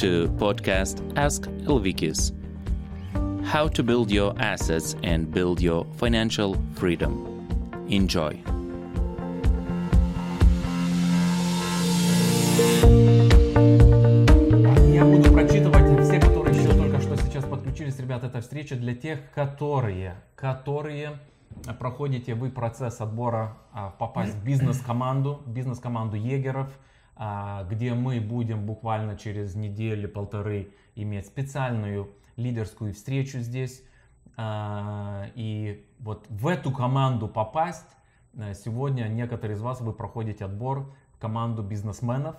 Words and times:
To 0.00 0.28
podcast 0.38 1.02
Ask 1.14 1.42
Elvikis. 1.68 2.32
How 3.44 3.68
to 3.68 3.82
build 3.82 4.10
your 4.10 4.32
assets 4.38 4.96
and 5.02 5.30
build 5.30 5.60
your 5.60 5.84
financial 5.98 6.56
freedom. 6.74 7.12
Enjoy. 7.86 8.32
Я 14.90 15.04
буду 15.04 15.30
прочитывать 15.34 16.02
все, 16.02 16.18
которые 16.18 16.58
еще 16.58 16.72
только 16.72 16.98
что 17.02 17.16
сейчас 17.16 17.44
подключились. 17.44 17.98
Ребята, 17.98 18.28
эта 18.28 18.40
встреча 18.40 18.76
для 18.76 18.94
тех, 18.94 19.18
которые, 19.34 20.14
которые 20.34 21.18
проходите 21.78 22.34
вы 22.34 22.48
процесс 22.48 23.02
отбора 23.02 23.58
а, 23.74 23.90
попасть 23.90 24.32
в 24.32 24.42
бизнес-команду, 24.42 25.42
бизнес-команду 25.44 26.16
егеров, 26.16 26.70
где 27.68 27.92
мы 27.92 28.18
будем 28.18 28.64
буквально 28.64 29.16
через 29.16 29.54
неделю-полторы 29.54 30.72
иметь 30.94 31.26
специальную 31.26 32.10
лидерскую 32.36 32.94
встречу 32.94 33.40
здесь. 33.40 33.82
А, 34.36 35.26
и 35.34 35.86
вот 35.98 36.26
в 36.28 36.46
эту 36.46 36.72
команду 36.72 37.28
попасть, 37.28 37.96
э, 38.34 38.54
сегодня 38.54 39.04
некоторые 39.08 39.56
из 39.56 39.60
вас, 39.60 39.80
вы 39.80 39.92
проходите 39.92 40.44
отбор 40.44 40.94
в 41.12 41.18
команду 41.18 41.62
бизнесменов, 41.62 42.36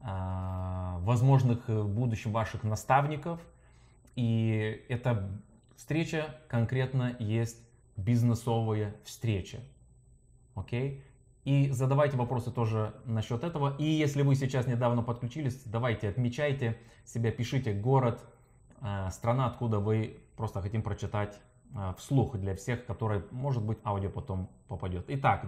а, 0.00 0.98
возможных 1.00 1.68
э, 1.68 1.80
в 1.80 1.88
будущем 1.88 2.32
ваших 2.32 2.62
наставников. 2.62 3.40
И 4.14 4.84
эта 4.88 5.28
встреча 5.74 6.36
конкретно 6.48 7.16
есть 7.18 7.60
бизнесовая 7.96 8.94
встреча. 9.04 9.58
Окей? 10.54 11.02
И 11.46 11.70
задавайте 11.70 12.16
вопросы 12.16 12.50
тоже 12.50 12.92
насчет 13.04 13.44
этого. 13.44 13.76
И 13.78 13.84
если 13.84 14.22
вы 14.22 14.34
сейчас 14.34 14.66
недавно 14.66 15.04
подключились, 15.04 15.62
давайте 15.64 16.08
отмечайте 16.08 16.76
себя, 17.04 17.30
пишите 17.30 17.72
город, 17.72 18.20
э, 18.80 19.08
страна, 19.12 19.46
откуда 19.46 19.78
вы 19.78 20.18
просто 20.36 20.60
хотим 20.60 20.82
прочитать 20.82 21.38
э, 21.72 21.94
вслух 21.98 22.36
для 22.36 22.56
всех, 22.56 22.84
которые, 22.84 23.22
может 23.30 23.62
быть, 23.62 23.78
аудио 23.84 24.10
потом 24.10 24.50
попадет. 24.66 25.04
Итак, 25.06 25.46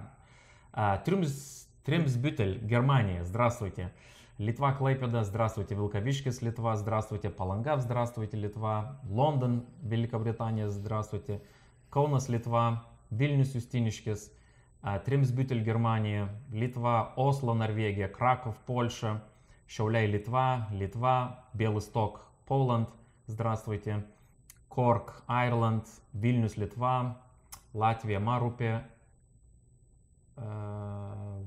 э, 0.73 1.01
Трюмс, 1.05 1.67
Тремсбютель, 1.85 2.61
Германия, 2.65 3.25
здравствуйте. 3.25 3.93
Литва, 4.39 4.75
Клайпеда, 4.75 5.25
здравствуйте. 5.25 5.75
Вилковичкис, 5.75 6.43
Литва, 6.43 6.77
здравствуйте. 6.77 7.29
Палангав, 7.29 7.81
здравствуйте, 7.81 8.37
Литва. 8.37 9.01
Лондон, 9.03 9.67
Великобритания, 9.83 10.69
здравствуйте. 10.69 11.43
Каунас, 11.91 12.29
Литва. 12.29 12.85
Вильнюс, 13.11 13.57
Юстинишкис. 13.57 14.33
Тримсбютель, 15.05 15.63
Германия. 15.63 16.29
Литва, 16.51 17.13
Осло, 17.17 17.55
Норвегия. 17.55 18.09
Краков, 18.09 18.57
Польша. 18.67 19.23
Шауляй, 19.67 20.07
Литва. 20.07 20.69
Литва. 20.71 21.45
Белосток, 21.53 22.27
Поланд, 22.47 22.89
здравствуйте. 23.27 24.05
Корк, 24.69 25.23
Айрланд. 25.27 25.87
Вильнюс, 26.13 26.57
Литва. 26.57 27.21
Латвия, 27.75 28.19
Марупе. 28.19 28.85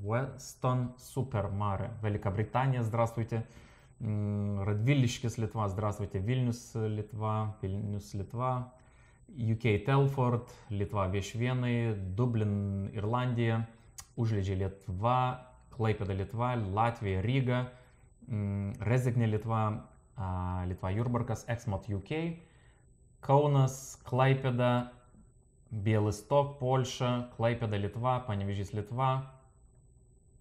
Weston 0.02 0.98
Супермаре, 0.98 1.90
Великобритания, 2.02 2.82
здравствуйте. 2.82 3.46
Радвиллишкис, 4.00 5.38
Литва, 5.38 5.68
здравствуйте. 5.68 6.18
Вильнюс, 6.18 6.72
Литва, 6.74 7.56
Вильнюс, 7.62 8.12
Литва. 8.14 8.74
UK, 9.31 9.85
Телфорд, 9.85 10.49
Литва, 10.69 11.07
Вешвены, 11.07 11.95
Дублин, 11.95 12.89
Ирландия, 12.95 13.67
Ужлиджи, 14.15 14.55
Литва, 14.55 15.51
Клейпеда, 15.69 16.13
Литва, 16.13 16.55
Латвия, 16.55 17.21
Рига, 17.21 17.71
Резигне, 18.27 19.27
Литва, 19.27 19.85
Литва, 20.65 20.91
Юрбаркас, 20.91 21.45
Эксмот, 21.47 21.87
UK, 21.87 22.39
Каунас, 23.19 23.99
Клайпеда, 24.03 24.91
Белосток, 25.69 26.59
Польша, 26.59 27.29
Клайпеда, 27.37 27.77
Литва, 27.77 28.19
Паневижис, 28.21 28.73
Литва. 28.73 29.33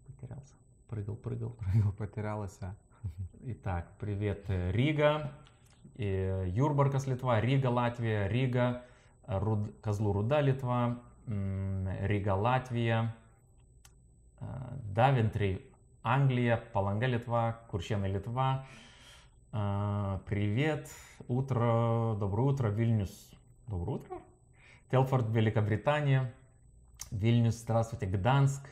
Потерялся. 0.06 0.54
Прыгал, 0.88 1.16
прыгал, 1.16 1.50
прыгал, 1.50 1.92
потерялся. 1.92 2.76
Итак, 3.42 3.90
привет, 3.98 4.44
Рига, 4.48 5.32
и 5.96 6.44
Юрбаркас, 6.48 7.06
Литва, 7.06 7.40
Рига, 7.40 7.68
Латвия, 7.68 8.28
Рига, 8.28 8.82
Руд, 9.26 9.74
Козлу 9.80 10.12
Руда, 10.12 10.40
Литва, 10.40 10.98
Рига, 11.26 12.34
Латвия, 12.34 13.14
Давентри, 14.94 15.64
Англия, 16.02 16.62
Паланга, 16.72 17.06
Литва, 17.06 17.60
Курчена, 17.68 18.06
Литва. 18.06 18.66
Привет, 19.50 20.90
утро, 21.28 22.14
доброе 22.18 22.42
утро, 22.42 22.68
Вильнюс. 22.68 23.30
Доброе 23.66 23.96
утро. 23.96 24.16
Телфорд, 24.90 25.30
Великобритания. 25.30 26.32
Вильнюс, 27.10 27.56
здравствуйте, 27.62 28.06
Гданск. 28.06 28.62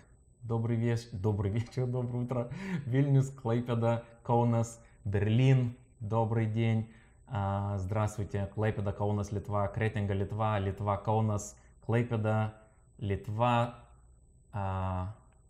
Добрый 0.42 0.76
вечер, 0.76 1.08
добрый 1.12 1.50
вечер, 1.50 1.86
доброе 1.86 2.24
утро. 2.24 2.50
Вильнюс, 2.84 3.30
Клайпеда, 3.30 4.04
Каунас, 4.22 4.84
Берлин. 5.04 5.74
Добрый 6.00 6.46
день. 6.46 6.92
Здравствуйте, 7.29 8.47
Клайпеда, 8.55 8.91
Каунас, 8.91 9.31
Литва, 9.31 9.67
Кретинга, 9.67 10.13
Литва, 10.13 10.57
Литва, 10.57 10.97
Каунас, 10.97 11.55
Клайпеда, 11.85 12.55
Литва, 12.97 13.75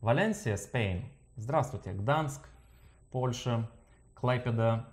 Валенсия, 0.02 0.58
Spain. 0.58 1.06
Здравствуйте, 1.38 1.94
Гданск, 1.94 2.42
Польша, 3.12 3.70
Клайпеда, 4.14 4.88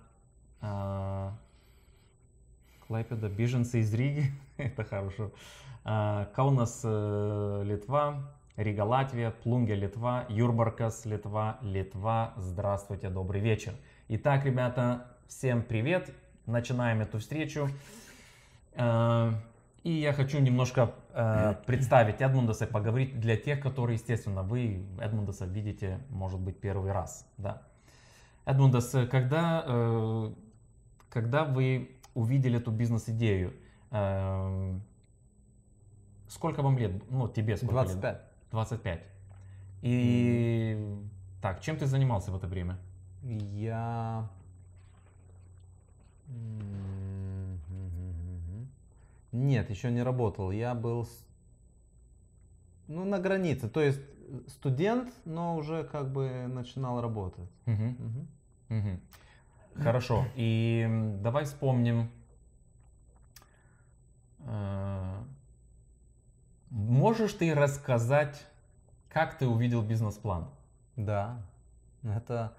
Клайпеда, 2.87 3.27
беженцы 3.27 3.81
из 3.81 3.93
Риги, 3.93 4.31
это 4.57 4.85
хорошо. 4.85 5.31
Каунас, 5.83 6.85
Литва, 6.85 8.31
Рига, 8.55 8.83
Латвия, 8.83 9.31
Плунге, 9.31 9.75
Литва, 9.75 10.25
Юрбаркас, 10.29 11.05
Литва, 11.05 11.57
Литва. 11.61 12.33
Здравствуйте, 12.37 13.09
добрый 13.09 13.41
вечер. 13.41 13.73
Итак, 14.07 14.45
ребята, 14.45 15.07
всем 15.27 15.61
привет. 15.63 16.13
Начинаем 16.47 17.01
эту 17.01 17.19
встречу. 17.19 17.69
И 18.75 19.91
я 19.91 20.13
хочу 20.13 20.39
немножко 20.39 20.93
представить 21.65 22.21
Эдмундаса, 22.21 22.67
поговорить 22.67 23.19
для 23.19 23.37
тех, 23.37 23.59
которые, 23.59 23.95
естественно, 23.95 24.43
вы 24.43 24.85
Эдмундаса 24.99 25.45
видите, 25.45 25.99
может 26.09 26.39
быть, 26.39 26.59
первый 26.59 26.91
раз. 26.91 27.27
Да. 27.37 27.61
Эдмундас, 28.45 28.95
когда, 29.11 30.31
когда 31.09 31.43
вы 31.43 31.91
увидели 32.15 32.57
эту 32.57 32.71
бизнес-идею, 32.71 33.53
сколько 36.29 36.61
вам 36.61 36.77
лет? 36.77 36.91
Ну, 37.11 37.27
тебе 37.27 37.57
сколько 37.57 37.73
25. 37.73 38.03
лет? 38.03 38.21
25. 38.51 39.03
И 39.81 40.75
mm. 40.77 41.07
так, 41.41 41.61
чем 41.61 41.77
ты 41.77 41.85
занимался 41.85 42.31
в 42.31 42.35
это 42.37 42.47
время? 42.47 42.77
Я... 43.23 44.29
Нет, 49.31 49.69
еще 49.69 49.91
не 49.91 50.01
работал. 50.03 50.51
Я 50.51 50.73
был 50.73 51.07
ну, 52.87 53.05
на 53.05 53.19
границе. 53.19 53.69
То 53.69 53.81
есть 53.81 54.01
студент, 54.47 55.13
но 55.25 55.55
уже 55.55 55.83
как 55.83 56.11
бы 56.11 56.47
начинал 56.47 57.01
работать. 57.01 57.49
Угу. 57.65 57.83
Угу. 57.83 58.77
Угу. 58.77 58.99
Хорошо. 59.83 60.25
И 60.35 60.87
давай 61.21 61.45
вспомним. 61.45 62.09
Можешь 66.69 67.33
ты 67.33 67.53
рассказать, 67.53 68.45
как 69.09 69.37
ты 69.37 69.47
увидел 69.47 69.81
бизнес-план? 69.81 70.49
Да, 70.95 71.41
это... 72.03 72.55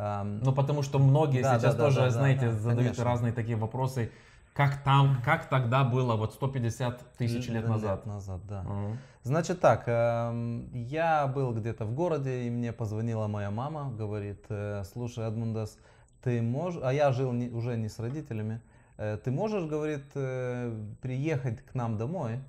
Эм... 0.00 0.40
Ну, 0.40 0.52
потому 0.52 0.82
что 0.82 0.98
многие 0.98 1.42
да, 1.42 1.58
сейчас 1.58 1.74
да, 1.74 1.84
тоже, 1.84 2.00
да, 2.00 2.10
знаете, 2.10 2.46
да, 2.46 2.52
задают 2.52 2.82
конечно. 2.82 3.04
разные 3.04 3.32
такие 3.34 3.56
вопросы. 3.56 4.10
Как 4.54 4.82
там, 4.82 5.18
как 5.24 5.48
тогда 5.48 5.84
было, 5.84 6.16
вот 6.16 6.32
150 6.32 7.16
тысяч 7.18 7.48
лет 7.48 7.68
назад? 7.68 7.98
Лет 7.98 8.06
назад, 8.06 8.40
да. 8.48 8.62
Угу. 8.62 8.96
Значит 9.24 9.60
так, 9.60 9.84
э, 9.86 10.62
я 10.72 11.26
был 11.26 11.52
где-то 11.52 11.84
в 11.84 11.94
городе, 11.94 12.46
и 12.46 12.50
мне 12.50 12.72
позвонила 12.72 13.26
моя 13.26 13.50
мама, 13.50 13.92
говорит, 13.92 14.46
э, 14.48 14.82
слушай, 14.90 15.28
Эдмундас, 15.28 15.76
ты 16.22 16.40
можешь, 16.40 16.80
а 16.82 16.92
я 16.94 17.12
жил 17.12 17.32
не, 17.32 17.50
уже 17.50 17.76
не 17.76 17.90
с 17.90 17.98
родителями, 17.98 18.62
э, 18.96 19.18
ты 19.22 19.30
можешь, 19.30 19.66
говорит, 19.66 20.04
э, 20.14 20.74
приехать 21.02 21.60
к 21.60 21.74
нам 21.74 21.98
домой, 21.98 22.40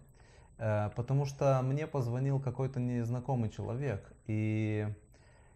потому 0.95 1.25
что 1.25 1.59
мне 1.63 1.87
позвонил 1.87 2.39
какой-то 2.39 2.79
незнакомый 2.79 3.49
человек, 3.49 4.13
и, 4.27 4.87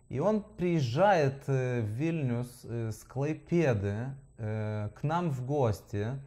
и 0.10 0.20
он 0.20 0.42
приезжает 0.44 1.48
в 1.48 1.80
Вильнюс 1.82 2.64
с 2.64 3.04
Клайпеды 3.04 4.08
к 4.38 5.00
нам 5.02 5.30
в 5.32 5.46
гости, 5.46 6.20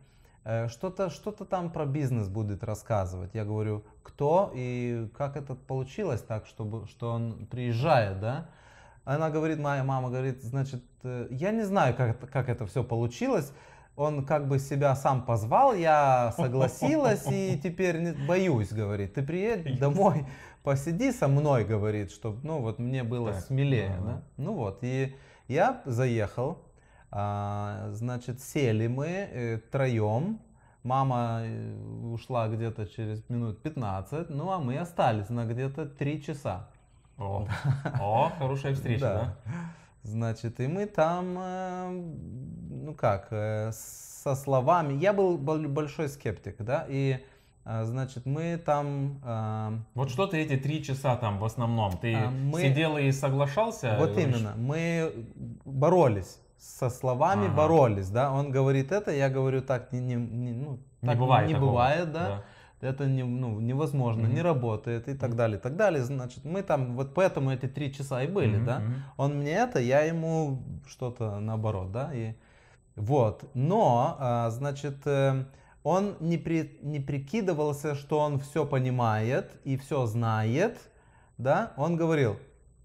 что-то 0.68 1.10
что 1.10 1.30
там 1.32 1.70
про 1.70 1.84
бизнес 1.84 2.28
будет 2.28 2.64
рассказывать. 2.64 3.34
Я 3.34 3.44
говорю, 3.44 3.84
кто 4.02 4.50
и 4.54 5.08
как 5.16 5.36
это 5.36 5.54
получилось 5.54 6.22
так, 6.22 6.46
чтобы, 6.46 6.86
что 6.86 7.10
он 7.12 7.46
приезжает, 7.50 8.20
да? 8.20 8.48
Она 9.04 9.30
говорит, 9.30 9.58
моя 9.58 9.84
мама 9.84 10.10
говорит, 10.10 10.42
значит, 10.42 10.82
э, 11.02 11.28
я 11.30 11.50
не 11.50 11.62
знаю, 11.62 11.94
как, 11.94 12.10
это- 12.16 12.26
как 12.26 12.48
это 12.48 12.66
все 12.66 12.84
получилось. 12.84 13.52
Он 13.96 14.24
как 14.26 14.48
бы 14.48 14.58
себя 14.58 14.94
сам 14.96 15.24
позвал, 15.24 15.74
я 15.74 16.32
согласилась 16.36 17.24
и 17.30 17.58
теперь 17.62 18.14
боюсь, 18.26 18.70
говорит. 18.72 19.14
Ты 19.14 19.22
приедь 19.22 19.78
домой, 19.80 20.26
посиди 20.68 21.12
со 21.12 21.28
мной, 21.28 21.64
говорит, 21.64 22.10
чтобы, 22.12 22.46
ну 22.46 22.60
вот 22.60 22.78
мне 22.78 23.02
было 23.02 23.32
Так, 23.32 23.44
смелее, 23.44 23.94
ага. 23.98 24.04
да. 24.04 24.22
Ну 24.36 24.52
вот, 24.52 24.80
и 24.82 25.16
я 25.48 25.80
заехал, 25.86 26.58
а, 27.10 27.88
значит, 27.92 28.42
сели 28.42 28.86
мы 28.86 29.06
э, 29.06 29.58
троем. 29.72 30.40
Мама 30.82 31.40
э, 31.42 31.74
ушла 32.12 32.48
где-то 32.48 32.86
через 32.86 33.26
минут 33.30 33.62
15, 33.62 34.28
ну 34.28 34.50
а 34.50 34.58
мы 34.58 34.76
остались 34.76 35.30
на 35.30 35.46
где-то 35.46 35.86
3 35.86 36.22
часа. 36.22 36.68
О, 37.16 37.48
О, 37.98 38.30
хорошая 38.38 38.74
встреча, 38.74 39.00
да? 39.00 39.36
Значит, 40.02 40.60
и 40.60 40.66
мы 40.66 40.84
там, 40.84 41.34
э, 41.38 41.90
ну 42.84 42.94
как, 42.94 43.28
э, 43.30 43.70
со 43.72 44.34
словами, 44.34 44.92
я 44.92 45.14
был 45.14 45.38
бол- 45.38 45.66
большой 45.66 46.10
скептик, 46.10 46.56
да, 46.58 46.84
и, 46.90 47.24
значит, 47.84 48.24
мы 48.26 48.56
там, 48.56 49.20
э, 49.24 49.78
Вот 49.94 50.10
что 50.10 50.26
ты 50.26 50.38
эти 50.38 50.56
три 50.56 50.82
часа 50.82 51.16
там 51.16 51.38
в 51.38 51.44
основном? 51.44 51.98
Ты 51.98 52.14
А, 52.14 52.30
мы- 52.30 52.60
сидел 52.60 52.96
и 52.96 53.12
соглашался? 53.12 53.96
вот 53.98 54.10
Говоришь, 54.12 54.36
именно, 54.36 54.54
мы 54.56 55.12
боролись, 55.64 56.38
со 56.58 56.88
словами 56.90 57.46
Ага. 57.46 57.54
боролись, 57.56 58.08
да, 58.08 58.32
он 58.32 58.50
говорит 58.50 58.90
это, 58.92 59.10
я 59.12 59.28
говорю 59.28 59.60
так, 59.62 59.92
не, 59.92 60.00
не, 60.00 60.14
не, 60.16 60.52
ну, 60.52 60.78
Не 61.02 61.08
так 61.08 61.18
бывает 61.18 61.48
не 61.48 61.54
такого. 61.54 61.70
бывает, 61.70 62.12
да, 62.12 62.42
это 62.80 63.06
не, 63.06 63.22
ну, 63.24 63.60
невозможно, 63.60 64.22
Мгм. 64.22 64.34
не 64.34 64.42
работает 64.42 65.08
и 65.08 65.14
так 65.14 65.36
далее, 65.36 65.58
и 65.58 65.60
так 65.60 65.76
далее, 65.76 66.02
значит, 66.02 66.44
мы 66.44 66.62
там, 66.62 66.96
вот 66.96 67.12
поэтому 67.14 67.50
эти 67.50 67.66
три 67.66 67.92
часа 67.92 68.22
и 68.22 68.26
были, 68.28 68.56
Мгм, 68.56 68.64
да, 68.64 68.82
он 69.16 69.38
мне 69.38 69.52
это, 69.52 69.78
я 69.78 70.00
ему 70.02 70.62
что-то 70.88 71.38
наоборот, 71.40 71.92
да, 71.92 72.10
и 72.14 72.32
вот. 72.96 73.44
Но, 73.54 74.16
а, 74.18 74.50
значит, 74.50 74.96
э, 75.06 75.44
он 75.88 76.18
не, 76.20 76.36
при, 76.36 76.78
не 76.82 77.00
прикидывался, 77.00 77.94
что 77.94 78.18
он 78.18 78.38
все 78.40 78.66
понимает 78.66 79.50
и 79.64 79.78
все 79.78 80.04
знает, 80.04 80.78
да, 81.38 81.72
он 81.78 81.96
говорил, 81.96 82.36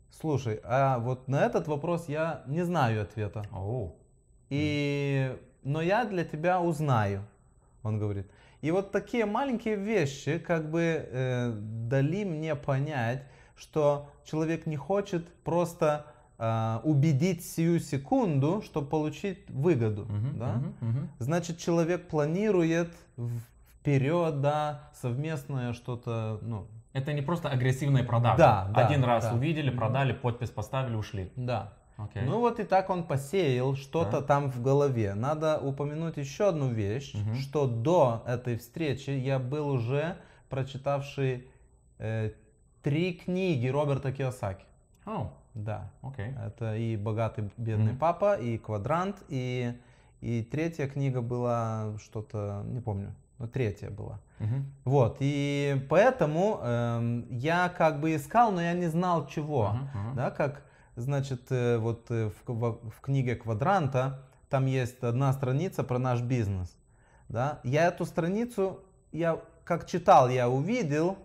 слушай, 0.09 0.61
а 0.63 0.99
вот 0.99 1.27
на 1.27 1.45
этот 1.45 1.67
вопрос 1.67 2.07
я 2.07 2.43
не 2.47 2.63
знаю 2.63 3.01
ответа, 3.01 3.43
Оу. 3.51 3.97
и, 4.49 5.37
но 5.63 5.81
я 5.81 6.05
для 6.05 6.23
тебя 6.23 6.61
узнаю, 6.61 7.25
он 7.83 7.99
говорит. 7.99 8.31
И 8.61 8.71
вот 8.71 8.93
такие 8.93 9.25
маленькие 9.25 9.75
вещи 9.75 10.39
как 10.39 10.71
бы 10.71 10.81
э, 10.81 11.51
дали 11.51 12.23
мне 12.23 12.55
понять, 12.55 13.23
что 13.57 14.09
человек 14.23 14.65
не 14.65 14.77
хочет 14.77 15.27
просто 15.43 16.05
а, 16.45 16.81
убедить 16.83 17.45
сию 17.45 17.79
секунду, 17.79 18.61
чтобы 18.65 18.87
получить 18.87 19.49
выгоду. 19.49 20.03
Мгм, 20.05 20.37
да? 20.39 20.53
мгм, 20.55 20.73
мгм. 20.81 21.09
Значит, 21.19 21.57
человек 21.57 22.09
планирует 22.09 22.93
вперед, 23.79 24.41
да, 24.41 24.89
совместное 24.93 25.71
что-то, 25.73 26.39
ну, 26.41 26.67
Это 26.91 27.13
не 27.13 27.21
просто 27.21 27.49
агрессивные 27.49 28.03
продажи. 28.03 28.37
Да, 28.39 28.69
да, 28.75 28.85
Один 28.87 29.03
раз 29.05 29.23
да. 29.25 29.33
увидели, 29.33 29.69
продали, 29.69 30.11
подпись 30.13 30.49
поставили, 30.49 30.95
ушли. 30.95 31.31
да. 31.37 31.73
Окей. 31.95 32.23
Ну 32.23 32.39
вот 32.39 32.59
и 32.59 32.63
так 32.63 32.89
он 32.89 33.03
посеял 33.03 33.75
что-то 33.75 34.19
Да. 34.19 34.21
там 34.21 34.51
в 34.51 34.61
голове. 34.63 35.13
Надо 35.13 35.59
упомянуть 35.59 36.17
еще 36.17 36.49
одну 36.49 36.69
вещь, 36.69 37.13
Мгм. 37.13 37.35
что 37.35 37.67
до 37.67 38.23
этой 38.25 38.57
встречи 38.57 39.11
я 39.11 39.37
был 39.39 39.69
уже 39.69 40.17
прочитавший 40.49 41.47
э, 41.99 42.31
три 42.81 43.13
книги 43.13 43.67
Роберта 43.67 44.11
Киосаки. 44.11 44.65
О, 45.05 45.31
Да, 45.53 45.89
окей. 46.01 46.33
это 46.45 46.75
и 46.75 46.97
«Богатый 46.97 47.49
бедный 47.57 47.91
Мгм. 47.91 47.97
папа», 47.99 48.35
и 48.35 48.57
«Квадрант», 48.57 49.17
и, 49.29 49.73
и 50.21 50.41
третья 50.43 50.87
книга 50.87 51.21
была 51.21 51.93
что-то, 52.03 52.63
не 52.65 52.79
помню, 52.79 53.13
но 53.37 53.47
третья 53.47 53.89
была. 53.91 54.19
Мгм. 54.39 54.65
Вот, 54.85 55.17
и 55.19 55.85
поэтому 55.89 56.59
эм, 56.63 57.27
я 57.29 57.69
как 57.69 57.99
бы 57.99 58.15
искал, 58.15 58.51
но 58.51 58.61
я 58.61 58.73
не 58.73 58.87
знал 58.87 59.27
чего. 59.27 59.67
Ага, 59.67 59.89
ага. 59.93 60.15
Да, 60.15 60.31
как, 60.31 60.63
значит, 60.95 61.43
э, 61.51 61.77
вот 61.77 62.09
э, 62.09 62.29
в, 62.45 62.51
в- 62.51 62.89
в 62.89 63.01
книге 63.01 63.35
Квадранта 63.35 64.21
там 64.49 64.65
есть 64.65 65.03
одна 65.03 65.31
страница 65.33 65.83
про 65.83 65.99
наш 65.99 66.21
бизнес. 66.21 66.75
Да? 67.29 67.59
Я 67.63 67.87
эту 67.87 68.05
страницу, 68.05 68.79
я 69.11 69.39
как 69.63 69.85
читал, 69.87 70.29
я 70.29 70.49
увидел, 70.49 71.17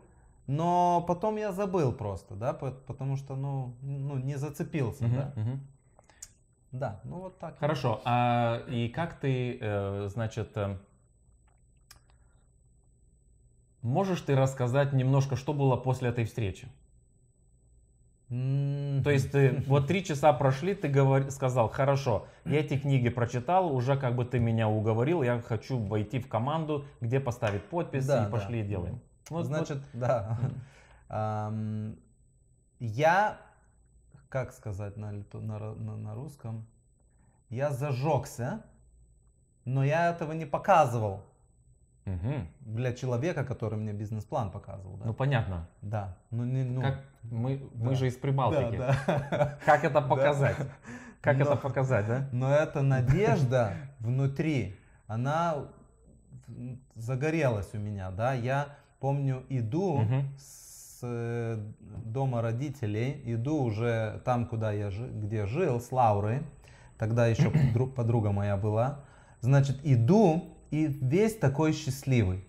но 0.48 1.04
потом 1.06 1.36
я 1.36 1.52
забыл 1.52 1.92
просто, 1.92 2.34
да, 2.34 2.52
по- 2.54 2.72
потому 2.72 3.16
что, 3.16 3.36
ну, 3.36 3.76
ну 3.82 4.16
не 4.18 4.36
зацепился, 4.36 5.04
Мгм, 5.04 5.16
да. 5.16 5.32
мгм. 5.36 5.60
Да, 6.72 7.00
ну 7.04 7.20
вот 7.20 7.38
так. 7.38 7.58
Хорошо. 7.58 8.00
А, 8.04 8.62
и 8.68 8.88
как 8.88 9.20
ты, 9.20 9.58
э, 9.60 10.08
значит, 10.10 10.56
э, 10.56 10.76
можешь 13.82 14.20
ты 14.22 14.34
рассказать 14.34 14.92
немножко, 14.92 15.36
что 15.36 15.52
было 15.52 15.76
после 15.76 16.08
этой 16.08 16.24
встречи? 16.24 16.68
М, 18.30 19.02
То 19.04 19.10
есть 19.10 19.32
ты 19.32 19.62
вот 19.66 19.86
три 19.86 20.04
часа 20.04 20.32
прошли, 20.34 20.74
ты 20.74 20.88
говор- 20.88 21.30
сказал, 21.30 21.68
хорошо, 21.70 22.26
я 22.44 22.60
эти 22.60 22.78
книги 22.78 23.08
прочитал, 23.08 23.74
уже 23.74 23.96
как 23.96 24.16
бы 24.16 24.24
ты 24.24 24.38
меня 24.38 24.68
уговорил, 24.68 25.22
я 25.22 25.40
хочу 25.40 25.78
войти 25.78 26.18
в 26.20 26.28
команду, 26.28 26.84
где 27.00 27.20
поставить 27.20 27.64
подпись 27.64 28.06
Да, 28.06 28.22
и 28.22 28.24
да. 28.24 28.30
пошли 28.30 28.62
делаем. 28.62 29.00
Вот- 29.30 29.46
Значит, 29.46 29.78
да. 29.92 30.38
Ам, 31.08 31.96
Я, 32.80 33.38
как 34.28 34.52
сказать 34.52 34.96
на, 34.96 35.10
на, 35.32 35.58
на- 35.74 35.96
на 35.96 36.14
русском, 36.14 36.66
я 37.50 37.70
зажегся, 37.70 38.62
но 39.64 39.82
я 39.84 40.10
этого 40.10 40.32
не 40.32 40.46
показывал 40.46 41.24
вот- 42.06 42.14
Мгм. 42.14 42.48
для 42.60 42.92
человека, 42.94 43.44
который 43.44 43.78
мне 43.78 43.92
бизнес-план 43.92 44.50
показывал. 44.50 44.96
Да, 44.96 45.04
Ну 45.06 45.14
понятно. 45.14 45.68
да. 45.82 46.16
Ну, 46.30 46.44
не, 46.44 46.64
ну, 46.64 46.80
Как 46.82 47.00
мы, 47.22 47.68
мы 47.74 47.90
да. 47.90 47.94
же 47.96 48.06
из 48.06 48.16
Прибалтики. 48.16 48.76
да, 48.78 48.94
да. 49.06 49.58
Как 49.66 49.84
это 49.84 50.00
показать? 50.08 50.56
Как 51.20 51.36
Но- 51.36 51.42
это 51.44 51.56
показать, 51.56 52.06
да? 52.06 52.28
Но 52.32 52.50
эта 52.54 52.80
надежда 52.82 53.74
внутри, 54.00 54.78
она 55.06 55.66
загорелась 56.94 57.74
у 57.74 57.78
меня, 57.78 58.10
да. 58.10 58.32
Я 58.32 58.68
помню, 59.00 59.44
иду 59.48 59.98
Мгм. 59.98 60.28
с 60.38 61.00
э, 61.02 61.58
дома 62.04 62.42
родителей, 62.42 63.22
иду 63.24 63.62
уже 63.62 64.20
там, 64.24 64.46
куда 64.46 64.72
я 64.72 64.90
где 64.90 65.46
жил, 65.46 65.80
с 65.80 65.92
Лаурой. 65.92 66.42
Тогда 66.98 67.26
еще 67.28 67.50
подру- 67.50 67.90
подруга 67.94 68.32
моя 68.32 68.56
была. 68.56 69.04
Значит, 69.40 69.78
иду 69.84 70.56
и 70.70 70.86
весь 70.86 71.36
такой 71.36 71.72
счастливый. 71.72 72.44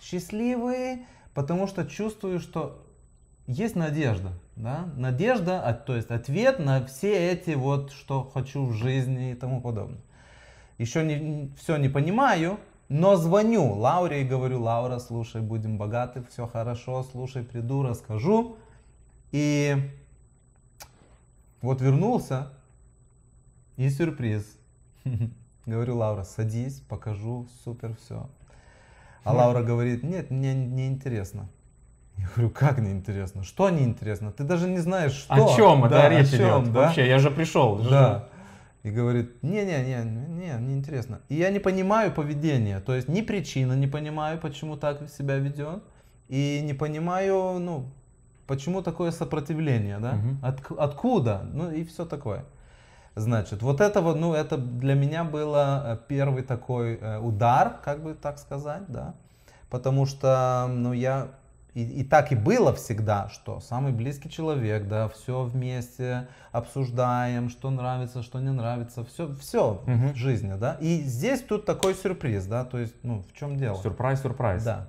Счастливый, 0.00 1.06
потому 1.34 1.66
что 1.68 1.84
чувствую, 1.84 2.40
что 2.40 2.84
есть 3.46 3.76
надежда, 3.76 4.32
да? 4.56 4.88
Надежда, 4.96 5.82
то 5.86 5.94
есть 5.94 6.10
ответ 6.10 6.58
на 6.58 6.84
все 6.86 7.30
эти 7.32 7.50
вот, 7.50 7.92
что 7.92 8.24
хочу 8.24 8.66
в 8.66 8.72
жизни 8.72 9.30
и 9.30 9.34
тому 9.34 9.60
подобное. 9.60 10.00
Еще 10.78 11.04
не, 11.04 11.52
все 11.56 11.76
не 11.76 11.88
понимаю, 11.88 12.58
но 12.92 13.16
звоню 13.16 13.72
Лауре 13.72 14.20
и 14.22 14.24
говорю, 14.24 14.60
Лаура, 14.60 14.98
слушай, 14.98 15.40
будем 15.40 15.78
богаты, 15.78 16.22
все 16.30 16.46
хорошо, 16.46 17.02
слушай, 17.02 17.42
приду, 17.42 17.82
расскажу. 17.82 18.56
И 19.30 19.76
вот 21.62 21.80
вернулся, 21.80 22.52
и 23.76 23.88
сюрприз. 23.88 24.58
Говорю, 25.66 25.96
Лаура, 25.96 26.24
садись, 26.24 26.80
покажу, 26.88 27.46
супер, 27.64 27.96
все. 27.96 28.28
А 29.24 29.32
Лаура 29.32 29.62
говорит, 29.62 30.02
нет, 30.02 30.30
мне 30.30 30.54
не 30.54 30.88
интересно. 30.88 31.48
Я 32.18 32.26
говорю, 32.34 32.50
как 32.50 32.78
не 32.78 32.90
интересно? 32.90 33.42
Что 33.42 33.70
не 33.70 33.84
интересно? 33.84 34.32
Ты 34.32 34.44
даже 34.44 34.68
не 34.68 34.80
знаешь, 34.80 35.12
что. 35.12 35.34
О 35.34 35.56
чем 35.56 35.84
это 35.84 35.94
Да, 35.94 36.08
речь 36.10 36.32
о 36.34 36.36
чем, 36.36 36.64
идет? 36.64 36.72
да? 36.74 36.80
Вообще, 36.80 37.08
я 37.08 37.18
же 37.18 37.30
пришел. 37.30 37.78
Да. 37.78 38.28
И 38.82 38.90
говорит, 38.90 39.42
не-не-не, 39.42 40.04
не, 40.04 40.58
не 40.60 40.74
интересно. 40.74 41.20
И 41.28 41.36
я 41.36 41.50
не 41.50 41.60
понимаю 41.60 42.12
поведения, 42.12 42.80
то 42.80 42.94
есть 42.94 43.08
ни 43.08 43.20
причины 43.20 43.74
не 43.74 43.86
понимаю, 43.86 44.40
почему 44.40 44.76
так 44.76 45.08
себя 45.08 45.36
ведет, 45.36 45.84
и 46.28 46.60
не 46.64 46.74
понимаю, 46.74 47.58
ну, 47.60 47.92
почему 48.46 48.82
такое 48.82 49.12
сопротивление, 49.12 49.98
да? 49.98 50.12
Мгм. 50.14 50.38
Отк- 50.42 50.76
откуда? 50.78 51.42
Ну 51.52 51.70
и 51.70 51.84
все 51.84 52.04
такое. 52.04 52.44
Значит, 53.14 53.62
вот 53.62 53.80
это 53.80 54.00
вот, 54.00 54.18
ну, 54.18 54.34
это 54.34 54.56
для 54.56 54.94
меня 54.94 55.22
было 55.22 55.82
э, 55.84 55.98
первый 56.08 56.42
такой 56.42 56.96
э, 56.96 57.18
удар, 57.18 57.78
как 57.84 58.02
бы 58.02 58.14
так 58.14 58.38
сказать, 58.38 58.84
да, 58.88 59.14
потому 59.68 60.06
что, 60.06 60.66
ну, 60.68 60.92
я 60.92 61.28
и, 61.74 61.82
и 61.82 62.04
так 62.04 62.32
и 62.32 62.34
было 62.34 62.74
всегда, 62.74 63.28
что 63.30 63.60
самый 63.60 63.92
близкий 63.92 64.28
человек, 64.28 64.88
да, 64.88 65.08
все 65.08 65.42
вместе 65.42 66.28
обсуждаем, 66.50 67.48
что 67.48 67.70
нравится, 67.70 68.22
что 68.22 68.40
не 68.40 68.50
нравится, 68.50 69.04
все, 69.04 69.34
все 69.36 69.82
Мгм. 69.86 70.12
в 70.12 70.16
жизни, 70.16 70.54
да. 70.58 70.76
И 70.80 71.00
здесь 71.00 71.40
тут 71.40 71.64
такой 71.64 71.94
сюрприз, 71.94 72.44
да, 72.46 72.64
то 72.64 72.78
есть, 72.78 72.94
ну, 73.02 73.22
в 73.22 73.32
чем 73.38 73.56
дело? 73.56 73.76
Сюрприз, 73.76 74.20
сюрприз. 74.20 74.64
Да. 74.64 74.88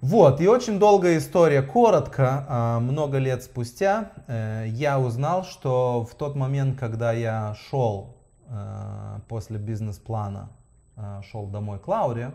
Вот, 0.00 0.40
и 0.40 0.46
очень 0.46 0.78
долгая 0.78 1.18
история. 1.18 1.60
Коротко, 1.60 2.44
а, 2.48 2.78
много 2.78 3.18
лет 3.18 3.42
спустя 3.42 4.12
э, 4.28 4.66
я 4.68 5.00
узнал, 5.00 5.42
что 5.42 6.04
в 6.08 6.14
тот 6.14 6.36
момент, 6.36 6.78
когда 6.78 7.10
я 7.12 7.56
шел 7.68 8.14
э, 8.48 9.18
после 9.26 9.58
бизнес-плана, 9.58 10.50
э, 10.96 11.22
шел 11.28 11.46
домой 11.46 11.80
к 11.80 11.88
Лауре, 11.88 12.32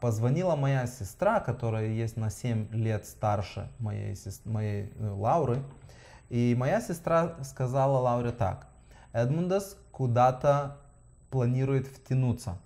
позвонила 0.00 0.54
моя 0.54 0.86
сестра, 0.86 1.40
которая 1.40 1.86
есть 1.86 2.16
на 2.16 2.30
7 2.30 2.72
лет 2.72 3.06
старше 3.06 3.70
моей, 3.78 4.16
моей 4.44 4.92
Лауры. 4.98 5.62
И 6.28 6.54
моя 6.58 6.80
сестра 6.80 7.36
сказала 7.42 7.98
Лауре 7.98 8.32
так. 8.32 8.66
Эдмундас 9.12 9.76
куда-то 9.90 10.76
планирует 11.30 11.86
втянуться 11.86 12.58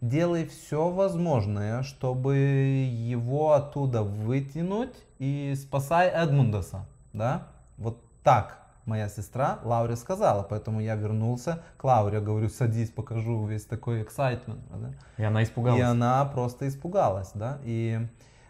делай 0.00 0.46
все 0.46 0.90
возможное, 0.90 1.82
чтобы 1.82 2.36
его 2.36 3.52
оттуда 3.52 4.02
вытянуть 4.02 4.94
и 5.18 5.54
спасай 5.56 6.08
Эдмундаса, 6.08 6.86
да? 7.12 7.48
Вот 7.76 8.00
так 8.22 8.67
моя 8.88 9.08
сестра 9.08 9.60
Лауре 9.62 9.94
сказала, 9.94 10.42
поэтому 10.42 10.80
я 10.80 10.96
вернулся 10.96 11.62
к 11.76 11.84
Лауре, 11.84 12.20
говорю, 12.20 12.48
садись, 12.48 12.90
покажу 12.90 13.46
весь 13.46 13.64
такой 13.64 14.02
excitement. 14.02 14.60
Да? 14.70 14.94
И 15.16 15.22
она 15.22 15.44
испугалась. 15.44 15.78
И 15.78 15.82
она 15.82 16.24
просто 16.24 16.66
испугалась, 16.66 17.30
да, 17.34 17.58
и 17.62 18.00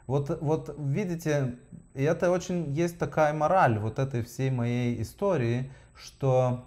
вот, 0.07 0.39
вот 0.41 0.75
видите, 0.79 1.57
и 1.93 2.03
это 2.03 2.31
очень 2.31 2.73
есть 2.73 2.99
такая 2.99 3.35
мораль 3.35 3.79
вот 3.79 3.99
этой 3.99 4.23
всей 4.23 4.51
моей 4.51 5.03
истории, 5.03 5.71
что 5.95 6.65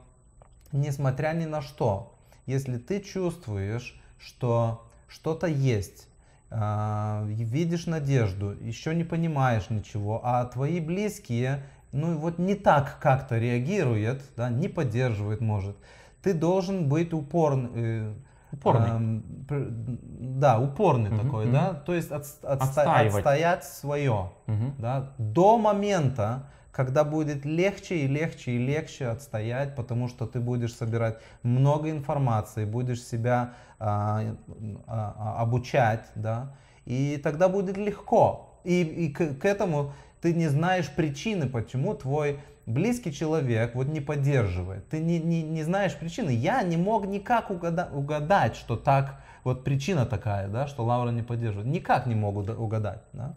несмотря 0.71 1.33
ни 1.33 1.45
на 1.45 1.61
что, 1.61 2.13
если 2.45 2.77
ты 2.77 2.99
чувствуешь, 2.99 3.99
что 4.19 4.87
что-то 5.07 5.47
есть, 5.47 6.07
а, 6.51 7.23
видишь 7.25 7.85
надежду, 7.85 8.51
еще 8.51 8.93
не 8.93 9.03
понимаешь 9.03 9.69
ничего, 9.69 10.21
а 10.23 10.45
твои 10.45 10.79
близкие, 10.79 11.63
ну 11.91 12.17
вот 12.17 12.39
не 12.39 12.55
так 12.55 12.99
как-то 12.99 13.37
реагируют, 13.37 14.21
да, 14.37 14.49
не 14.49 14.67
поддерживают, 14.67 15.41
может, 15.41 15.77
ты 16.21 16.33
должен 16.33 16.87
быть 16.87 17.13
упорным. 17.13 17.71
Э, 17.75 18.13
упорный. 18.51 19.23
Э, 19.49 19.65
да, 19.69 20.59
упорный 20.59 21.09
угу, 21.11 21.21
такой, 21.21 21.45
угу. 21.45 21.53
да, 21.53 21.73
то 21.73 21.93
есть 21.93 22.11
от, 22.11 22.25
отста, 22.43 22.99
отстоять 22.99 23.63
свое, 23.63 24.31
угу. 24.47 24.73
да, 24.77 25.13
до 25.17 25.57
момента, 25.57 26.47
когда 26.71 27.03
будет 27.03 27.45
легче 27.45 27.97
и 27.97 28.07
легче 28.07 28.51
и 28.51 28.57
легче 28.57 29.07
отстоять, 29.07 29.75
потому 29.75 30.07
что 30.07 30.25
ты 30.25 30.39
будешь 30.39 30.73
собирать 30.73 31.17
много 31.43 31.89
информации, 31.89 32.65
будешь 32.65 33.03
себя 33.03 33.53
а, 33.79 34.21
а, 34.87 35.15
а, 35.17 35.41
обучать, 35.41 36.05
да, 36.15 36.55
и 36.85 37.19
тогда 37.21 37.49
будет 37.49 37.77
легко. 37.77 38.47
И, 38.63 38.83
и 38.83 39.09
к, 39.09 39.39
к 39.39 39.45
этому 39.45 39.93
ты 40.21 40.33
не 40.33 40.47
знаешь 40.47 40.89
причины, 40.89 41.47
почему 41.47 41.93
твой 41.95 42.39
близкий 42.65 43.11
человек 43.11 43.75
вот 43.75 43.87
не 43.87 43.99
поддерживает. 43.99 44.87
Ты 44.89 44.99
не, 44.99 45.19
не, 45.19 45.41
не 45.41 45.63
знаешь 45.63 45.95
причины. 45.95 46.29
Я 46.29 46.61
не 46.63 46.77
мог 46.77 47.05
никак 47.07 47.49
угада, 47.49 47.89
угадать, 47.91 48.55
что 48.55 48.75
так, 48.75 49.21
вот 49.43 49.63
причина 49.63 50.05
такая, 50.05 50.47
да, 50.47 50.67
что 50.67 50.85
Лаура 50.85 51.09
не 51.09 51.23
поддерживает. 51.23 51.67
Никак 51.67 52.05
не 52.05 52.15
могу 52.15 52.41
угадать. 52.41 53.01
Да. 53.13 53.33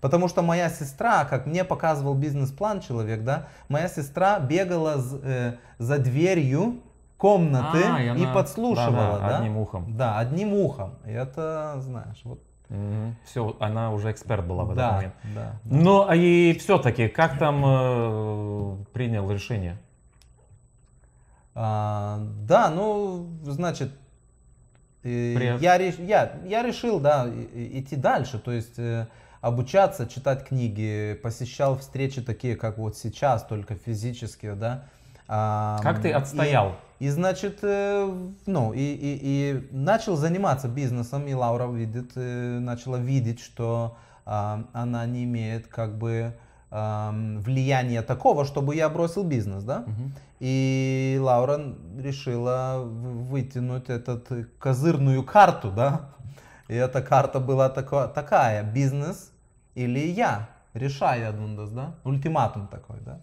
Потому 0.00 0.28
что 0.28 0.42
моя 0.42 0.70
сестра, 0.70 1.24
как 1.24 1.46
мне 1.46 1.64
показывал 1.64 2.14
бизнес-план 2.14 2.80
человек, 2.80 3.22
да, 3.22 3.48
моя 3.68 3.88
сестра 3.88 4.38
бегала 4.38 4.96
з, 4.98 5.20
э, 5.22 5.54
за 5.78 5.98
дверью 5.98 6.80
комнаты 7.18 7.82
а, 7.84 8.00
и, 8.00 8.08
она... 8.08 8.18
и 8.18 8.34
подслушивала, 8.34 9.18
да, 9.18 9.18
да, 9.18 9.28
да? 9.28 9.38
Одним 9.38 9.58
ухом. 9.58 9.96
Да, 9.96 10.18
одним 10.18 10.54
ухом. 10.54 10.94
И 11.04 11.10
это, 11.10 11.76
знаешь, 11.80 12.20
вот. 12.24 12.40
Угу. 12.70 13.14
Все, 13.24 13.56
она 13.58 13.92
уже 13.92 14.12
эксперт 14.12 14.46
была 14.46 14.64
в 14.64 14.74
да, 14.74 14.86
этот 14.86 14.94
момент. 14.94 15.14
Да, 15.34 15.52
да. 15.64 15.76
Ну, 15.76 16.08
а 16.08 16.14
и 16.14 16.56
все-таки, 16.58 17.08
как 17.08 17.36
там 17.38 17.62
э, 17.64 18.76
принял 18.92 19.30
решение? 19.30 19.76
А, 21.54 22.20
да, 22.46 22.70
ну, 22.70 23.28
значит, 23.42 23.90
При... 25.02 25.58
я, 25.60 25.74
я, 25.74 26.38
я 26.44 26.62
решил, 26.62 27.00
да, 27.00 27.28
идти 27.28 27.96
дальше. 27.96 28.38
То 28.38 28.52
есть 28.52 28.78
э, 28.78 29.08
обучаться, 29.40 30.06
читать 30.06 30.46
книги, 30.46 31.18
посещал 31.20 31.76
встречи 31.76 32.22
такие, 32.22 32.54
как 32.54 32.78
вот 32.78 32.96
сейчас, 32.96 33.44
только 33.44 33.74
физические, 33.74 34.54
да. 34.54 34.84
Как 35.82 36.02
ты 36.02 36.10
отстоял? 36.10 36.74
И, 36.98 37.06
и 37.06 37.08
значит, 37.08 37.60
э, 37.62 38.12
ну, 38.46 38.72
и, 38.72 38.80
и, 38.80 39.18
и 39.22 39.68
начал 39.70 40.16
заниматься 40.16 40.66
бизнесом, 40.66 41.28
и 41.28 41.34
Лаура 41.34 41.68
видит, 41.68 42.12
э, 42.16 42.58
начала 42.58 42.96
видеть, 42.96 43.40
что 43.40 43.96
а, 44.26 44.64
она 44.72 45.06
не 45.06 45.24
имеет 45.24 45.66
как 45.66 45.98
бы 45.98 46.34
влияния 46.72 48.00
такого, 48.00 48.44
чтобы 48.44 48.76
я 48.76 48.88
бросил 48.88 49.24
бизнес, 49.24 49.64
да? 49.64 49.78
Угу. 49.88 50.10
И 50.38 51.18
Лаура 51.20 51.74
решила 51.98 52.82
вытянуть 52.84 53.88
этот 53.88 54.28
козырную 54.60 55.24
карту, 55.24 55.72
да? 55.72 56.10
И 56.68 56.74
эта 56.74 57.02
карта 57.02 57.40
была 57.40 57.70
тако, 57.70 58.06
такая, 58.06 58.62
бизнес 58.62 59.32
или 59.74 59.98
я, 59.98 60.48
решай, 60.72 61.22
да? 61.72 61.94
Ультиматум 62.04 62.68
такой, 62.68 63.00
да? 63.00 63.18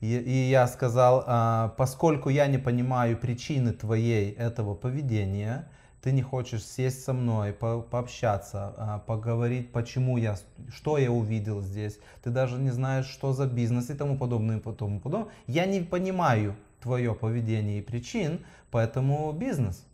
И, 0.00 0.48
я 0.50 0.66
сказал, 0.66 1.24
а, 1.26 1.74
поскольку 1.76 2.30
я 2.30 2.46
не 2.46 2.56
понимаю 2.56 3.18
причины 3.18 3.72
твоей 3.72 4.32
этого 4.32 4.74
поведения, 4.74 5.68
ты 6.00 6.12
не 6.12 6.22
хочешь 6.22 6.64
сесть 6.64 7.04
со 7.04 7.12
мной, 7.12 7.52
по, 7.52 7.82
пообщаться, 7.82 8.74
а, 8.78 8.98
поговорить, 9.00 9.72
почему 9.72 10.16
я, 10.16 10.38
что 10.72 10.96
я 10.96 11.10
увидел 11.12 11.60
здесь, 11.60 11.98
ты 12.22 12.30
даже 12.30 12.56
не 12.56 12.70
знаешь, 12.70 13.06
что 13.06 13.34
за 13.34 13.46
бизнес 13.46 13.90
и 13.90 13.94
тому 13.94 14.16
подобное, 14.16 14.56
и 14.56 14.60
тому 14.60 15.00
подобное. 15.00 15.30
Я 15.46 15.66
не 15.66 15.80
понимаю 15.80 16.56
твое 16.80 17.14
поведение 17.14 17.80
и 17.80 17.82
причин, 17.82 18.40
поэтому 18.70 19.30
бизнес. 19.32 19.84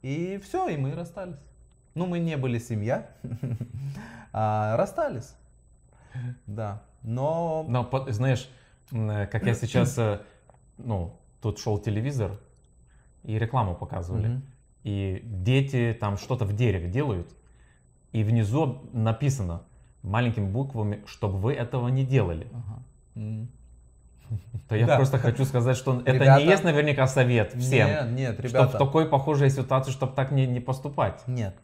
И 0.00 0.40
все, 0.42 0.68
и 0.68 0.78
мы 0.78 0.94
расстались. 0.94 1.40
Ну, 1.94 2.06
мы 2.06 2.18
не 2.18 2.38
были 2.38 2.58
семья, 2.58 3.10
а 4.32 4.74
расстались. 4.78 5.34
Да, 6.46 6.82
но... 7.02 7.66
Но, 7.68 8.06
знаешь, 8.08 8.48
как 8.90 9.44
я 9.44 9.54
сейчас, 9.54 9.96
э, 9.98 10.20
ну, 10.78 11.18
тут 11.40 11.58
шел 11.58 11.78
телевизор 11.78 12.38
и 13.24 13.38
рекламу 13.38 13.74
показывали. 13.74 14.28
Mm-hmm. 14.28 14.42
И 14.84 15.22
дети 15.24 15.96
там 15.98 16.16
что-то 16.16 16.44
в 16.44 16.54
дереве 16.54 16.88
делают, 16.88 17.34
и 18.12 18.22
внизу 18.22 18.88
написано 18.92 19.62
маленькими 20.02 20.46
буквами, 20.46 21.02
чтобы 21.06 21.38
вы 21.38 21.52
этого 21.52 21.88
не 21.88 22.06
делали. 22.06 22.46
Mm-hmm. 23.14 23.46
То 24.68 24.76
я 24.76 24.86
да. 24.86 24.96
просто 24.96 25.18
хочу 25.18 25.44
сказать, 25.44 25.76
что 25.76 26.00
это 26.00 26.12
ребята, 26.12 26.42
не 26.42 26.50
есть 26.50 26.64
наверняка 26.64 27.06
совет 27.06 27.54
всем. 27.54 27.88
Нет, 27.88 28.10
нет, 28.10 28.40
ребята. 28.40 28.48
Чтобы 28.48 28.68
в 28.68 28.78
такой 28.78 29.08
похожей 29.08 29.50
ситуации, 29.50 29.90
чтобы 29.90 30.14
так 30.14 30.32
не, 30.32 30.46
не 30.46 30.60
поступать. 30.60 31.22
Нет, 31.26 31.56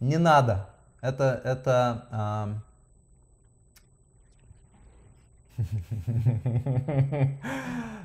не 0.00 0.16
надо. 0.16 0.70
Это, 1.00 1.40
это 1.44 2.62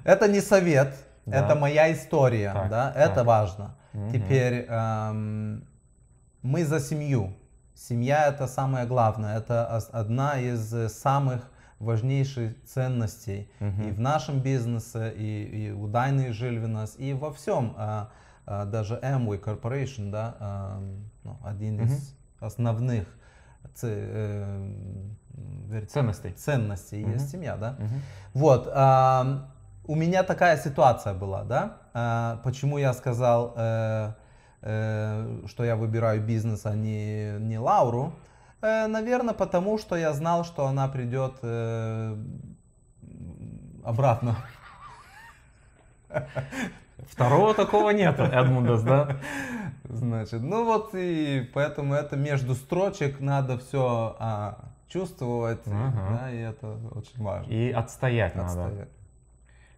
Это 0.03 0.27
не 0.27 0.41
совет, 0.41 0.96
да. 1.25 1.46
это 1.46 1.56
моя 1.56 1.91
история, 1.91 2.53
так, 2.53 2.70
да, 2.70 2.91
так. 2.91 3.12
это 3.12 3.24
важно. 3.24 3.75
Угу. 3.94 4.12
Теперь 4.12 4.65
эм, 4.68 5.68
мы 6.41 6.65
за 6.65 6.79
семью. 6.79 7.34
Семья 7.75 8.27
это 8.27 8.48
самое 8.48 8.86
главное, 8.86 9.38
это 9.38 9.65
одна 9.91 10.39
из 10.39 10.74
самых 10.94 11.50
важнейших 11.79 12.53
ценностей 12.65 13.50
угу. 13.60 13.84
и 13.88 13.91
в 13.91 14.00
нашем 14.00 14.41
бизнесе, 14.41 15.12
и, 15.15 15.44
и 15.44 15.72
у 15.72 15.88
Дайны 15.88 16.34
Жильвинас, 16.34 16.96
и 16.98 17.13
во 17.13 17.32
всем. 17.32 17.75
Э, 17.77 18.06
э, 18.46 18.65
даже 18.65 18.96
Amway 18.96 19.41
Corporation, 19.41 20.12
да, 20.12 20.36
э, 20.39 20.79
ну, 21.24 21.38
один 21.44 21.75
угу. 21.79 21.86
из 21.86 22.15
основных 22.39 23.08
э, 23.82 24.74
ценностей, 25.89 26.31
ценностей 26.31 27.03
угу. 27.03 27.12
есть 27.13 27.29
семья, 27.29 27.55
да. 27.55 27.75
Угу. 27.79 27.88
Вот, 28.33 28.69
а, 28.74 29.50
у 29.86 29.95
меня 29.95 30.24
такая 30.24 30.57
ситуация 30.57 31.13
была, 31.13 31.43
да. 31.43 31.77
А, 31.93 32.41
почему 32.43 32.77
я 32.77 32.93
сказал, 32.93 33.53
э, 33.55 34.13
э, 34.62 35.41
что 35.48 35.63
я 35.63 35.75
выбираю 35.75 36.21
бизнес, 36.21 36.65
а 36.65 36.75
не 36.75 37.39
не 37.39 37.57
Лауру? 37.57 38.13
Э, 38.62 38.88
наверное, 38.88 39.33
потому 39.33 39.77
что 39.77 39.95
я 39.95 40.13
знал, 40.13 40.43
что 40.43 40.67
она 40.67 40.88
придет 40.88 41.36
э, 41.41 42.17
обратно. 43.83 44.36
Второго 47.09 47.53
такого 47.53 47.91
нет, 47.91 48.19
Эдмундас, 48.19 48.83
да? 48.83 49.17
Значит, 49.86 50.41
ну 50.41 50.65
вот 50.65 50.91
и 50.93 51.50
поэтому 51.53 51.95
это 51.95 52.15
между 52.15 52.53
строчек 52.53 53.19
надо 53.19 53.57
все 53.57 54.15
а, 54.19 54.68
чувствовать, 54.89 55.62
ага. 55.67 56.19
да, 56.19 56.31
и 56.31 56.38
это 56.38 56.77
очень 56.91 57.24
важно. 57.24 57.50
И 57.50 57.72
отстоять, 57.72 58.36
отстоять. 58.36 58.74
надо. 58.74 58.88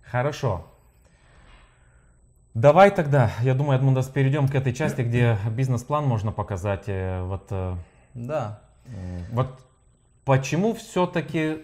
Хорошо. 0.02 0.66
Давай 2.54 2.92
тогда, 2.92 3.32
я 3.42 3.54
думаю, 3.54 3.78
Эдмундас, 3.78 4.08
перейдем 4.10 4.48
к 4.48 4.56
этой 4.56 4.74
части, 4.74 5.02
где 5.02 5.38
бизнес-план 5.52 6.06
можно 6.06 6.32
показать. 6.32 6.84
Э, 6.88 7.24
вот, 7.24 7.48
э, 7.50 7.76
да. 8.14 8.62
Вот 9.32 9.48
почему 10.26 10.74
все-таки 10.74 11.60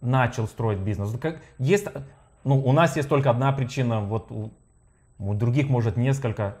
начал 0.00 0.46
строить 0.46 0.78
бизнес? 0.78 1.18
Как, 1.18 1.40
есть, 1.58 1.86
ну, 2.44 2.58
у 2.64 2.72
нас 2.72 2.96
есть 2.96 3.08
только 3.08 3.28
одна 3.28 3.52
причина, 3.52 4.00
вот 4.00 4.30
у, 4.30 4.52
у 5.18 5.34
других 5.34 5.68
может 5.68 5.98
несколько, 5.98 6.56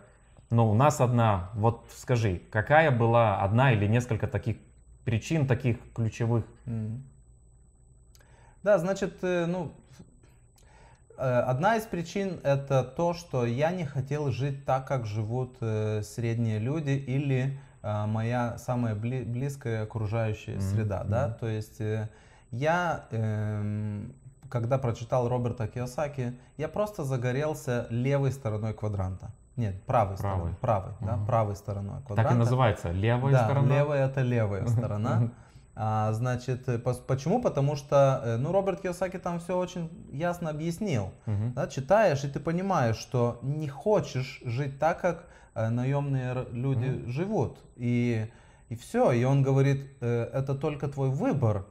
но 0.50 0.70
у 0.70 0.74
нас 0.74 1.00
одна. 1.00 1.50
Вот 1.54 1.86
скажи, 1.96 2.42
какая 2.50 2.90
была 2.90 3.40
одна 3.40 3.72
или 3.72 3.86
несколько 3.86 4.26
таких 4.26 4.56
причин, 5.04 5.46
таких 5.46 5.78
ключевых? 5.94 6.44
Да, 8.62 8.78
значит, 8.78 9.18
э, 9.22 9.46
ну, 9.46 9.72
э, 11.18 11.22
одна 11.22 11.76
из 11.76 11.84
причин 11.84 12.40
это 12.42 12.82
то, 12.82 13.12
что 13.12 13.44
я 13.44 13.70
не 13.70 13.84
хотел 13.84 14.30
жить 14.30 14.64
так, 14.64 14.88
как 14.88 15.06
живут 15.06 15.56
э, 15.60 16.02
средние 16.02 16.58
люди 16.58 16.90
или 16.90 17.58
моя 17.82 18.56
самая 18.56 18.94
бли- 18.94 19.26
близкая 19.26 19.82
окружающая 19.82 20.54
Мгм, 20.54 20.62
среда, 20.62 21.04
да, 21.04 21.26
мгм. 21.28 21.38
то 21.38 21.48
есть 21.48 21.82
я, 22.50 23.04
эм, 23.10 24.14
когда 24.48 24.78
прочитал 24.78 25.28
Роберта 25.28 25.68
Киосаки, 25.68 26.32
я 26.56 26.68
просто 26.68 27.04
загорелся 27.04 27.86
левой 27.90 28.32
стороной 28.32 28.72
квадранта. 28.72 29.32
Нет, 29.56 29.82
правой, 29.84 30.16
стороной, 30.16 30.54
Правой. 30.60 30.92
правой, 31.00 31.18
да, 31.18 31.24
правой 31.26 31.56
стороной 31.56 32.02
квадранта. 32.04 32.22
Так 32.24 32.32
и 32.32 32.34
называется, 32.38 32.90
левая 32.90 33.32
да, 33.32 33.44
сторона? 33.44 33.74
левая 33.76 34.06
это 34.06 34.20
левая 34.22 34.66
сторона. 34.66 35.30
А, 35.76 36.12
значит, 36.12 36.68
э, 36.68 36.78
почему? 36.78 37.40
Потому 37.42 37.74
что, 37.76 38.20
э, 38.24 38.36
ну, 38.36 38.52
Роберт 38.52 38.80
Киосаки 38.80 39.18
там 39.18 39.38
все 39.40 39.56
очень 39.58 39.90
ясно 40.12 40.50
объяснил. 40.50 41.12
Мгм. 41.26 41.52
Да, 41.54 41.66
читаешь, 41.68 42.22
и 42.24 42.28
ты 42.28 42.38
понимаешь, 42.40 42.96
что 42.96 43.38
не 43.42 43.66
хочешь 43.68 44.40
жить 44.44 44.78
так, 44.78 45.00
как 45.00 45.26
э, 45.54 45.68
наемные 45.70 46.46
люди 46.52 47.04
живут. 47.08 47.58
И, 47.76 48.30
и 48.68 48.76
все. 48.76 49.10
И 49.12 49.24
он 49.24 49.42
говорит, 49.42 49.88
э, 50.00 50.30
это 50.32 50.54
только 50.54 50.86
твой 50.88 51.10
выбор, 51.10 51.66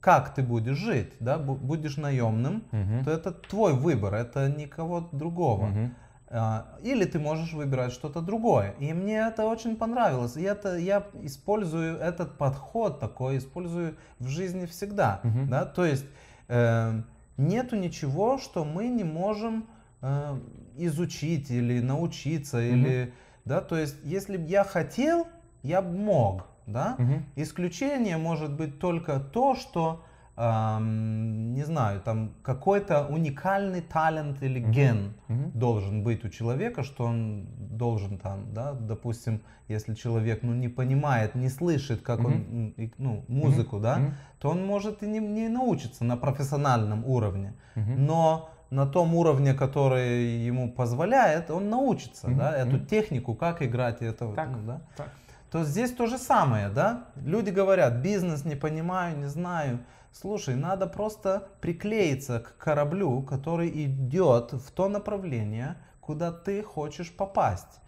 как 0.00 0.34
ты 0.34 0.42
будешь 0.42 0.76
жить. 0.76 1.12
Да? 1.20 1.36
Бу- 1.38 1.56
Будешь 1.58 1.96
наемным, 1.96 2.64
Мгм. 2.72 3.04
то 3.04 3.10
это 3.12 3.30
твой 3.32 3.72
выбор, 3.72 4.14
это 4.14 4.48
никого 4.48 5.08
другого. 5.12 5.66
Мгм. 5.66 5.94
А, 6.30 6.66
Или 6.82 7.04
ты 7.04 7.18
можешь 7.18 7.52
выбирать 7.52 7.92
что-то 7.92 8.20
другое. 8.20 8.74
И 8.78 8.92
мне 8.92 9.18
это 9.18 9.46
очень 9.46 9.76
понравилось. 9.76 10.36
И 10.36 10.42
это 10.42 10.76
я 10.76 11.06
использую 11.22 11.96
этот 11.98 12.36
подход 12.36 13.00
такой, 13.00 13.38
использую 13.38 13.96
в 14.18 14.28
жизни 14.28 14.66
всегда. 14.66 15.20
Мгм. 15.22 15.48
Да? 15.48 15.64
То 15.64 15.86
есть 15.86 16.04
э, 16.48 17.00
нету 17.36 17.76
ничего, 17.76 18.38
что 18.38 18.64
мы 18.64 18.88
не 18.88 19.04
можем 19.04 19.66
э, 20.02 20.38
изучить 20.76 21.50
или 21.50 21.80
научиться. 21.80 22.60
Или, 22.60 23.14
да? 23.44 23.60
То 23.62 23.78
есть 23.78 23.96
если 24.04 24.36
бы 24.36 24.46
я 24.46 24.64
хотел, 24.64 25.26
я 25.62 25.80
бы 25.80 25.96
мог. 25.96 26.46
Да? 26.66 26.96
Мгм. 26.98 27.24
Исключение 27.36 28.18
может 28.18 28.52
быть 28.52 28.78
только 28.78 29.18
то, 29.18 29.54
что, 29.54 30.04
ам, 30.40 31.52
не 31.54 31.64
знаю, 31.64 32.00
там 32.00 32.30
какой-то 32.42 33.06
уникальный 33.06 33.80
талант 33.80 34.42
или 34.42 34.60
ген 34.60 35.12
Мгм. 35.28 35.50
должен 35.54 36.02
быть 36.04 36.24
у 36.24 36.28
человека, 36.28 36.82
что 36.84 37.04
он 37.04 37.46
должен 37.58 38.18
там, 38.18 38.54
да, 38.54 38.72
допустим, 38.72 39.40
если 39.68 39.94
человек, 39.94 40.42
ну, 40.42 40.54
не 40.54 40.68
понимает, 40.68 41.34
не 41.34 41.48
слышит, 41.48 42.02
как 42.02 42.20
он, 42.20 42.32
м, 42.32 42.74
и- 42.76 42.92
ну, 42.98 43.24
музыку, 43.28 43.80
да, 43.80 43.96
Мгм. 43.96 44.14
то 44.38 44.50
он 44.50 44.64
может 44.66 45.02
и 45.02 45.06
не, 45.06 45.18
не 45.18 45.48
научиться 45.48 46.04
на 46.04 46.16
профессиональном 46.16 47.04
уровне. 47.04 47.52
Мгм. 47.74 48.06
Но 48.06 48.50
на 48.70 48.86
том 48.86 49.14
уровне, 49.14 49.54
который 49.54 50.46
ему 50.46 50.70
позволяет, 50.72 51.50
он 51.50 51.68
научится, 51.68 52.28
Мгм, 52.28 52.38
да, 52.38 52.56
эту 52.56 52.76
мгм. 52.76 52.86
технику, 52.86 53.34
как 53.34 53.62
играть 53.62 54.02
это, 54.02 54.32
Так, 54.34 54.48
ну, 54.50 54.58
да. 54.66 54.80
так. 54.96 55.08
То 55.50 55.64
здесь 55.64 55.92
то 55.92 56.06
же 56.06 56.18
самое, 56.18 56.68
да? 56.68 57.04
Люди 57.16 57.50
говорят, 57.50 57.94
бизнес 58.02 58.44
не 58.44 58.54
понимаю, 58.56 59.16
не 59.18 59.28
знаю. 59.28 59.78
Слушай, 60.12 60.56
надо 60.56 60.86
просто 60.86 61.48
приклеиться 61.60 62.40
к 62.40 62.56
кораблю, 62.56 63.22
который 63.22 63.70
идет 63.84 64.52
в 64.52 64.70
то 64.72 64.88
направление, 64.88 65.76
куда 66.00 66.32
ты 66.32 66.62
хочешь 66.62 67.12
попасть. 67.12 67.80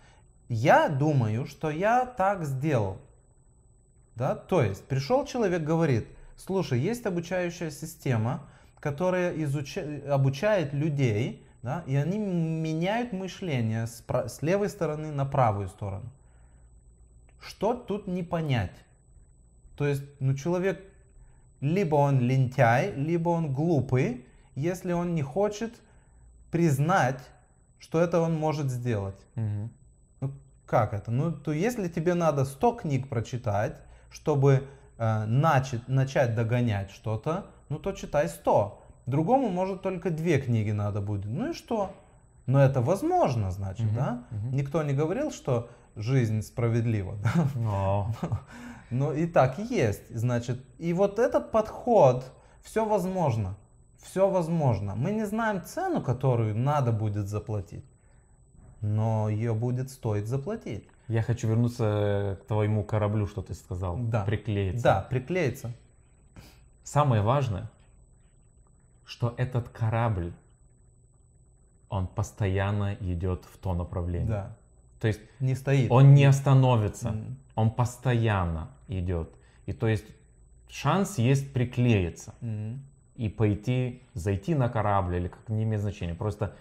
Я 0.48 0.88
думаю, 0.88 1.46
что 1.46 1.70
я 1.70 2.04
так 2.04 2.44
сделал. 2.44 2.98
Да? 4.14 4.34
То 4.34 4.62
есть 4.62 4.84
пришел 4.84 5.24
человек, 5.24 5.62
говорит, 5.62 6.08
слушай, 6.36 6.78
есть 6.78 7.06
обучающая 7.06 7.70
система, 7.70 8.46
которая 8.80 9.34
изуча- 9.34 10.06
обучает 10.08 10.72
людей, 10.72 11.46
да, 11.62 11.84
и 11.86 11.94
они 11.94 12.18
меняют 12.18 13.12
мышление 13.12 13.86
с, 13.86 14.02
пра- 14.02 14.28
с 14.28 14.42
левой 14.42 14.68
стороны 14.68 15.12
на 15.12 15.26
правую 15.26 15.68
сторону. 15.68 16.10
Что 17.40 17.74
тут 17.74 18.06
не 18.06 18.22
понять? 18.22 18.74
То 19.76 19.86
есть, 19.86 20.02
ну, 20.20 20.34
человек, 20.34 20.82
либо 21.60 21.96
он 21.96 22.20
лентяй, 22.20 22.92
либо 22.94 23.30
он 23.30 23.52
глупый, 23.52 24.24
если 24.54 24.92
он 24.92 25.14
не 25.14 25.22
хочет 25.22 25.74
признать, 26.50 27.20
что 27.78 28.00
это 28.00 28.20
он 28.20 28.38
может 28.38 28.70
сделать. 28.70 29.20
Мгм. 29.34 29.70
Ну, 30.20 30.32
как 30.66 30.92
это? 30.94 31.10
Ну, 31.10 31.32
то 31.32 31.52
если 31.52 31.88
тебе 31.88 32.14
надо 32.14 32.44
100 32.44 32.72
книг 32.72 33.08
прочитать, 33.08 33.80
чтобы 34.10 34.66
э, 34.98 35.24
начать, 35.26 35.86
начать 35.88 36.34
догонять 36.34 36.90
что-то, 36.90 37.46
ну, 37.68 37.78
то 37.78 37.92
читай 37.92 38.28
100. 38.28 38.82
Другому, 39.06 39.48
может, 39.48 39.82
только 39.82 40.10
две 40.10 40.40
книги 40.40 40.70
надо 40.72 41.00
будет. 41.00 41.26
Ну 41.26 41.50
и 41.50 41.52
что? 41.54 41.92
Но 42.46 42.60
это 42.62 42.80
возможно, 42.80 43.50
значит, 43.50 43.86
Мгм, 43.86 43.94
да? 43.94 44.24
мгм. 44.30 44.56
Никто 44.56 44.82
не 44.82 44.92
говорил, 44.92 45.30
что 45.30 45.68
жизнь 45.96 46.42
справедлива. 46.42 47.16
да? 47.22 47.46
О, 47.66 48.12
Ну 48.90 49.12
и 49.12 49.26
так 49.26 49.58
и 49.58 49.62
есть, 49.62 50.14
значит. 50.16 50.58
И 50.78 50.92
вот 50.92 51.18
этот 51.18 51.50
подход, 51.52 52.24
все 52.62 52.84
возможно. 52.84 53.56
Все 54.02 54.28
возможно. 54.28 54.94
Мы 54.96 55.12
не 55.12 55.26
знаем 55.26 55.62
цену, 55.64 56.00
которую 56.02 56.56
надо 56.56 56.90
будет 56.90 57.28
заплатить, 57.28 57.84
но 58.80 59.28
ее 59.28 59.54
будет 59.54 59.90
стоить 59.90 60.26
заплатить. 60.26 60.88
Я 61.08 61.22
хочу 61.22 61.48
вернуться 61.48 62.38
к 62.42 62.46
твоему 62.46 62.82
кораблю, 62.84 63.26
что 63.26 63.42
ты 63.42 63.54
сказал. 63.54 63.96
Да. 63.98 64.24
Приклеиться. 64.24 64.82
Да, 64.82 65.06
приклеиться. 65.10 65.72
Самое 66.82 67.20
важное, 67.22 67.70
что 69.04 69.34
этот 69.36 69.68
корабль, 69.68 70.32
он 71.88 72.06
постоянно 72.06 72.94
идет 73.00 73.44
в 73.44 73.58
то 73.58 73.74
направление. 73.74 74.28
Да. 74.28 74.56
То 75.00 75.08
есть 75.08 75.20
Не 75.40 75.54
стоит. 75.54 75.90
он 75.90 76.14
не 76.14 76.24
остановится, 76.24 77.08
М. 77.10 77.36
он 77.56 77.70
постоянно 77.70 78.68
идет. 78.98 79.30
И 79.66 79.72
то 79.72 79.86
есть 79.86 80.06
шанс 80.68 81.18
есть 81.18 81.52
приклеиться 81.52 82.34
М. 82.40 82.82
и 83.16 83.28
пойти, 83.28 84.02
зайти 84.14 84.54
на 84.54 84.68
корабль 84.68 85.16
или 85.16 85.28
как 85.28 85.48
не 85.48 85.62
имеет 85.64 85.80
значения. 85.82 86.14
Просто 86.14 86.54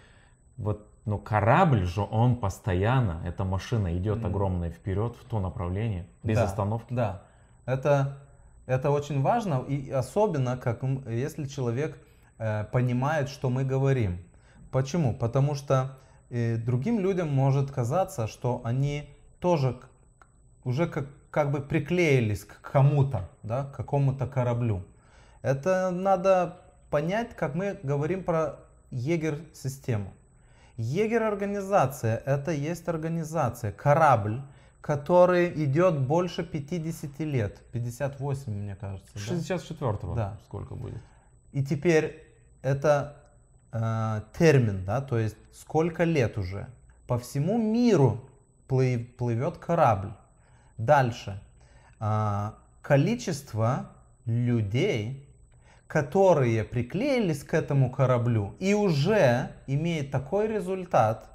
вот, 0.57 0.87
ну 1.05 1.17
корабль 1.17 1.85
же 1.85 2.01
он 2.01 2.35
постоянно, 2.35 3.21
эта 3.25 3.43
машина 3.43 3.97
идет 3.97 4.17
Мгм. 4.17 4.27
огромная 4.27 4.69
вперед 4.71 5.15
в 5.15 5.25
то 5.25 5.39
направление 5.39 6.05
без 6.23 6.37
Да, 6.37 6.43
остановки. 6.45 6.93
Да. 6.93 7.23
Это, 7.65 8.17
это 8.65 8.91
очень 8.91 9.21
важно, 9.21 9.63
и 9.67 9.89
особенно, 9.91 10.57
как, 10.57 10.83
если 11.07 11.45
человек 11.45 11.97
э, 12.39 12.65
понимает, 12.71 13.29
что 13.29 13.49
мы 13.49 13.63
говорим. 13.63 14.19
Почему? 14.71 15.13
Потому 15.15 15.55
что 15.55 15.97
э, 16.29 16.57
другим 16.57 16.99
людям 16.99 17.29
может 17.29 17.71
казаться, 17.71 18.27
что 18.27 18.61
они 18.63 19.09
тоже 19.39 19.79
уже 20.63 20.87
как, 20.87 21.07
как 21.31 21.51
бы 21.51 21.61
приклеились 21.61 22.43
к 22.45 22.61
кому-то, 22.61 23.29
да, 23.43 23.65
к 23.65 23.71
какому-то 23.75 24.27
кораблю. 24.27 24.83
Это 25.41 25.91
надо 25.91 26.57
понять, 26.89 27.35
как 27.35 27.55
мы 27.55 27.79
говорим 27.83 28.23
про 28.23 28.55
егер-систему. 28.91 30.11
Егер-организация– 30.77 32.17
это 32.25 32.51
есть 32.51 32.87
организация, 32.87 33.71
корабль, 33.71 34.41
который 34.81 35.51
идет 35.65 35.99
больше 35.99 36.43
50 36.43 37.19
лет, 37.19 37.61
58, 37.71 38.51
мне 38.53 38.75
кажется. 38.75 39.09
да? 39.13 39.19
64-го 39.19 40.15
Да. 40.15 40.37
сколько 40.45 40.75
будет? 40.75 41.01
И 41.51 41.63
теперь 41.63 42.25
это 42.61 43.17
э, 43.71 44.21
термин, 44.37 44.85
да, 44.85 45.01
то 45.01 45.17
есть 45.19 45.35
сколько 45.53 46.05
лет 46.05 46.37
уже. 46.37 46.67
По 47.07 47.17
всему 47.19 47.57
миру 47.57 48.21
плы- 48.69 49.03
плывет 49.17 49.57
корабль. 49.57 50.13
Дальше. 50.79 51.39
А, 51.99 52.55
количество 52.81 53.91
людей, 54.25 55.27
которые 55.87 56.63
приклеились 56.63 57.43
к 57.43 57.53
этому 57.53 57.91
кораблю 57.91 58.55
и 58.59 58.73
уже 58.73 59.49
имеет 59.67 60.09
такой 60.11 60.47
результат, 60.47 61.29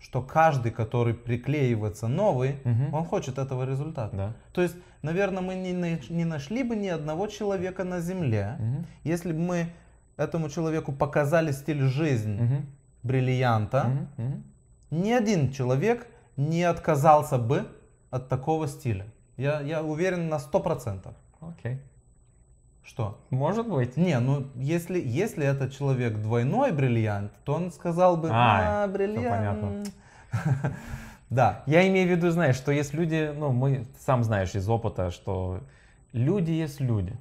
что 0.00 0.20
каждый, 0.20 0.72
который 0.72 1.14
приклеивается 1.14 2.08
новый, 2.08 2.56
Мгм. 2.64 2.92
он 2.92 3.04
хочет 3.04 3.38
этого 3.38 3.64
результата. 3.64 4.16
Да. 4.16 4.32
То 4.52 4.60
есть, 4.62 4.74
наверное, 5.02 5.42
мы 5.42 5.54
не, 5.54 6.00
не 6.10 6.24
нашли 6.24 6.64
бы 6.64 6.74
ни 6.74 6.88
одного 6.88 7.28
человека 7.28 7.84
на 7.84 8.00
Земле, 8.00 8.56
Мгм. 8.58 8.86
если 9.04 9.32
бы 9.32 9.38
мы 9.38 9.66
этому 10.16 10.48
человеку 10.48 10.90
показали 10.92 11.52
стиль 11.52 11.82
жизни 11.82 12.40
Мгм. 12.42 12.66
бриллианта. 13.04 13.84
Мгм. 14.16 14.42
ни 14.90 15.10
один 15.12 15.52
человек 15.52 16.06
не 16.36 16.64
отказался 16.64 17.38
бы 17.38 17.66
от 18.12 18.28
такого 18.28 18.68
стиля. 18.68 19.06
Я, 19.36 19.60
я 19.62 19.82
уверен 19.82 20.28
на 20.28 20.36
100%. 20.36 21.12
Окей. 21.40 21.80
Что? 22.84 23.18
Может 23.30 23.68
быть. 23.68 23.96
Не, 23.96 24.20
ну 24.20 24.46
если, 24.54 25.00
если 25.00 25.44
этот 25.46 25.72
человек 25.72 26.18
двойной 26.18 26.72
бриллиант, 26.72 27.32
то 27.44 27.54
он 27.54 27.72
сказал 27.72 28.16
бы, 28.16 28.28
А, 28.30 28.84
а, 28.84 28.86
бриллиант. 28.86 29.92
Да, 31.30 31.62
Я 31.64 31.88
имею 31.88 32.08
в 32.08 32.10
виду, 32.10 32.30
знаешь, 32.30 32.56
что 32.56 32.72
есть 32.72 32.92
люди, 32.92 33.32
ну, 33.34 33.52
мы, 33.52 33.86
сам 34.04 34.22
знаешь 34.22 34.54
из 34.54 34.68
опыта, 34.68 35.10
что 35.10 35.60
люди 36.12 36.50
есть 36.50 36.78
люди. 36.78 37.16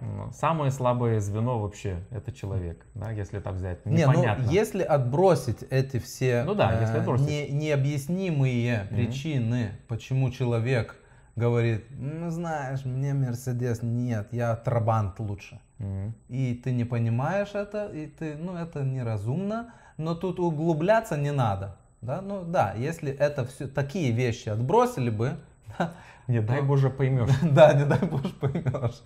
Ну, 0.00 0.30
Самое 0.32 0.70
слабое 0.70 1.20
звено 1.20 1.58
вообще 1.58 1.98
это 2.10 2.32
человек, 2.32 2.84
да, 2.94 3.10
если 3.10 3.38
так 3.40 3.54
взять. 3.54 3.84
Не, 3.86 4.06
ну 4.06 4.12
Непонятно. 4.12 4.50
если 4.50 4.82
отбросить 4.82 5.62
эти 5.70 5.98
все 5.98 6.42
Ну 6.44 6.54
да, 6.54 6.80
если 6.80 6.96
э, 6.96 6.98
отбросить. 7.00 7.26
не- 7.28 7.48
необъяснимые 7.50 8.84
Мгм. 8.84 8.94
причины, 8.96 9.70
почему 9.88 10.30
человек 10.30 10.96
говорит, 11.36 11.84
ну 11.98 12.30
знаешь, 12.30 12.84
мне 12.84 13.14
Мерседес 13.14 13.82
нет, 13.82 14.28
я 14.32 14.54
Трабант 14.56 15.18
лучше. 15.18 15.60
Мгм. 15.78 16.14
И 16.28 16.54
ты 16.62 16.72
не 16.72 16.84
понимаешь 16.84 17.54
это, 17.54 17.86
и 17.86 18.06
ты, 18.06 18.36
ну 18.36 18.56
это 18.56 18.82
неразумно, 18.82 19.72
но 19.96 20.14
тут 20.14 20.38
углубляться 20.40 21.16
не 21.16 21.32
надо. 21.32 21.76
Да, 22.02 22.20
ну 22.22 22.42
да, 22.44 22.74
если 22.76 23.12
это 23.12 23.44
все 23.46 23.66
такие 23.66 24.10
вещи 24.12 24.48
отбросили 24.50 25.10
бы, 25.10 25.36
Не 26.28 26.40
дай 26.40 26.62
боже 26.62 26.90
поймешь. 26.90 27.30
да, 27.42 27.72
не 27.72 27.84
дай 27.86 27.98
боже 28.00 28.28
поймешь. 28.40 29.02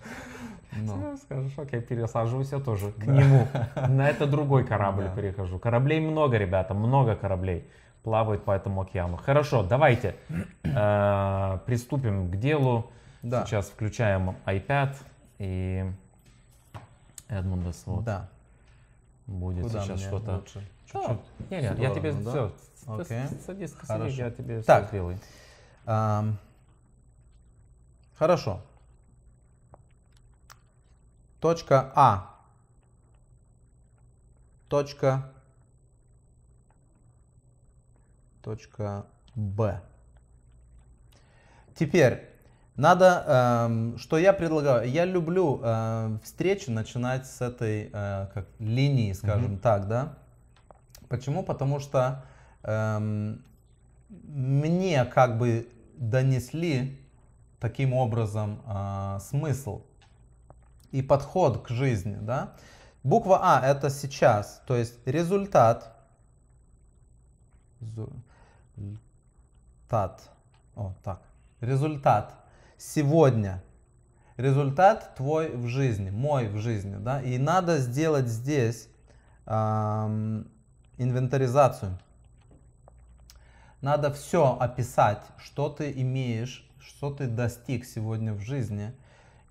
Ну, 0.75 0.95
Ну, 0.95 1.17
скажешь, 1.17 1.57
окей, 1.57 1.81
пересаживаюсь 1.81 2.51
я 2.51 2.59
тоже 2.59 2.91
к 2.91 3.05
нему. 3.05 3.47
На 3.75 4.09
это 4.09 4.25
другой 4.27 4.65
корабль 4.65 5.09
перехожу. 5.15 5.59
Кораблей 5.59 5.99
много, 5.99 6.37
ребята, 6.37 6.73
много 6.73 7.15
кораблей 7.15 7.67
плавают 8.03 8.43
по 8.43 8.51
этому 8.51 8.81
океану. 8.81 9.17
Хорошо, 9.17 9.63
давайте 9.63 10.15
э, 10.63 11.59
приступим 11.65 12.29
к 12.29 12.35
делу. 12.37 12.91
Сейчас 13.21 13.67
включаем 13.67 14.35
iPad 14.45 14.95
и 15.39 15.85
Эдмундас 17.27 17.83
вот 17.87 18.03
да. 18.03 18.29
будет 19.25 19.71
сейчас 19.71 19.99
что-то. 19.99 20.43
Чуть-чуть. 20.45 21.49
Не, 21.49 21.57
не, 21.57 21.81
я 21.81 21.93
тебе 21.93 22.11
да? 22.11 22.29
все. 22.29 22.51
Садись, 23.45 23.73
садись, 23.87 24.17
я 24.17 24.29
тебе 24.29 24.61
все 24.61 24.85
сделаю. 24.85 25.17
Хорошо. 28.17 28.61
Точка 31.45 31.91
А. 31.93 32.31
Точка. 34.67 35.31
Точка 38.41 39.05
Б. 39.35 39.79
Теперь 41.75 42.27
надо, 42.75 43.67
эм, 43.67 43.99
что 43.99 44.17
я 44.17 44.33
предлагаю, 44.33 44.89
я 44.89 45.05
люблю 45.05 45.61
э, 45.63 46.17
встречи 46.23 46.71
начинать 46.71 47.27
с 47.27 47.41
этой 47.41 47.91
э, 47.93 48.27
как 48.33 48.47
линии, 48.57 49.13
скажем 49.13 49.51
Мгм. 49.51 49.59
так, 49.59 49.87
да. 49.87 50.17
Почему? 51.09 51.43
Потому 51.43 51.79
что 51.79 52.25
эм, 52.63 53.45
мне 54.09 55.05
как 55.05 55.37
бы 55.37 55.69
донесли 55.95 56.99
таким 57.59 57.93
образом 57.93 58.63
а, 58.65 59.19
смысл 59.19 59.83
и 60.95 61.01
подход 61.01 61.63
к 61.63 61.69
жизни, 61.69 62.17
да. 62.21 62.53
Буква 63.03 63.39
А 63.43 63.61
это 63.65 63.89
сейчас, 63.89 64.63
то 64.65 64.75
есть 64.77 64.95
результат. 65.05 65.93
Зу- 67.81 68.13
л- 68.77 68.97
Тат. 69.89 70.29
О, 70.73 70.93
так. 71.03 71.21
Результат 71.59 72.33
сегодня. 72.77 73.61
Результат 74.37 75.15
твой 75.15 75.55
в 75.55 75.67
жизни, 75.67 76.11
мой 76.11 76.47
в 76.47 76.57
жизни, 76.59 76.95
да. 76.97 77.21
И 77.21 77.37
надо 77.37 77.79
сделать 77.79 78.27
здесь 78.27 78.87
ам, 79.45 80.47
инвентаризацию. 80.97 81.99
Надо 83.81 84.13
все 84.13 84.57
описать, 84.57 85.23
что 85.37 85.69
ты 85.69 85.91
имеешь, 85.91 86.65
что 86.79 87.13
ты 87.13 87.27
достиг 87.27 87.83
сегодня 87.85 88.33
в 88.33 88.39
жизни. 88.39 88.93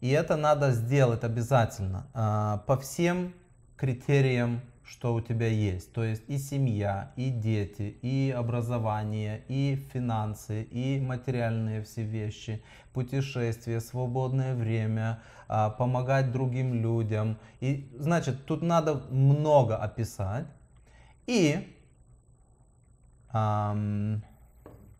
И 0.05 0.11
это 0.11 0.37
надо 0.37 0.73
сделать 0.73 1.25
обязательно 1.25 2.07
а, 2.12 2.59
по 2.67 2.77
всем 2.77 3.33
критериям, 3.75 4.61
что 4.85 5.14
у 5.14 5.23
тебя 5.23 5.47
есть. 5.47 5.95
То 5.95 6.05
есть 6.05 6.25
и 6.29 6.37
семья, 6.37 7.14
и 7.17 7.31
дети, 7.31 7.97
и 8.03 8.31
образование, 8.31 9.45
и 9.49 9.83
финансы, 9.95 10.64
и 10.64 11.01
материальные 11.01 11.83
все 11.85 12.03
вещи, 12.03 12.62
путешествия, 12.93 13.81
свободное 13.81 14.55
время, 14.55 15.23
а, 15.49 15.71
помогать 15.71 16.33
другим 16.33 16.75
людям. 16.75 17.38
И 17.61 17.90
значит, 17.99 18.45
тут 18.45 18.61
надо 18.61 18.97
много 19.09 19.75
описать. 19.75 20.45
И 21.27 21.75
ам, 23.31 24.23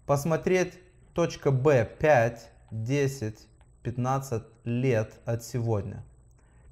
посмотреть 0.07 0.79
точка 1.13 1.51
Б 1.51 1.85
5, 1.85 2.51
10, 2.71 3.49
15 3.83 4.54
лет 4.65 5.21
от 5.25 5.45
сегодня. 5.45 6.03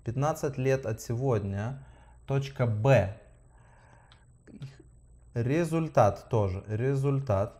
15 0.05 0.59
лет 0.59 0.87
от 0.87 1.00
сегодня. 1.00 1.85
Точка 2.26 2.66
Б. 2.66 3.18
Результат 5.35 6.28
тоже. 6.28 6.64
Результат. 6.66 7.59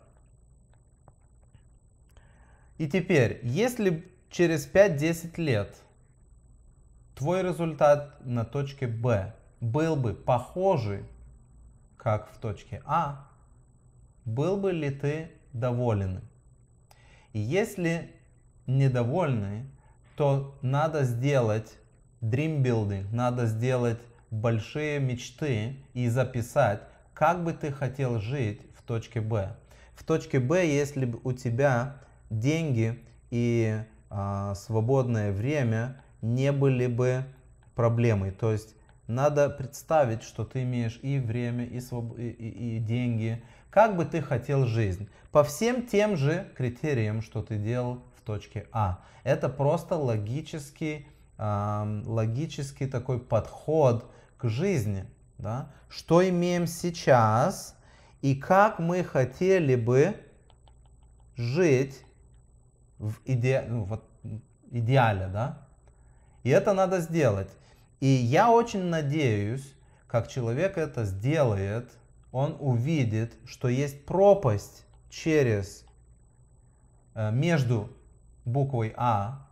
И 2.79 2.89
теперь, 2.89 3.41
если 3.43 4.11
через 4.31 4.67
5-10 4.67 5.41
лет 5.41 5.77
твой 7.15 7.43
результат 7.43 8.25
на 8.25 8.45
точке 8.45 8.87
Б 8.87 9.35
был 9.61 9.95
бы 9.95 10.15
похожий, 10.15 11.05
как 11.97 12.33
в 12.33 12.39
точке 12.39 12.83
А, 12.85 13.29
был 14.25 14.57
бы 14.57 14.73
ли 14.73 14.91
ты 14.91 15.31
доволен? 15.53 16.21
И 17.33 17.39
если 17.39 18.11
недовольный, 18.67 19.67
то 20.23 20.55
надо 20.63 21.03
сделать 21.03 21.79
dream 22.21 22.63
building, 22.63 23.07
надо 23.11 23.47
сделать 23.47 23.99
большие 24.31 25.01
мечты 25.01 25.79
и 25.95 26.09
записать, 26.09 26.81
как 27.13 27.43
бы 27.43 27.53
ты 27.53 27.73
хотел 27.73 28.21
жить 28.21 28.61
в 28.77 28.83
точке 28.85 29.21
Б. 29.21 29.57
В 29.97 30.05
точке 30.05 30.39
Б, 30.39 30.65
если 30.65 31.07
бы 31.07 31.19
у 31.25 31.33
тебя 31.33 31.97
деньги 32.31 33.03
и 33.33 33.83
а, 34.11 34.55
свободное 34.55 35.33
время 35.33 36.01
не 36.21 36.53
были 36.53 36.87
бы 36.87 37.25
проблемой, 37.75 38.31
то 38.31 38.53
есть 38.53 38.77
надо 39.09 39.51
представить, 39.51 40.23
что 40.23 40.45
ты 40.45 40.63
имеешь 40.63 41.01
и 41.03 41.19
время, 41.19 41.65
и, 41.65 41.81
своб... 41.81 42.17
и, 42.17 42.29
и- 42.29 42.77
и 42.77 42.79
деньги. 42.79 43.43
Как 43.71 43.97
бы 43.97 44.05
ты 44.05 44.23
хотел 44.23 44.67
жизнь? 44.67 45.09
По 45.33 45.43
всем 45.43 45.85
тем 45.85 46.17
же 46.17 46.47
критериям, 46.57 47.23
что 47.23 47.43
ты 47.43 47.57
делал 47.57 48.05
в 48.23 48.25
точке 48.25 48.67
А. 48.73 49.01
Это 49.25 49.49
просто 49.49 49.97
логический, 49.97 51.09
ам, 51.37 52.03
логический 52.07 52.87
такой 52.87 53.19
подход 53.19 54.11
к 54.39 54.49
жизни. 54.49 55.05
Да? 55.39 55.73
Что 55.89 56.27
имеем 56.27 56.67
сейчас 56.67 57.77
и 58.21 58.37
как 58.37 58.79
мы 58.79 59.03
хотели 59.03 59.75
бы 59.75 60.15
жить 61.37 62.05
в 62.99 63.15
иде... 63.25 63.65
ну, 63.69 63.89
идеале, 64.71 65.27
да? 65.27 65.67
И 66.45 66.51
это 66.51 66.73
надо 66.73 67.01
сделать. 67.01 67.51
И 68.01 68.07
я 68.07 68.51
очень 68.51 68.85
надеюсь, 68.85 69.75
как 70.07 70.29
человек 70.29 70.79
это 70.79 71.05
сделает, 71.05 71.91
он 72.31 72.57
увидит, 72.59 73.35
что 73.45 73.69
есть 73.69 74.07
пропасть 74.07 74.87
через 75.11 75.85
э, 77.15 77.31
между 77.33 77.91
буквой 78.45 78.93
А 78.97 79.47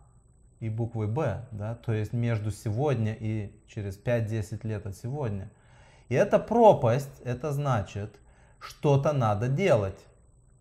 и 0.59 0.69
буквой 0.69 1.07
Б, 1.07 1.45
да, 1.51 1.75
то 1.75 1.91
есть 1.93 2.13
между 2.13 2.51
сегодня 2.51 3.15
и 3.19 3.51
через 3.67 3.97
5-10 3.97 4.67
лет 4.67 4.85
от 4.85 4.95
сегодня. 4.95 5.49
И 6.09 6.13
эта 6.15 6.39
пропасть, 6.39 7.21
это 7.23 7.51
значит, 7.51 8.19
что-то 8.59 9.13
надо 9.13 9.47
делать, 9.47 9.99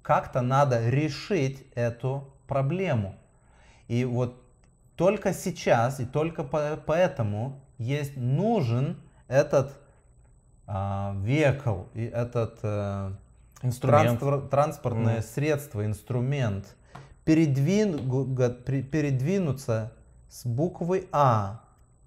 как-то 0.02 0.40
надо 0.40 0.88
решить 0.88 1.66
эту 1.74 2.32
проблему. 2.46 3.14
И 3.88 4.04
вот 4.04 4.42
только 4.96 5.32
сейчас 5.32 6.00
и 6.00 6.06
только 6.06 6.44
по- 6.44 6.78
поэтому 6.86 7.60
есть 7.78 8.16
нужен 8.16 8.96
этот 9.28 9.76
а, 10.66 11.14
vehicle 11.16 11.88
и 11.94 12.04
этот 12.04 12.60
э, 12.62 13.12
Инструмент. 13.62 14.20
транспор- 14.22 14.48
транспортное 14.48 15.14
Мгм. 15.16 15.22
средство, 15.24 15.84
инструмент 15.84 16.76
передвин- 17.30 18.34
га- 18.34 18.50
при- 18.50 18.82
передвинуться 18.82 19.92
с 20.28 20.44
буквы 20.44 21.06
А 21.12 21.60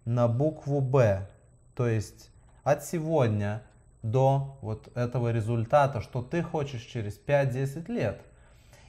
на 0.03 0.27
букву 0.27 0.81
Б. 0.81 1.29
То 1.75 1.87
есть 1.87 2.29
от 2.65 2.83
сегодня 2.83 3.61
до 4.01 4.57
вот 4.61 4.89
этого 4.97 5.31
результата, 5.31 6.01
что 6.01 6.21
ты 6.21 6.43
хочешь 6.43 6.81
через 6.81 7.17
5-10 7.17 7.87
лет. 7.87 8.21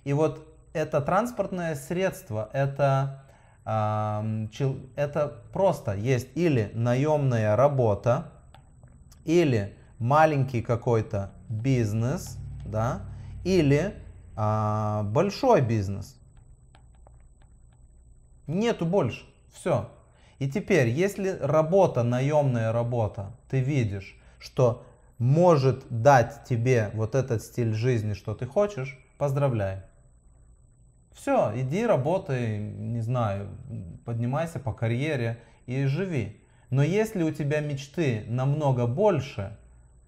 И 0.02 0.12
вот 0.12 0.44
это 0.72 1.00
транспортное 1.00 1.76
средство, 1.76 2.50
это, 2.52 3.22
чел- 3.64 4.80
это 4.96 5.40
просто 5.52 5.92
есть 5.94 6.36
или 6.36 6.72
наемная 6.74 7.54
работа, 7.54 8.32
или 9.24 9.76
маленький 10.00 10.62
какой-то 10.62 11.30
бизнес, 11.48 12.38
да, 12.66 13.02
или 13.44 13.94
а, 14.34 15.04
большой 15.04 15.60
бизнес. 15.60 16.18
Нету 18.46 18.87
больше. 18.87 19.24
Все. 19.52 19.90
И 20.38 20.50
теперь, 20.50 20.88
если 20.88 21.38
работа, 21.40 22.02
наемная 22.02 22.72
работа, 22.72 23.33
ты 23.48 23.61
видишь, 23.61 24.18
что 24.38 24.85
может 25.18 25.85
дать 25.88 26.44
тебе 26.44 26.90
вот 26.94 27.14
этот 27.14 27.42
стиль 27.42 27.72
жизни, 27.72 28.14
что 28.14 28.35
ты 28.35 28.46
хочешь, 28.46 28.98
поздравляй. 29.16 29.83
Все, 31.12 31.52
иди 31.54 31.87
работай, 31.87 32.59
не 32.59 33.00
знаю, 33.00 33.48
поднимайся 34.04 34.59
по 34.59 34.72
карьере 34.72 35.40
и 35.66 35.87
живи. 35.87 36.40
Но 36.70 36.83
если 36.83 37.22
у 37.22 37.30
тебя 37.30 37.61
мечты 37.61 38.24
намного 38.26 38.87
больше, 38.87 39.57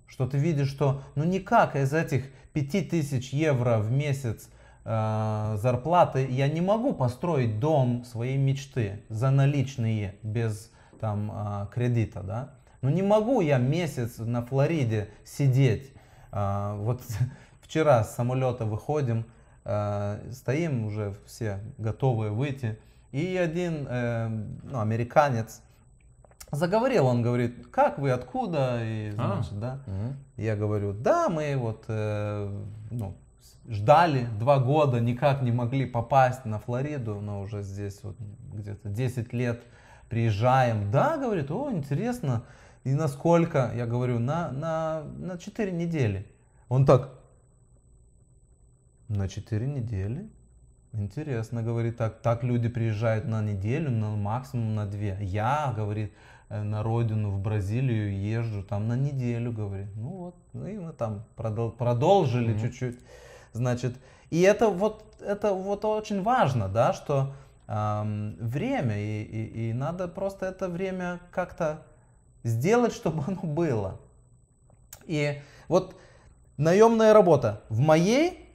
что 0.09 0.27
ты 0.27 0.39
видишь, 0.39 0.69
что 0.69 1.03
ну 1.15 1.25
никак 1.25 1.77
из 1.77 1.93
этих 1.93 2.25
5000 2.53 3.33
евро 3.33 3.79
в 3.79 3.93
месяц 3.93 4.51
зарплаты 4.87 6.27
я 6.31 6.49
не 6.49 6.61
могу 6.61 6.93
построить 6.93 7.59
дом 7.59 8.05
своей 8.05 8.37
мечты 8.37 9.03
за 9.09 9.31
наличные, 9.31 10.15
без 10.23 10.71
там 11.01 11.33
э, 11.35 11.67
кредита, 11.73 12.23
да? 12.23 12.51
Ну 12.83 12.91
не 12.91 13.03
могу 13.03 13.41
я 13.41 13.59
месяц 13.59 14.19
на 14.19 14.45
Флориде 14.45 15.09
сидеть. 15.25 15.93
Э, 16.33 16.77
вот 16.79 17.03
вчера 17.61 18.05
с 18.05 18.15
самолета 18.15 18.65
выходим, 18.65 19.27
э, 19.65 20.31
стоим 20.33 20.87
уже 20.87 21.17
все 21.27 21.61
готовые 21.79 22.33
выйти, 22.33 22.79
и 23.13 23.37
один 23.37 23.87
э, 23.89 24.29
ну, 24.65 24.81
американец 24.81 25.63
заговорил, 26.51 27.07
он 27.07 27.23
говорит, 27.23 27.67
как 27.71 27.99
вы, 27.99 28.11
откуда, 28.11 28.79
и 28.83 29.13
А. 29.19 29.35
значит, 29.35 29.59
да. 29.59 29.81
Я 30.37 30.57
говорю, 30.57 30.93
да, 30.93 31.29
мы 31.29 31.57
вот 31.57 31.85
э, 31.89 32.63
ну, 32.91 33.17
ждали 33.69 34.27
два 34.39 34.59
года, 34.59 35.01
никак 35.01 35.43
не 35.43 35.53
могли 35.53 35.87
попасть 35.87 36.45
на 36.45 36.59
Флориду, 36.59 37.21
но 37.21 37.41
уже 37.41 37.63
здесь 37.63 38.01
вот 38.03 38.17
где-то 38.55 38.89
10 38.89 39.33
лет 39.33 39.63
приезжаем. 40.09 40.91
Да, 40.91 41.17
говорит, 41.17 41.51
о, 41.51 41.71
интересно. 41.73 42.45
И 42.85 42.95
на 42.95 43.09
сколько? 43.09 43.73
Я 43.75 43.87
говорю, 43.87 44.19
на, 44.19 44.51
на, 44.53 45.03
на 45.19 45.39
4 45.39 45.73
недели. 45.73 46.27
Он 46.69 46.87
так, 46.87 47.11
на 49.09 49.29
4 49.29 49.67
недели? 49.67 50.29
Интересно, 50.93 51.63
говорит, 51.63 51.97
так, 51.97 52.21
так 52.23 52.43
люди 52.43 52.69
приезжают 52.69 53.27
на 53.27 53.43
неделю, 53.43 53.91
на 53.91 54.17
максимум 54.17 54.75
на 54.75 54.87
две. 54.87 55.19
Я, 55.21 55.75
говорит, 55.77 56.13
э, 56.49 56.63
на 56.63 56.83
родину, 56.83 57.31
в 57.31 57.41
Бразилию 57.41 58.19
езжу 58.19 58.63
там 58.63 58.89
на 58.89 58.97
неделю, 58.97 59.53
говорит. 59.53 59.89
Ну 59.97 60.09
вот, 60.09 60.37
ну 60.55 60.67
и 60.67 60.79
мы 60.79 60.93
там 60.93 61.25
продол- 61.37 61.73
продолжили 61.73 62.53
Мгм. 62.53 62.61
чуть-чуть. 62.61 62.99
Значит, 63.57 63.97
и 64.31 64.41
это 64.43 64.69
вот, 64.69 65.05
это 65.21 65.53
вот 65.53 65.85
очень 65.85 66.23
важно, 66.23 66.69
да, 66.69 66.93
что 66.93 67.33
ам, 67.67 68.37
время, 68.39 68.99
и, 68.99 69.23
и, 69.23 69.69
и 69.69 69.73
надо 69.73 70.09
просто 70.09 70.47
это 70.47 70.69
время 70.69 71.21
как-то 71.31 71.83
сделать, 72.45 72.93
чтобы 72.93 73.25
оно 73.27 73.43
было. 73.43 74.01
И 75.07 75.41
вот 75.69 75.97
наемная 76.57 77.13
работа 77.13 77.63
в 77.69 77.81
моей 77.81 78.49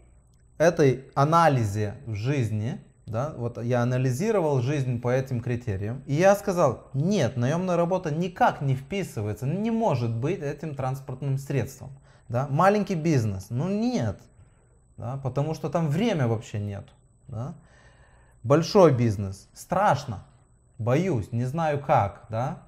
этой 0.57 1.05
анализе 1.15 1.95
в 2.05 2.13
жизни, 2.13 2.79
да, 3.05 3.33
вот 3.35 3.61
я 3.63 3.81
анализировал 3.81 4.61
жизнь 4.61 5.01
по 5.01 5.09
этим 5.09 5.41
критериям, 5.41 6.03
и 6.05 6.13
я 6.13 6.35
сказал, 6.35 6.89
нет, 6.93 7.35
наемная 7.35 7.75
работа 7.75 8.13
никак 8.13 8.61
не 8.61 8.75
вписывается, 8.75 9.45
не 9.45 9.71
может 9.71 10.15
быть 10.15 10.39
этим 10.39 10.75
транспортным 10.75 11.37
средством. 11.37 11.89
Да? 12.29 12.47
Маленький 12.49 12.95
бизнес, 12.95 13.47
ну 13.49 13.67
нет, 13.67 14.21
да, 15.01 15.17
потому 15.17 15.55
что 15.55 15.69
там 15.69 15.87
время 15.87 16.27
вообще 16.27 16.59
нет. 16.59 16.87
Да? 17.27 17.55
Большой 18.43 18.93
бизнес, 18.93 19.49
страшно, 19.51 20.23
боюсь, 20.77 21.31
не 21.31 21.45
знаю 21.45 21.79
как, 21.79 22.25
да, 22.29 22.59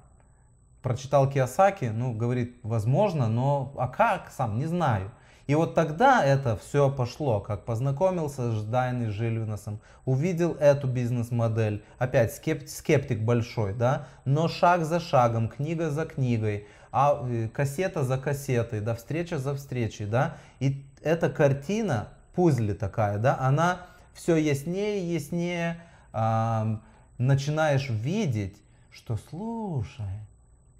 прочитал 0.82 1.30
Киосаки, 1.30 1.84
ну, 1.84 2.12
говорит, 2.12 2.56
возможно, 2.64 3.28
но 3.28 3.72
а 3.78 3.86
как 3.86 4.32
сам, 4.36 4.58
не 4.58 4.66
знаю. 4.66 5.12
И 5.46 5.54
вот 5.54 5.74
тогда 5.74 6.24
это 6.24 6.56
все 6.56 6.90
пошло, 6.90 7.38
как 7.38 7.64
познакомился 7.64 8.50
с 8.50 8.64
Дайной 8.64 9.10
Жильвиносом, 9.10 9.78
увидел 10.04 10.54
эту 10.54 10.88
бизнес-модель, 10.88 11.84
опять 11.98 12.32
скеп- 12.32 12.66
скептик 12.66 13.20
большой, 13.20 13.74
да, 13.74 14.08
но 14.24 14.48
шаг 14.48 14.84
за 14.84 14.98
шагом, 14.98 15.48
книга 15.48 15.90
за 15.90 16.04
книгой, 16.04 16.66
а 16.90 17.24
э, 17.28 17.48
кассета 17.48 18.02
за 18.02 18.18
кассетой, 18.18 18.80
да, 18.80 18.96
встреча 18.96 19.38
за 19.38 19.54
встречей, 19.54 20.06
да, 20.06 20.36
и 20.58 20.84
эта 21.02 21.28
картина, 21.28 22.08
пузли 22.34 22.72
такая, 22.72 23.18
да, 23.18 23.38
она 23.38 23.86
все 24.12 24.36
яснее 24.36 25.02
и 25.02 25.14
яснее 25.14 25.80
ам, 26.12 26.82
начинаешь 27.18 27.88
видеть, 27.90 28.56
что 28.90 29.16
слушай, 29.28 30.20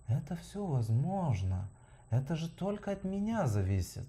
это 0.09 0.37
все 0.37 0.65
возможно, 0.65 1.69
это 2.11 2.37
же 2.37 2.49
только 2.49 2.93
от 2.93 3.05
меня 3.05 3.47
зависит, 3.47 4.07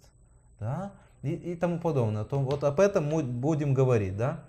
да, 0.60 0.94
и, 1.22 1.34
и 1.34 1.56
тому 1.56 1.80
подобное. 1.80 2.24
То 2.24 2.40
вот 2.40 2.64
об 2.64 2.80
этом 2.80 3.08
мы 3.08 3.24
будем 3.24 3.74
говорить, 3.74 4.16
да. 4.16 4.44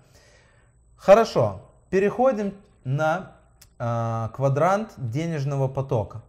Хорошо, 0.95 1.61
переходим 1.89 2.53
на 2.83 3.35
а, 3.79 4.29
квадрант 4.29 4.93
денежного 4.97 5.67
потока. 5.67 6.21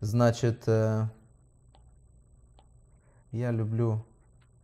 Значит, 0.00 0.62
э, 0.68 1.08
я 3.32 3.50
люблю 3.50 4.06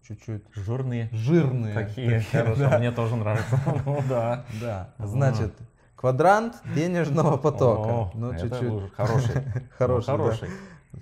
чуть-чуть 0.06 0.44
Жирные. 0.54 1.08
жирные. 1.12 1.74
Такие, 1.74 2.20
такие, 2.20 2.42
хорошо, 2.42 2.70
да. 2.70 2.78
мне 2.78 2.90
тоже 2.92 3.16
нравится. 3.16 3.60
Ну 3.86 4.02
да. 4.08 4.44
Да, 4.60 4.94
значит, 4.98 5.54
квадрант 5.96 6.56
денежного 6.74 7.36
потока. 7.36 7.88
О, 7.88 8.10
ну, 8.14 8.32
чуть-чуть. 8.38 8.94
хороший. 8.94 9.34
Хороший, 9.78 10.10
Ну, 10.10 10.16
да? 10.18 10.22
хороший. 10.24 10.48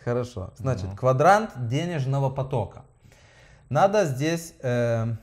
Хорошо. 0.04 0.52
Значит, 0.56 0.86
Ну. 0.90 0.96
квадрант 0.96 1.50
денежного 1.68 2.30
потока. 2.30 2.84
Надо 3.68 4.04
здесь 4.06 4.54
э, 4.62 5.16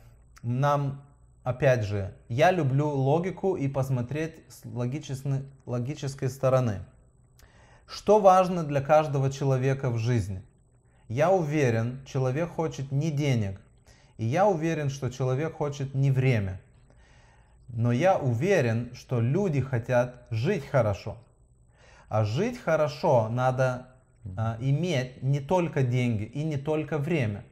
нам, 0.44 1.02
опять 1.44 1.84
же, 1.84 2.14
я 2.28 2.52
люблю 2.52 2.88
логику 2.90 3.56
и 3.56 3.68
посмотреть 3.68 4.36
с 4.50 4.64
логичесны- 4.66 5.46
логической 5.66 6.30
стороны. 6.30 6.80
Что 7.88 8.20
важно 8.20 8.64
для 8.64 8.82
каждого 8.82 9.32
человека 9.32 9.90
в 9.90 9.98
жизни? 9.98 10.44
Я 11.08 11.32
уверен, 11.32 12.00
человек 12.06 12.50
хочет 12.50 12.92
не 12.92 13.10
денег. 13.10 13.60
И 14.20 14.26
я 14.26 14.46
уверен, 14.48 14.90
что 14.90 15.10
человек 15.10 15.54
хочет 15.54 15.96
не 15.96 16.12
время. 16.12 16.60
Но 17.70 17.94
я 17.94 18.18
уверен, 18.18 18.90
что 18.94 19.22
люди 19.22 19.62
хотят 19.62 20.28
жить 20.30 20.66
хорошо. 20.66 21.16
А 22.10 22.26
жить 22.26 22.60
хорошо 22.60 23.30
надо 23.30 23.88
а, 24.36 24.58
иметь 24.60 25.24
не 25.24 25.40
только 25.40 25.84
деньги 25.84 26.24
и 26.24 26.44
не 26.44 26.58
только 26.58 26.98
время. 26.98 27.46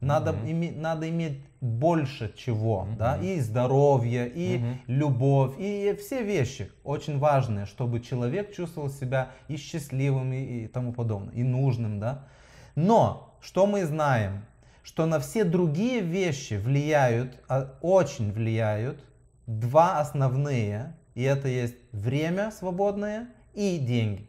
Надо, 0.00 0.32
Мгм. 0.32 0.46
име- 0.46 0.74
надо 0.74 1.10
иметь 1.10 1.42
больше 1.60 2.32
чего, 2.34 2.84
Мгм. 2.84 2.96
да, 2.96 3.18
и 3.18 3.38
здоровье, 3.40 4.32
и 4.34 4.58
Мгм. 4.60 4.78
любовь, 4.86 5.56
и 5.58 5.94
все 6.00 6.22
вещи 6.22 6.70
очень 6.84 7.18
важные, 7.18 7.66
чтобы 7.66 8.00
человек 8.00 8.54
чувствовал 8.54 8.88
себя 8.88 9.32
и 9.48 9.58
счастливым, 9.58 10.32
и, 10.32 10.64
и 10.64 10.66
тому 10.68 10.94
подобное, 10.94 11.34
и 11.34 11.42
нужным, 11.42 12.00
да. 12.00 12.24
Но, 12.76 13.36
что 13.42 13.66
мы 13.66 13.84
знаем, 13.84 14.44
что 14.88 15.04
на 15.04 15.20
все 15.20 15.44
другие 15.44 16.00
вещи 16.00 16.54
влияют, 16.54 17.38
а, 17.46 17.76
очень 17.82 18.32
влияют 18.32 19.04
два 19.46 20.00
основные, 20.00 20.96
и 21.14 21.22
это 21.24 21.46
есть 21.46 21.76
время 21.92 22.50
свободное 22.50 23.28
и 23.52 23.76
деньги. 23.76 24.26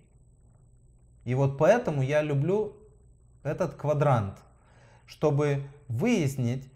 И 1.24 1.34
вот 1.34 1.58
поэтому 1.58 2.02
я 2.02 2.22
люблю 2.22 2.76
этот 3.42 3.76
квадрант, 3.76 4.38
чтобы 5.06 5.64
выяснить, 5.88 6.70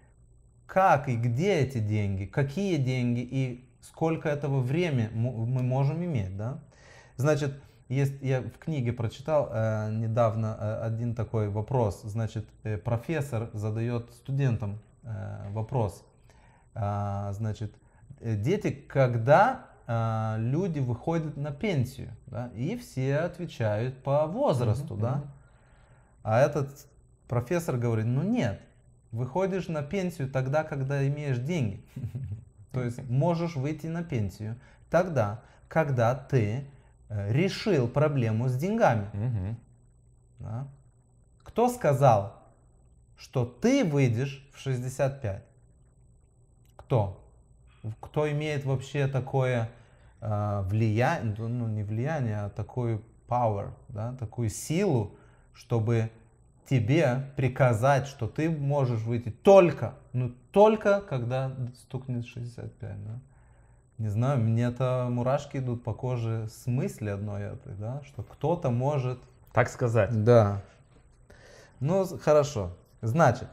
как 0.66 1.10
и 1.10 1.18
где 1.18 1.56
эти 1.60 1.80
деньги, 1.80 2.24
какие 2.24 2.78
деньги 2.78 3.20
и 3.20 3.70
сколько 3.82 4.30
этого 4.30 4.62
времени 4.62 5.10
мы 5.14 5.62
можем 5.62 6.02
иметь, 6.06 6.38
да? 6.38 6.64
Значит, 7.18 7.62
есть, 7.90 8.22
я 8.22 8.42
в 8.42 8.58
книге 8.58 8.94
прочитал 8.94 9.50
э, 9.52 9.92
недавно 9.92 10.58
э, 10.60 10.86
один 10.86 11.16
такой 11.16 11.50
вопрос. 11.50 12.02
Значит, 12.04 12.46
э, 12.64 12.78
профессор 12.78 13.50
задает 13.54 14.12
студентам 14.14 14.80
э, 15.04 15.50
вопрос. 15.52 16.04
А, 16.76 17.32
значит, 17.34 17.74
э, 18.20 18.36
дети, 18.36 18.72
когда 18.72 19.68
а, 19.86 20.38
люди 20.40 20.80
выходят 20.80 21.36
на 21.36 21.52
пенсию, 21.52 22.10
да? 22.28 22.50
И 22.56 22.78
все 22.78 23.18
отвечают 23.18 24.02
по 24.02 24.26
возрасту, 24.28 24.94
Мгм, 24.94 25.02
да? 25.02 25.24
А 26.24 26.40
этот 26.40 26.88
профессор 27.28 27.78
говорит, 27.78 28.06
ну 28.06 28.24
нет, 28.24 28.62
выходишь 29.12 29.68
на 29.68 29.84
пенсию 29.84 30.30
тогда, 30.30 30.64
когда 30.64 31.06
имеешь 31.08 31.38
деньги. 31.38 31.84
То 32.72 32.82
есть 32.82 33.04
можешь 33.10 33.56
выйти 33.56 33.88
на 33.88 34.04
пенсию 34.04 34.56
тогда, 34.90 35.42
когда 35.68 36.16
ты 36.16 36.40
э, 36.50 36.64
решил 37.30 37.88
проблему 37.88 38.50
с 38.50 38.56
деньгами. 38.56 39.10
Мгм. 39.14 39.58
Да? 40.40 40.68
Кто 41.44 41.70
сказал, 41.70 42.42
что 43.18 43.46
ты 43.46 43.84
выйдешь 43.84 44.48
в 44.54 44.60
65? 44.60 45.44
Кто? 46.76 47.24
Кто 48.00 48.30
имеет 48.32 48.66
вообще 48.66 49.08
такое 49.08 49.70
э, 50.22 50.62
влияние, 50.66 51.36
ну 51.38 51.68
не 51.68 51.84
влияние, 51.84 52.42
а 52.42 52.50
такую 52.50 53.04
power, 53.28 53.72
да, 53.90 54.14
такую 54.16 54.50
силу, 54.50 55.16
чтобы 55.54 56.12
тебе 56.70 57.32
приказать, 57.36 58.08
что 58.08 58.28
ты 58.28 58.50
можешь 58.50 59.02
выйти 59.02 59.30
только, 59.30 59.96
ну 60.14 60.34
только 60.52 61.02
когда 61.02 61.56
стукнет 61.76 62.26
65, 62.26 63.04
да? 63.04 63.20
Не 63.98 64.10
знаю, 64.10 64.40
мне-то 64.40 65.08
мурашки 65.10 65.58
идут 65.58 65.84
по 65.84 65.94
коже 65.94 66.48
с 66.50 66.66
мысли 66.68 67.10
одной 67.10 67.44
этой, 67.44 67.76
да, 67.76 68.02
что 68.06 68.24
кто-то 68.24 68.70
может 68.72 69.20
Так 69.54 69.70
сказать. 69.70 70.24
да. 70.24 70.62
Ну, 71.80 72.06
хорошо. 72.18 72.72
Значит, 73.02 73.50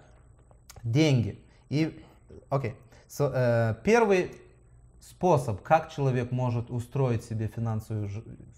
деньги. 0.83 1.39
И, 1.69 2.05
окей. 2.49 2.77
Со- 3.09 3.33
э, 3.35 3.75
первый 3.85 4.33
способ, 5.01 5.63
как 5.63 5.91
человек 5.91 6.31
может 6.31 6.71
устроить 6.71 7.25
себе 7.25 7.49
финансовую, 7.49 8.09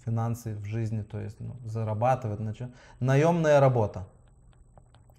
финансы 0.05 0.55
в 0.55 0.65
жизни, 0.65 1.01
то 1.01 1.19
есть 1.19 1.39
ну, 1.39 1.55
зарабатывать, 1.65 2.39
начать, 2.39 2.69
наемная 2.99 3.59
работа. 3.59 4.07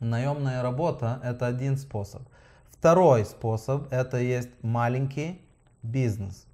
Наемная 0.01 0.63
работа– 0.63 1.21
это 1.25 1.47
один 1.47 1.77
способ. 1.77 2.23
Второй 2.71 3.25
способ– 3.25 3.89
это 3.91 4.19
есть 4.19 4.51
маленький 4.63 5.41
бизнес. 5.83 6.47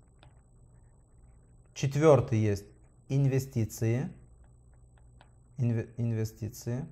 Четвертый 1.80 2.38
есть 2.38 2.66
инвестиции. 3.08 4.10
Инве- 5.56 5.88
инвестиции. 5.96 6.84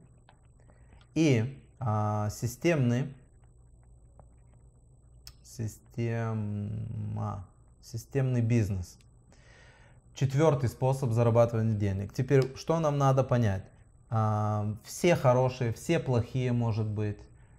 И 1.14 1.62
а, 1.78 2.30
системный 2.30 3.12
система, 5.42 7.46
системный 7.82 8.40
бизнес. 8.40 8.96
Четвертый 10.14 10.70
способ 10.70 11.10
зарабатывания 11.10 11.76
денег. 11.76 12.14
Теперь, 12.14 12.56
что 12.56 12.80
нам 12.80 12.96
надо 12.96 13.24
понять? 13.24 13.66
А, 14.08 14.74
все 14.84 15.16
хорошие, 15.16 15.74
все 15.74 15.98
плохие, 15.98 16.52
может 16.52 16.86
быть. 16.86 17.18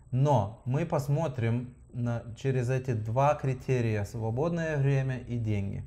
Но 0.10 0.64
мы 0.66 0.84
посмотрим 0.84 1.76
на, 1.94 2.24
через 2.42 2.72
эти 2.72 2.94
два 2.94 3.36
критерия. 3.36 4.04
Свободное 4.06 4.78
время 4.78 5.20
и 5.20 5.38
деньги. 5.38 5.84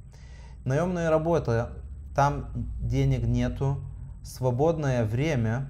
Наемная 0.64 1.10
работа, 1.10 1.72
там 2.14 2.50
денег 2.80 3.24
нету. 3.24 3.82
Свободное 4.22 5.04
время 5.04 5.68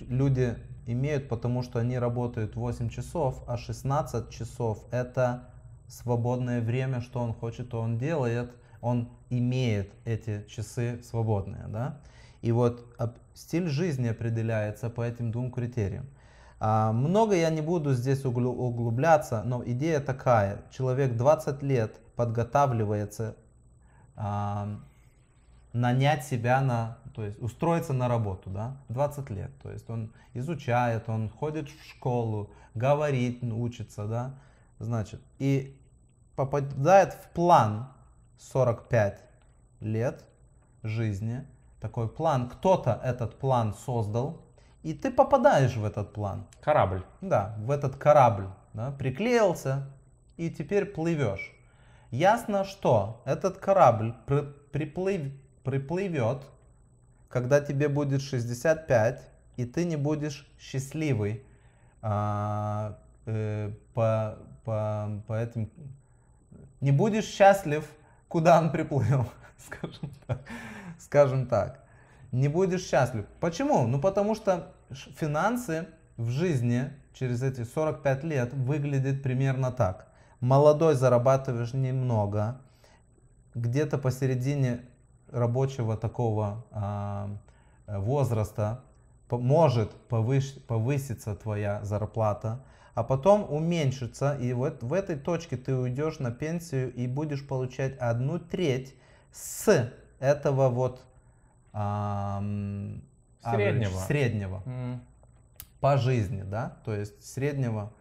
люди 0.00 0.56
имеют, 0.86 1.28
потому 1.28 1.62
что 1.62 1.78
они 1.78 1.98
работают 1.98 2.56
8 2.56 2.88
часов, 2.88 3.42
а 3.46 3.56
16 3.56 4.30
часов 4.30 4.84
это 4.90 5.50
свободное 5.86 6.60
время, 6.60 7.00
что 7.00 7.20
он 7.20 7.32
хочет, 7.32 7.70
то 7.70 7.80
он 7.80 7.98
делает, 7.98 8.50
он 8.80 9.08
имеет 9.30 9.92
эти 10.04 10.44
часы 10.48 11.00
свободные, 11.04 11.66
да. 11.68 12.00
И 12.42 12.52
вот 12.52 12.84
стиль 13.34 13.68
жизни 13.68 14.08
определяется 14.08 14.90
по 14.90 15.02
этим 15.02 15.30
двум 15.30 15.52
критериям. 15.52 16.06
А, 16.58 16.92
много 16.92 17.34
я 17.34 17.50
не 17.50 17.60
буду 17.60 17.94
здесь 17.94 18.24
углу- 18.24 18.56
углубляться, 18.56 19.42
но 19.44 19.62
идея 19.64 20.00
такая. 20.00 20.62
Человек 20.70 21.16
20 21.16 21.62
лет 21.62 22.00
подготавливается 22.16 23.36
а, 24.16 24.80
нанять 25.72 26.24
себя 26.24 26.60
на, 26.60 26.98
то 27.14 27.22
есть 27.22 27.40
устроиться 27.40 27.92
на 27.92 28.08
работу, 28.08 28.50
да, 28.50 28.76
20 28.88 29.30
лет. 29.30 29.50
То 29.62 29.70
есть 29.70 29.88
он 29.90 30.12
изучает, 30.34 31.08
он 31.08 31.28
ходит 31.28 31.68
в 31.68 31.84
школу, 31.90 32.50
говорит, 32.74 33.42
учится, 33.42 34.06
да, 34.06 34.34
значит, 34.78 35.20
и 35.38 35.78
попадает 36.34 37.12
в 37.14 37.30
план 37.30 37.88
45 38.38 39.22
лет 39.80 40.24
жизни, 40.82 41.46
такой 41.80 42.08
план, 42.08 42.48
кто-то 42.48 43.00
этот 43.02 43.38
план 43.38 43.74
создал, 43.74 44.42
и 44.82 44.94
ты 44.94 45.10
попадаешь 45.10 45.76
в 45.76 45.84
этот 45.84 46.12
план. 46.12 46.46
Корабль. 46.60 47.02
Да, 47.20 47.56
в 47.58 47.70
этот 47.70 47.96
корабль, 47.96 48.48
да, 48.72 48.92
приклеился 48.92 49.86
и 50.36 50.50
теперь 50.50 50.86
плывешь. 50.86 51.55
Ясно, 52.16 52.64
что 52.64 53.20
этот 53.26 53.58
корабль 53.58 54.14
при- 54.24 54.48
приплыв- 54.72 55.32
приплывет, 55.62 56.46
когда 57.28 57.60
тебе 57.60 57.90
будет 57.90 58.22
65, 58.22 59.20
и 59.58 59.66
ты 59.66 59.84
не 59.84 59.96
будешь 59.96 60.50
счастливый 60.58 61.44
а, 62.00 62.96
э, 63.26 63.70
по, 63.92 64.38
по, 64.64 65.22
по 65.26 65.34
этим... 65.34 65.70
Не 66.80 66.90
будешь 66.90 67.26
счастлив, 67.26 67.84
куда 68.28 68.60
он 68.60 68.72
приплыл, 68.72 69.26
скажем 69.58 70.10
так. 70.26 70.40
Скажем 70.98 71.46
так. 71.46 71.84
Не 72.32 72.48
будешь 72.48 72.86
счастлив. 72.86 73.26
Почему? 73.40 73.86
Ну 73.86 74.00
потому 74.00 74.34
что 74.34 74.72
финансы 74.90 75.86
в 76.16 76.30
жизни 76.30 76.90
через 77.12 77.42
эти 77.42 77.62
45 77.64 78.24
лет 78.24 78.54
выглядят 78.54 79.22
примерно 79.22 79.70
так. 79.70 80.05
Молодой 80.40 80.94
зарабатываешь 80.94 81.72
немного, 81.72 82.60
где-то 83.54 83.96
посередине 83.98 84.80
рабочего 85.30 85.96
такого 85.96 86.64
а, 86.70 87.30
э, 87.86 87.98
возраста 87.98 88.82
может 89.30 89.90
повыш- 90.08 90.60
повыситься 90.66 91.34
твоя 91.34 91.82
зарплата, 91.84 92.62
а 92.94 93.02
потом 93.02 93.46
уменьшится, 93.50 94.36
и 94.36 94.52
вот 94.52 94.82
в 94.82 94.92
этой 94.92 95.16
точке 95.16 95.56
ты 95.56 95.74
уйдешь 95.74 96.18
на 96.18 96.30
пенсию 96.30 96.92
и 96.94 97.06
будешь 97.06 97.46
получать 97.46 97.96
одну 97.98 98.38
треть 98.38 98.94
с 99.32 99.90
этого 100.20 100.68
вот 100.68 101.02
ам, 101.72 103.02
average, 103.42 103.54
Среднего. 103.56 103.98
среднего 104.06 104.62
М. 104.66 105.00
по 105.80 105.96
жизни, 105.96 106.42
да, 106.42 106.76
то 106.84 106.94
есть 106.94 107.24
среднего. 107.24 107.92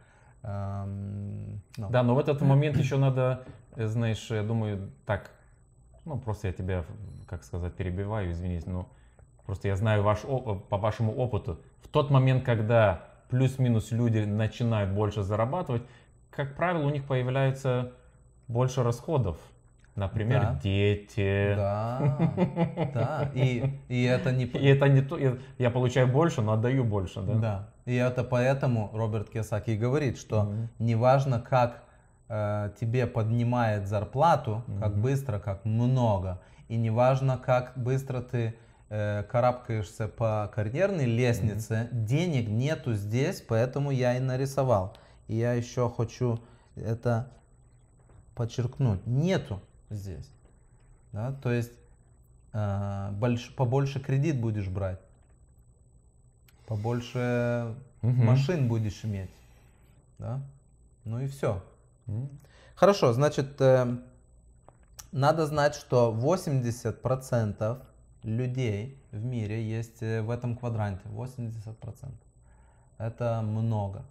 Ну, 0.47 1.89
Да, 1.89 2.03
но 2.03 2.15
в 2.15 2.19
этот 2.19 2.41
момент 2.41 2.77
еще 2.77 2.97
надо, 2.97 3.43
э, 3.75 3.87
знаешь, 3.87 4.29
я 4.29 4.43
думаю, 4.43 4.91
так, 5.05 5.31
ну 6.05 6.19
просто 6.19 6.47
я 6.47 6.53
тебя, 6.53 6.85
как 7.27 7.43
сказать, 7.43 7.73
перебиваю, 7.73 8.31
извините, 8.31 8.69
но 8.69 8.87
просто 9.45 9.67
я 9.67 9.75
знаю 9.75 10.03
ваш, 10.03 10.21
по 10.21 10.77
вашему 10.77 11.15
опыту, 11.15 11.59
в 11.81 11.87
тот 11.87 12.11
момент, 12.11 12.43
когда 12.43 13.05
плюс-минус 13.29 13.91
люди 13.91 14.19
начинают 14.19 14.91
больше 14.91 15.23
зарабатывать, 15.23 15.83
как 16.29 16.55
правило, 16.55 16.85
у 16.85 16.89
них 16.89 17.05
появляется 17.05 17.93
больше 18.47 18.83
расходов. 18.83 19.37
Например, 19.95 20.41
Да. 20.41 20.59
дети. 20.61 21.53
Да, 21.55 22.33
да, 22.93 23.31
и, 23.33 23.79
и 23.87 24.03
это 24.03 24.33
не... 24.33 24.43
И 24.45 24.65
это 24.67 24.89
не 24.89 25.01
то, 25.01 25.17
я, 25.17 25.37
я 25.57 25.71
получаю 25.71 26.07
больше, 26.07 26.41
но 26.41 26.51
отдаю 26.51 26.83
больше, 26.83 27.21
да? 27.21 27.35
Да. 27.35 27.69
И 27.85 27.93
это 27.95 28.23
поэтому 28.23 28.89
Роберт 28.93 29.29
Киосаки 29.29 29.71
и 29.71 29.77
говорит, 29.77 30.17
что 30.17 30.43
Мгм. 30.43 30.69
неважно, 30.79 31.39
как 31.39 31.83
э, 32.27 32.71
тебе 32.81 33.05
поднимает 33.05 33.87
зарплату, 33.87 34.63
как 34.79 34.93
Мгм. 34.93 35.01
быстро, 35.03 35.37
как 35.39 35.63
много, 35.63 36.41
и 36.67 36.75
неважно, 36.75 37.37
как 37.37 37.73
быстро 37.75 38.21
ты 38.21 38.55
э, 38.89 39.23
карабкаешься 39.23 40.07
по 40.07 40.51
карьерной 40.53 41.05
лестнице, 41.05 41.89
денег 41.91 42.47
нету 42.49 42.93
здесь, 42.93 43.41
поэтому 43.41 43.91
я 43.91 44.15
и 44.17 44.19
нарисовал. 44.19 44.95
И 45.27 45.35
я 45.35 45.53
еще 45.53 45.89
хочу 45.89 46.39
это 46.75 47.29
подчеркнуть. 48.35 49.05
Нету 49.05 49.59
здесь. 49.89 50.29
Да? 51.11 51.31
То 51.41 51.51
есть 51.51 51.73
э, 52.53 53.09
больш- 53.13 53.53
побольше 53.55 53.99
кредит 53.99 54.39
будешь 54.39 54.67
брать, 54.67 54.99
побольше 56.67 57.75
Мгм. 58.01 58.25
машин 58.25 58.67
будешь 58.67 59.03
иметь. 59.05 59.29
Да? 60.19 60.41
Ну 61.03 61.19
и 61.19 61.27
все. 61.27 61.63
М. 62.07 62.29
Хорошо, 62.75 63.13
значит, 63.13 63.59
э, 63.61 63.97
надо 65.11 65.45
знать, 65.45 65.75
что 65.75 66.11
80% 66.11 67.81
людей 68.23 68.97
в 69.11 69.23
мире 69.23 69.63
есть 69.63 70.01
э, 70.01 70.21
в 70.21 70.29
этом 70.29 70.55
квадранте. 70.57 71.07
80%. 71.09 72.11
Это 72.97 73.41
много. 73.41 74.03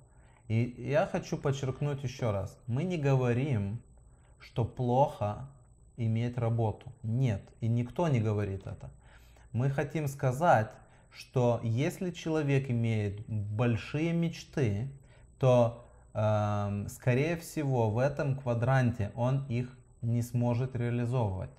И 0.49 0.75
я 0.79 1.07
хочу 1.07 1.37
подчеркнуть 1.39 2.03
еще 2.03 2.31
раз. 2.31 2.59
Мы 2.67 2.85
не 2.85 2.99
говорим, 2.99 3.81
что 4.41 4.65
плохо 4.65 5.47
иметь 5.97 6.37
работу. 6.39 6.93
Нет. 7.03 7.43
И 7.61 7.69
никто 7.69 8.09
не 8.09 8.21
говорит 8.21 8.67
это. 8.67 8.91
Мы 9.53 9.71
хотим 9.71 10.09
сказать, 10.09 10.71
что 11.15 11.61
если 11.63 12.11
человек 12.11 12.71
имеет 12.71 13.25
большие 13.29 14.13
мечты, 14.13 14.91
то 15.39 15.89
эм, 16.13 16.89
скорее 16.89 17.37
всего, 17.37 17.91
в 17.91 17.99
этом 17.99 18.37
квадранте 18.37 19.13
он 19.15 19.47
их 19.47 19.69
не 20.03 20.23
сможет 20.23 20.75
реализовывать. 20.75 21.51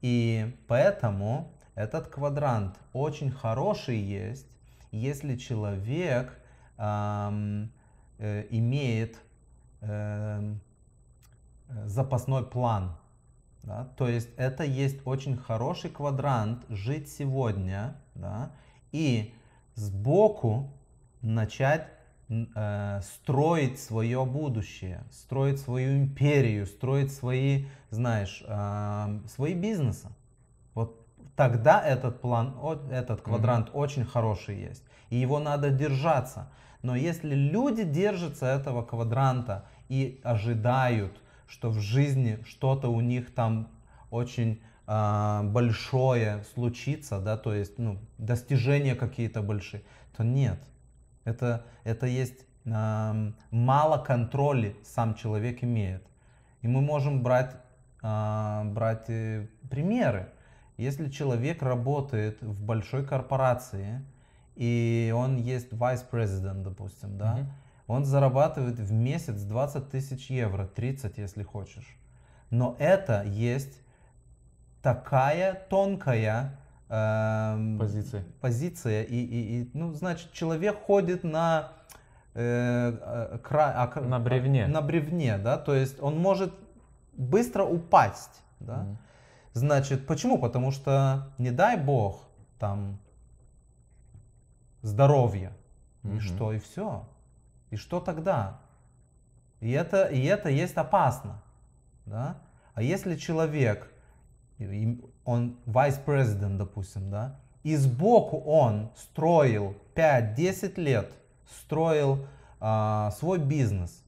И 0.00 0.56
поэтому 0.66 1.52
этот 1.74 2.08
квадрант 2.08 2.78
очень 2.92 3.30
хороший 3.30 3.98
есть, 3.98 4.46
если 4.90 5.36
человек 5.36 6.32
эм, 6.78 7.70
э, 8.18 8.46
имеет 8.50 9.18
эм, 9.80 10.60
запасной 11.84 12.46
план. 12.46 12.96
Да? 13.68 13.86
То 13.96 14.08
есть 14.08 14.30
это 14.38 14.64
есть 14.64 15.06
очень 15.06 15.36
хороший 15.36 15.90
квадрант 15.90 16.64
жить 16.70 17.10
сегодня 17.10 17.96
да? 18.14 18.50
и 18.92 19.34
сбоку 19.74 20.72
начать 21.20 21.86
э, 22.30 23.00
строить 23.02 23.78
свое 23.78 24.24
будущее, 24.24 25.04
строить 25.12 25.60
свою 25.60 25.98
империю, 25.98 26.64
строить 26.66 27.12
свои, 27.12 27.66
знаешь, 27.90 28.42
э, 28.46 29.20
свои 29.28 29.52
бизнесы. 29.52 30.08
Вот 30.72 31.06
тогда 31.36 31.86
этот 31.86 32.22
план, 32.22 32.56
этот 32.90 33.20
квадрант 33.20 33.68
mm-hmm. 33.68 33.74
очень 33.78 34.06
хороший 34.06 34.58
есть, 34.58 34.82
и 35.10 35.16
его 35.16 35.38
надо 35.40 35.68
держаться. 35.68 36.50
Но 36.80 36.96
если 36.96 37.34
люди 37.34 37.84
держатся 37.84 38.46
этого 38.46 38.82
квадранта 38.82 39.66
и 39.90 40.22
ожидают, 40.24 41.20
что 41.48 41.70
в 41.70 41.80
жизни 41.80 42.38
что-то 42.46 42.88
у 42.88 43.00
них 43.00 43.34
там 43.34 43.68
очень 44.10 44.60
э, 44.86 45.40
большое 45.44 46.44
случится, 46.54 47.20
да, 47.20 47.36
то 47.36 47.54
есть 47.54 47.78
ну, 47.78 47.98
достижения 48.18 48.94
какие-то 48.94 49.42
большие, 49.42 49.82
то 50.16 50.24
нет. 50.24 50.58
Это, 51.24 51.64
это 51.84 52.06
есть 52.06 52.44
э, 52.64 53.32
мало 53.50 53.98
контроля 53.98 54.74
сам 54.84 55.14
человек 55.14 55.64
имеет. 55.64 56.04
И 56.62 56.68
мы 56.68 56.80
можем 56.80 57.22
брать, 57.22 57.56
э, 58.02 58.62
брать 58.64 59.06
примеры. 59.70 60.28
Если 60.76 61.10
человек 61.10 61.62
работает 61.62 62.40
в 62.40 62.62
большой 62.64 63.04
корпорации, 63.04 64.04
и 64.54 65.12
он 65.16 65.36
есть 65.36 65.72
vice-president, 65.72 66.62
допустим, 66.62 67.16
да, 67.16 67.38
mm-hmm. 67.38 67.46
Он 67.88 68.04
зарабатывает 68.04 68.78
в 68.78 68.92
месяц 68.92 69.42
20 69.42 69.90
тысяч 69.90 70.30
евро, 70.30 70.66
30, 70.66 71.18
если 71.18 71.42
хочешь. 71.42 71.96
Но 72.50 72.76
это 72.78 73.24
есть 73.24 73.80
такая 74.82 75.54
тонкая 75.68 76.60
э, 76.88 77.76
позиция, 77.78 78.24
позиция 78.40 79.02
и, 79.02 79.16
и, 79.16 79.62
и, 79.62 79.70
ну, 79.72 79.94
значит, 79.94 80.32
человек 80.32 80.78
ходит 80.82 81.24
на 81.24 81.72
э, 82.34 82.92
э 82.92 83.38
кра, 83.38 83.72
а, 83.74 84.00
на 84.00 84.18
бревне, 84.20 84.66
на 84.66 84.82
бревне, 84.82 85.38
да, 85.38 85.56
то 85.56 85.74
есть 85.74 86.00
он 86.00 86.18
может 86.18 86.54
быстро 87.14 87.64
упасть, 87.64 88.42
да. 88.60 88.84
Mm. 88.84 88.96
Значит, 89.54 90.06
почему? 90.06 90.38
Потому 90.38 90.70
что 90.70 91.32
не 91.38 91.50
дай 91.50 91.76
бог 91.76 92.28
там 92.58 92.98
здоровье, 94.82 95.52
mm-hmm. 96.02 96.16
и 96.16 96.20
что 96.20 96.52
и 96.52 96.58
все, 96.60 97.08
и 97.70 97.76
что 97.76 98.00
тогда? 98.00 98.60
И 99.60 99.70
это 99.70 100.04
и 100.04 100.22
это 100.24 100.48
есть 100.48 100.76
опасно, 100.76 101.42
да. 102.06 102.38
А 102.74 102.82
если 102.82 103.16
человек 103.16 103.92
он 105.24 105.56
vice-president, 105.66 106.56
допустим, 106.56 107.10
да, 107.10 107.36
и 107.62 107.76
сбоку 107.76 108.38
он 108.38 108.90
строил 108.96 109.76
5-10 109.94 110.80
лет, 110.80 111.12
строил 111.50 112.26
а, 112.60 113.10
свой 113.12 113.38
бизнес, 113.38 114.02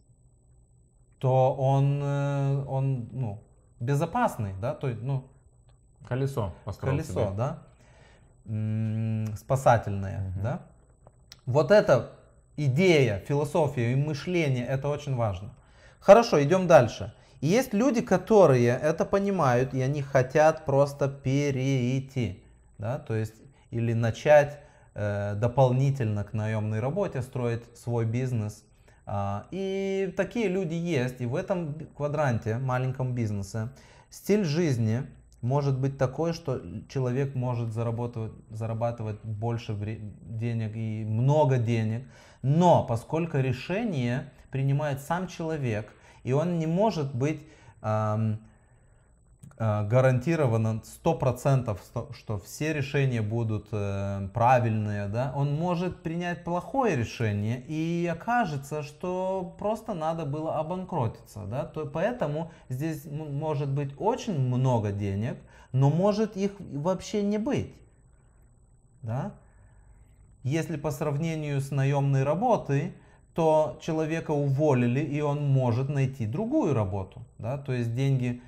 то 1.18 1.54
он, 1.54 2.00
э, 2.02 2.64
он 2.66 3.08
ну, 3.12 3.42
безопасный, 3.78 4.54
да, 4.60 4.74
то 4.74 4.88
есть, 4.88 5.02
ну, 5.02 5.28
колесо 6.08 6.54
построил 6.64 6.96
Колесо, 6.96 7.12
себе. 7.12 7.30
да, 7.36 7.58
спасательное, 9.36 10.30
угу. 10.30 10.40
да. 10.42 10.62
Вот 11.44 11.70
эта 11.70 12.12
идея, 12.56 13.18
философия 13.26 13.92
и 13.92 13.96
мышление, 13.96 14.66
это 14.66 14.88
очень 14.88 15.16
важно. 15.16 15.54
Хорошо, 15.98 16.42
идем 16.42 16.66
дальше. 16.66 17.14
И 17.40 17.46
есть 17.46 17.72
люди, 17.72 18.02
которые 18.02 18.78
это 18.78 19.04
понимают, 19.04 19.74
и 19.74 19.80
они 19.80 20.02
хотят 20.02 20.64
просто 20.66 21.08
перейти, 21.08 22.42
да, 22.78 22.98
то 22.98 23.14
есть 23.14 23.34
или 23.70 23.92
начать 23.92 24.60
э, 24.94 25.34
дополнительно 25.36 26.24
к 26.24 26.32
наемной 26.32 26.80
работе 26.80 27.22
строить 27.22 27.62
свой 27.76 28.04
бизнес. 28.04 28.64
А, 29.06 29.46
и 29.50 30.12
такие 30.16 30.48
люди 30.48 30.74
есть, 30.74 31.20
и 31.20 31.26
в 31.26 31.34
этом 31.34 31.74
квадранте, 31.96 32.58
маленьком 32.58 33.14
бизнесе, 33.14 33.70
стиль 34.10 34.44
жизни 34.44 35.02
может 35.40 35.78
быть 35.78 35.96
такой, 35.96 36.32
что 36.32 36.60
человек 36.88 37.34
может 37.34 37.72
зарабатывать, 37.72 38.32
зарабатывать 38.50 39.18
больше 39.24 39.74
денег 39.74 40.76
и 40.76 41.04
много 41.04 41.56
денег, 41.56 42.04
но 42.42 42.84
поскольку 42.84 43.38
решение 43.38 44.30
принимает 44.50 45.00
сам 45.00 45.26
человек, 45.26 45.92
и 46.24 46.32
он 46.32 46.58
не 46.58 46.66
может 46.66 47.14
быть 47.14 47.42
э, 47.82 48.36
гарантированно 49.60 50.82
100%, 51.04 51.78
что 52.14 52.38
все 52.38 52.72
решения 52.72 53.20
будут 53.20 53.68
э, 53.72 54.28
правильные, 54.32 55.06
да, 55.08 55.32
он 55.36 55.54
может 55.54 56.02
принять 56.02 56.44
плохое 56.44 56.96
решение 56.96 57.62
и 57.68 58.10
окажется, 58.10 58.82
что 58.82 59.54
просто 59.58 59.92
надо 59.92 60.24
было 60.24 60.58
обанкротиться, 60.58 61.44
да, 61.44 61.66
то 61.66 61.84
поэтому 61.84 62.50
здесь 62.70 63.04
может 63.04 63.68
быть 63.68 63.92
очень 63.98 64.38
много 64.38 64.92
денег, 64.92 65.36
но 65.72 65.90
может 65.90 66.38
их 66.38 66.52
вообще 66.58 67.22
не 67.22 67.36
быть, 67.36 67.74
да. 69.02 69.34
Если 70.42 70.76
по 70.76 70.90
сравнению 70.90 71.60
с 71.60 71.70
наемной 71.70 72.24
работой, 72.24 72.94
то 73.34 73.78
человека 73.80 74.30
уволили, 74.32 75.00
и 75.00 75.20
он 75.20 75.46
может 75.46 75.88
найти 75.88 76.26
другую 76.26 76.74
работу. 76.74 77.22
Да? 77.38 77.58
То 77.58 77.72
есть 77.72 77.94
деньги 77.94 78.42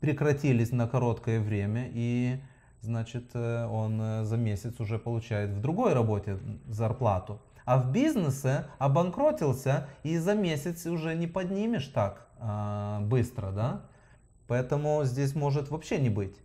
прекратились 0.00 0.72
на 0.72 0.88
короткое 0.88 1.40
время, 1.40 1.88
и 1.92 2.40
значит 2.80 3.30
э, 3.34 3.66
он 3.66 4.00
э, 4.00 4.24
за 4.24 4.36
месяц 4.36 4.80
уже 4.80 4.98
получает 4.98 5.50
в 5.50 5.60
другой 5.60 5.94
работе 5.94 6.38
зарплату. 6.68 7.40
А 7.64 7.78
в 7.78 7.92
бизнесе 7.92 8.66
обанкротился 8.78 9.86
и 10.02 10.18
за 10.18 10.34
месяц 10.34 10.86
уже 10.86 11.14
не 11.14 11.28
поднимешь 11.28 11.86
так 11.86 12.26
а, 12.38 13.00
быстро, 13.02 13.52
да? 13.52 13.82
Поэтому 14.48 15.04
здесь 15.04 15.34
может 15.36 15.70
вообще 15.70 15.98
не 15.98 16.10
быть. 16.10 16.36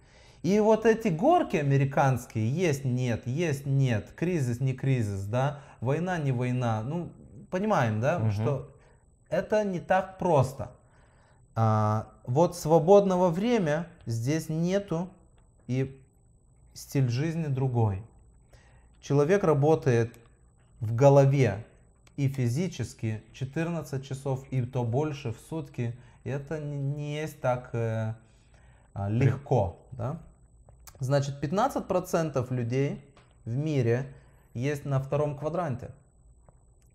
И 0.48 0.62
вот 0.62 0.86
эти 0.86 1.10
горки 1.10 1.58
американские, 1.58 2.50
есть, 2.50 2.86
нет, 2.86 3.28
есть, 3.28 3.66
нет, 3.66 4.14
кризис, 4.16 4.62
не 4.62 4.74
кризис, 4.74 5.26
да, 5.26 5.60
война, 5.82 6.18
не 6.20 6.32
война, 6.32 6.84
ну, 6.84 7.12
понимаем, 7.52 8.00
да, 8.00 8.18
угу. 8.18 8.32
что 8.32 8.72
это 9.28 9.66
не 9.66 9.82
так 9.82 10.18
просто. 10.18 10.72
А, 11.54 12.14
вот 12.26 12.56
свободного 12.56 13.28
времени 13.28 13.84
здесь 14.06 14.48
нету, 14.48 15.10
и 15.68 16.02
стиль 16.74 17.10
жизни 17.10 17.48
другой. 17.48 18.02
Человек 19.02 19.44
работает 19.44 20.16
в 20.80 20.96
голове 20.96 21.66
и 22.16 22.30
физически 22.30 23.22
14 23.34 24.02
часов 24.08 24.46
и 24.50 24.62
то 24.62 24.86
больше 24.86 25.34
в 25.34 25.40
сутки. 25.50 26.00
И 26.24 26.30
это 26.30 26.58
не 26.58 27.18
есть 27.18 27.42
так 27.42 27.72
э, 27.74 28.16
а, 28.94 29.10
легко. 29.10 29.86
Да? 29.92 30.22
Значит, 31.00 31.42
15% 31.42 32.54
людей 32.54 33.02
в 33.46 33.56
мире 33.56 34.14
есть 34.54 34.86
на 34.86 35.00
втором 35.00 35.38
квадранте. 35.38 35.92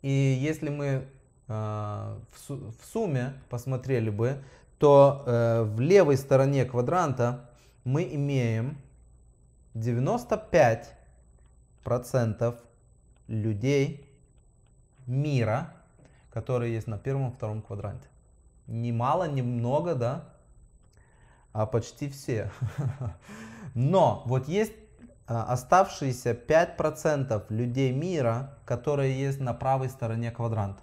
И 0.03 0.11
если 0.11 0.68
мы 0.68 0.86
э, 0.86 1.07
в, 1.48 2.84
сумме 2.92 3.34
посмотрели 3.48 4.11
бы, 4.11 4.42
то 4.78 5.24
э, 5.26 5.62
в 5.62 5.80
левой 5.80 6.16
стороне 6.16 6.64
квадранта 6.64 7.48
мы 7.84 8.03
имеем 8.12 8.78
95% 9.74 12.59
людей 13.28 14.09
мира, 15.07 15.72
которые 16.32 16.74
есть 16.74 16.88
на 16.88 16.98
первом 16.98 17.30
и 17.30 17.32
втором 17.32 17.62
квадранте. 17.62 18.09
Ни 18.66 18.90
мало, 18.90 19.28
ни 19.28 19.42
много, 19.42 19.94
да, 19.94 20.34
а 21.53 21.66
почти 21.66 22.09
все. 22.09 22.50
Но 23.75 24.23
вот 24.27 24.49
есть 24.49 24.73
а, 25.27 25.45
оставшиеся 25.45 26.33
5% 26.33 27.45
людей 27.49 27.93
мира, 27.93 28.59
которые 28.64 29.18
есть 29.18 29.41
на 29.41 29.55
правой 29.55 29.89
стороне 29.89 30.31
квадранта. 30.31 30.83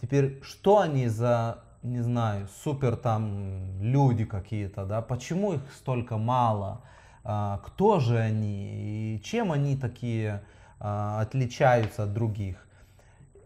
Теперь, 0.00 0.40
что 0.42 0.80
они 0.80 1.08
за, 1.08 1.60
не 1.82 2.00
знаю, 2.00 2.48
супер 2.62 2.96
там 2.96 3.80
люди 3.80 4.24
какие-то, 4.24 4.84
да? 4.84 5.02
Почему 5.02 5.54
их 5.54 5.62
столько 5.76 6.18
мало? 6.18 6.82
А, 7.24 7.60
кто 7.64 8.00
же 8.00 8.18
они? 8.18 9.16
И 9.16 9.22
чем 9.22 9.52
они 9.52 9.76
такие 9.76 10.42
а, 10.78 11.20
отличаются 11.20 12.04
от 12.04 12.12
других? 12.12 12.64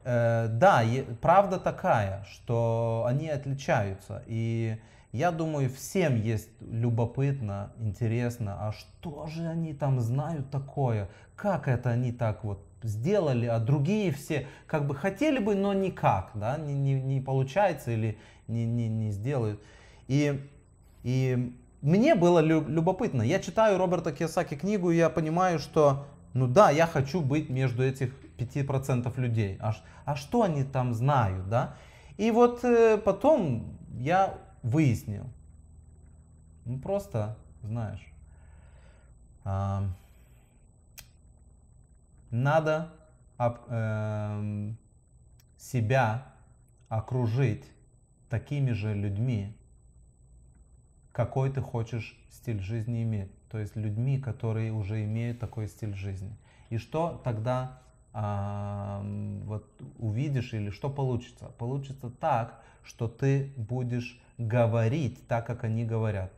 э, 0.09 0.49
да, 0.49 0.83
правда 1.21 1.59
такая, 1.59 2.25
что 2.31 3.05
они 3.07 3.29
отличаются. 3.29 4.23
И 4.27 4.81
я 5.13 5.31
думаю, 5.31 5.71
всем 5.71 6.21
есть 6.21 6.51
любопытно, 6.61 7.73
интересно, 7.79 8.57
а 8.61 8.73
что 8.73 9.27
же 9.27 9.47
они 9.47 9.73
там 9.73 10.01
знают 10.01 10.51
такое? 10.51 11.09
Как 11.35 11.67
это 11.69 11.91
они 11.91 12.13
так 12.13 12.45
вот 12.45 12.63
сделали, 12.83 13.47
а 13.47 13.59
другие 13.59 14.13
все 14.13 14.47
как 14.67 14.87
бы 14.87 14.95
хотели 14.95 15.39
бы, 15.39 15.55
но 15.55 15.73
никак, 15.73 16.31
да, 16.35 16.59
не, 16.59 16.75
не, 16.75 17.01
не 17.01 17.21
получается 17.21 17.91
или 17.91 18.19
не, 18.47 18.67
не, 18.67 18.89
не 18.89 19.11
сделают. 19.11 19.61
И, 20.09 20.41
и 21.03 21.53
мне 21.81 22.15
было 22.15 22.41
лю- 22.41 22.69
любопытно. 22.69 23.23
Я 23.23 23.41
читаю 23.41 23.79
Роберта 23.79 24.11
Кiyosaki 24.11 24.57
книгу, 24.57 24.91
и 24.91 24.97
я 24.97 25.11
понимаю, 25.11 25.59
что, 25.59 26.07
ну 26.35 26.47
да, 26.47 26.71
я 26.71 26.87
хочу 26.87 27.21
быть 27.21 27.49
между 27.49 27.83
этих 27.83 28.13
5% 28.39 29.13
людей. 29.19 29.59
А, 29.61 29.75
а 30.05 30.17
что 30.17 30.43
они 30.43 30.65
там 30.65 30.95
знают, 30.95 31.49
да? 31.49 31.75
И 32.17 32.31
вот 32.31 32.65
э, 32.65 32.99
потом 32.99 33.79
я 33.99 34.35
выяснил. 34.63 35.31
Ну 36.65 36.79
просто, 36.79 37.37
знаешь, 37.63 38.05
а, 39.45 39.89
надо 42.31 42.93
об- 43.37 43.61
эм, 43.69 44.77
себя 45.57 46.27
окружить 46.89 47.65
такими 48.29 48.73
же 48.73 48.95
людьми, 48.95 49.57
какой 51.13 51.51
ты 51.51 51.61
хочешь 51.63 52.19
стиль 52.31 52.61
жизни 52.61 53.03
иметь. 53.03 53.31
То 53.49 53.59
есть 53.59 53.77
людьми, 53.77 54.19
которые 54.19 54.73
уже 54.73 55.05
имеют 55.05 55.39
такой 55.39 55.69
стиль 55.69 55.95
жизни. 55.95 56.37
И 56.69 56.77
что 56.77 57.21
тогда 57.25 57.81
вот 58.13 59.71
увидишь 59.99 60.53
или 60.55 60.71
что 60.71 60.91
получится? 60.91 61.47
Получится 61.59 62.11
так, 62.11 62.63
что 62.83 63.07
ты 63.07 63.53
будешь 63.57 64.21
говорить 64.39 65.27
так, 65.29 65.47
как 65.47 65.65
они 65.65 65.85
говорят. 65.85 66.33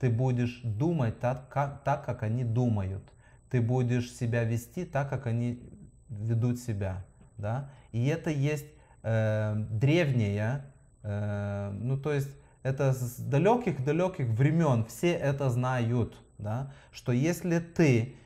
Ты 0.00 0.10
будешь 0.10 0.60
думать 0.62 1.20
так, 1.20 1.48
как, 1.48 1.82
так, 1.84 2.04
как 2.04 2.22
они 2.22 2.44
думают. 2.44 3.02
Ты 3.50 3.60
будешь 3.60 4.12
себя 4.12 4.44
вести 4.44 4.84
так, 4.84 5.08
как 5.10 5.26
они 5.26 5.60
ведут 6.08 6.58
себя. 6.58 7.04
Да? 7.36 7.70
И 7.92 8.06
это 8.06 8.30
есть 8.30 8.66
э, 9.02 9.54
древнее, 9.70 10.64
э, 11.02 11.70
ну 11.72 11.98
то 11.98 12.12
есть 12.12 12.30
это 12.62 12.92
с 12.92 13.18
далеких-далеких 13.18 14.26
времен 14.28 14.84
все 14.86 15.12
это 15.12 15.50
знают, 15.50 16.16
да? 16.38 16.72
что 16.90 17.12
если 17.12 17.58
ты, 17.58 18.16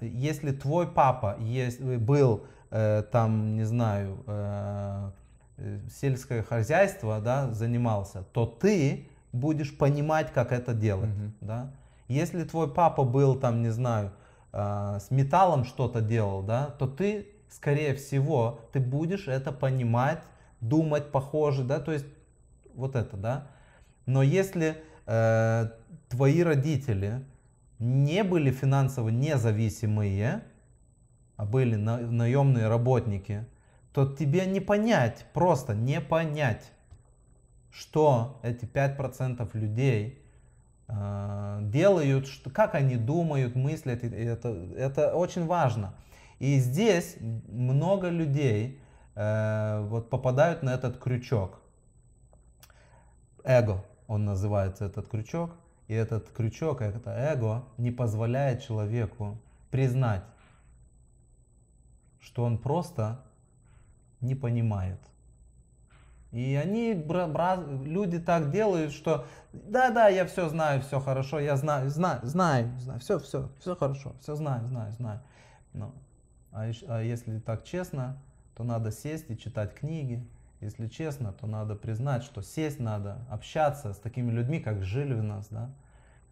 если 0.00 0.52
твой 0.52 0.86
папа 0.86 1.36
есть, 1.40 1.80
был 1.80 2.44
э, 2.70 3.02
там, 3.10 3.56
не 3.56 3.64
знаю, 3.64 4.22
э, 4.26 5.10
э, 5.58 5.78
сельское 5.90 6.42
хозяйство, 6.42 7.20
да, 7.20 7.50
занимался, 7.52 8.24
то 8.32 8.46
ты 8.46 9.08
будешь 9.32 9.76
понимать, 9.76 10.32
как 10.32 10.52
это 10.52 10.74
делать, 10.74 11.10
Мгм. 11.10 11.34
да. 11.40 11.70
Если 12.08 12.44
твой 12.44 12.72
папа 12.72 13.04
был 13.04 13.36
там, 13.36 13.62
не 13.62 13.70
знаю, 13.70 14.12
э, 14.52 14.98
с 15.00 15.10
металлом 15.10 15.64
что-то 15.64 16.00
делал, 16.00 16.42
да, 16.42 16.66
то 16.78 16.86
ты, 16.86 17.28
скорее 17.48 17.94
всего, 17.94 18.60
ты 18.72 18.80
будешь 18.80 19.28
это 19.28 19.52
понимать, 19.52 20.22
думать 20.60 21.10
похоже, 21.12 21.62
да, 21.64 21.78
то 21.80 21.92
есть 21.92 22.06
вот 22.74 22.96
это, 22.96 23.16
да. 23.16 23.46
Но 24.06 24.22
если 24.22 24.76
э, 25.06 25.68
твои 26.08 26.42
родители 26.42 27.24
не 27.84 28.24
были 28.24 28.50
финансово 28.50 29.10
независимые, 29.10 30.42
а 31.36 31.44
были 31.44 31.76
на- 31.76 31.98
наемные 31.98 32.68
работники, 32.68 33.46
то 33.92 34.10
тебе 34.12 34.46
не 34.46 34.60
понять, 34.60 35.26
просто 35.34 35.74
не 35.74 36.00
понять, 36.00 36.72
что 37.70 38.40
эти 38.42 38.64
5% 38.64 39.50
людей 39.54 40.22
э, 40.88 41.58
делают, 41.62 42.26
что, 42.26 42.50
как 42.50 42.74
они 42.74 42.96
думают, 42.96 43.54
мыслят. 43.54 44.02
Это, 44.02 44.48
это 44.76 45.14
очень 45.14 45.46
важно. 45.46 45.94
И 46.38 46.58
здесь 46.58 47.16
много 47.48 48.08
людей 48.08 48.80
э, 49.14 49.86
вот 49.88 50.10
попадают 50.10 50.62
на 50.62 50.70
этот 50.70 50.98
крючок. 50.98 51.60
Эго, 53.44 53.84
он 54.06 54.24
называется 54.24 54.86
этот 54.86 55.08
крючок. 55.08 55.52
И 55.94 55.96
этот 55.96 56.28
крючок, 56.30 56.82
это 56.82 57.10
эго, 57.10 57.62
не 57.78 57.92
позволяет 57.92 58.64
человеку 58.64 59.38
признать, 59.70 60.24
что 62.20 62.42
он 62.42 62.58
просто 62.58 63.20
не 64.20 64.34
понимает. 64.34 64.98
И 66.32 66.56
они, 66.56 66.94
люди 67.84 68.18
так 68.18 68.50
делают, 68.50 68.90
что 68.90 69.24
да-да, 69.52 70.08
я 70.08 70.26
все 70.26 70.48
знаю, 70.48 70.82
все 70.82 70.98
хорошо, 70.98 71.38
я 71.38 71.56
знаю, 71.56 71.88
знаю, 71.90 72.18
знаю, 72.24 72.76
знаю, 72.80 72.98
все, 72.98 73.20
все, 73.20 73.48
все 73.60 73.76
хорошо, 73.76 74.16
все 74.20 74.34
знаю, 74.34 74.66
знаю, 74.66 74.92
знаю. 74.94 75.20
Но, 75.74 75.94
а, 76.50 76.72
а 76.88 77.02
если 77.02 77.38
так 77.38 77.62
честно, 77.62 78.20
то 78.56 78.64
надо 78.64 78.90
сесть 78.90 79.30
и 79.30 79.38
читать 79.38 79.74
книги. 79.74 80.28
Если 80.60 80.88
честно, 80.88 81.32
то 81.32 81.46
надо 81.46 81.76
признать, 81.76 82.24
что 82.24 82.42
сесть 82.42 82.80
надо, 82.80 83.18
общаться 83.30 83.92
с 83.92 83.98
такими 83.98 84.32
людьми, 84.32 84.58
как 84.58 84.82
жили 84.82 85.14
у 85.14 85.22
нас, 85.22 85.46
да. 85.50 85.70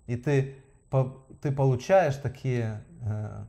И 0.07 0.17
ты, 0.17 0.57
по- 0.91 1.25
ты 1.41 1.53
получаешь 1.53 2.17
такие 2.17 2.83
э, 3.03 3.45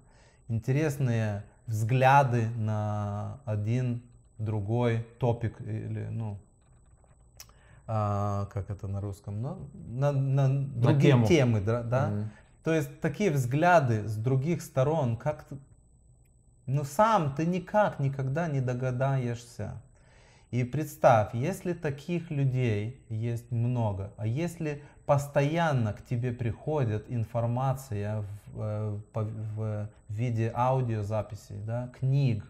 интересные 0.47 1.43
взгляды 1.67 2.47
на 2.57 3.39
один 3.45 4.01
другой 4.37 5.05
топик 5.19 5.59
или 5.61 6.07
ну 6.11 6.37
а, 7.85 8.45
как 8.53 8.69
это 8.69 8.87
на 8.87 9.01
русском, 9.01 9.41
ну, 9.41 9.69
на, 9.73 10.11
на 10.11 10.49
другие 10.49 11.13
тему. 11.13 11.27
темы, 11.27 11.61
да, 11.61 11.83
да? 11.83 12.07
Мгм. 12.07 12.29
То 12.63 12.73
есть 12.73 13.01
такие 13.01 13.29
взгляды 13.29 14.07
с 14.07 14.15
других 14.15 14.61
сторон, 14.61 15.17
как 15.17 15.43
ты, 15.43 15.57
ну 16.65 16.85
сам 16.85 17.35
ты 17.35 17.45
никак 17.45 17.99
никогда 17.99 18.47
не 18.47 18.61
догадаешься. 18.61 19.81
И 20.51 20.63
представь, 20.63 21.33
если 21.33 21.73
таких 21.73 22.31
людей 22.31 23.03
есть 23.09 23.51
много, 23.51 24.13
а 24.17 24.27
если 24.27 24.81
постоянно 25.05 25.93
к 25.93 26.05
тебе 26.05 26.31
приходит 26.31 27.05
информация 27.09 28.21
в, 28.21 28.61
э, 28.61 28.99
по- 29.11 29.23
в 29.23 29.87
виде 30.09 30.51
аудиозаписей, 30.55 31.57
да, 31.65 31.91
книг, 31.99 32.45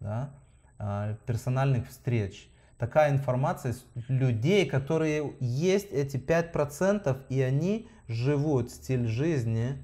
да, 0.00 0.30
а, 0.78 1.14
персональных 1.26 1.88
встреч, 1.88 2.48
такая 2.78 3.10
информация 3.10 3.72
с 3.72 3.84
людей, 4.08 4.66
которые 4.66 5.32
есть 5.40 5.90
эти 5.92 6.18
5%, 6.18 7.18
и 7.28 7.40
они 7.40 7.88
живут 8.08 8.70
стиль 8.70 9.06
жизни, 9.06 9.82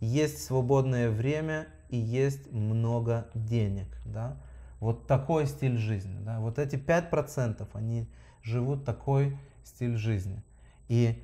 есть 0.00 0.44
свободное 0.44 1.10
время 1.10 1.68
и 1.88 1.96
есть 1.96 2.50
много 2.50 3.28
денег. 3.34 3.86
Да? 4.04 4.36
Вот 4.80 5.06
такой 5.06 5.46
стиль 5.46 5.78
жизни. 5.78 6.18
Да? 6.24 6.40
Вот 6.40 6.58
эти 6.58 6.76
5% 6.76 7.68
они 7.74 8.08
живут 8.42 8.84
такой 8.84 9.36
стиль 9.62 9.96
жизни. 9.96 10.42
И 10.88 11.22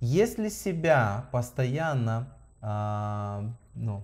если 0.00 0.48
себя 0.48 1.28
постоянно 1.32 2.28
а, 2.60 3.44
ну, 3.74 4.02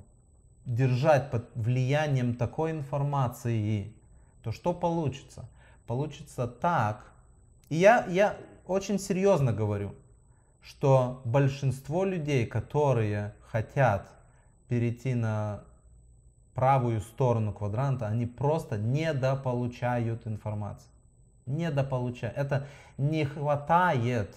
держать 0.66 1.30
под 1.30 1.48
влиянием 1.54 2.34
такой 2.34 2.72
информации, 2.72 3.92
то 4.42 4.52
что 4.52 4.72
получится? 4.72 5.48
Получится 5.86 6.46
так. 6.46 7.12
И 7.68 7.76
я, 7.76 8.06
я 8.06 8.36
очень 8.66 8.98
серьезно 8.98 9.52
говорю, 9.52 9.94
что 10.62 11.20
большинство 11.24 12.04
людей, 12.04 12.46
которые 12.46 13.34
хотят 13.50 14.08
перейти 14.68 15.14
на 15.14 15.62
правую 16.54 17.00
сторону 17.00 17.52
квадранта, 17.52 18.06
они 18.06 18.26
просто 18.26 18.78
недополучают 18.78 20.26
информацию. 20.26 20.88
Недополучают. 21.46 22.36
Это 22.36 22.66
не 22.96 23.24
хватает, 23.24 24.34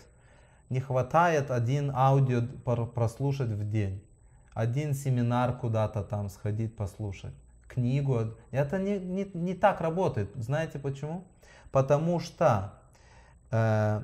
не 0.70 0.80
хватает 0.80 1.52
один 1.52 1.92
аудио 1.94 2.42
прослушать 2.88 3.50
в 3.50 3.70
день, 3.70 4.04
один 4.54 4.94
семинар 4.94 5.58
куда-то 5.58 6.04
там 6.04 6.30
сходить 6.30 6.76
послушать, 6.76 7.34
книгу. 7.68 8.34
Это 8.52 8.80
не, 8.80 9.00
не, 9.00 9.30
не 9.34 9.54
так 9.54 9.82
работает. 9.82 10.32
Знаете 10.36 10.80
почему? 10.80 11.26
Потому 11.72 12.20
что 12.20 12.74
э, 13.52 14.04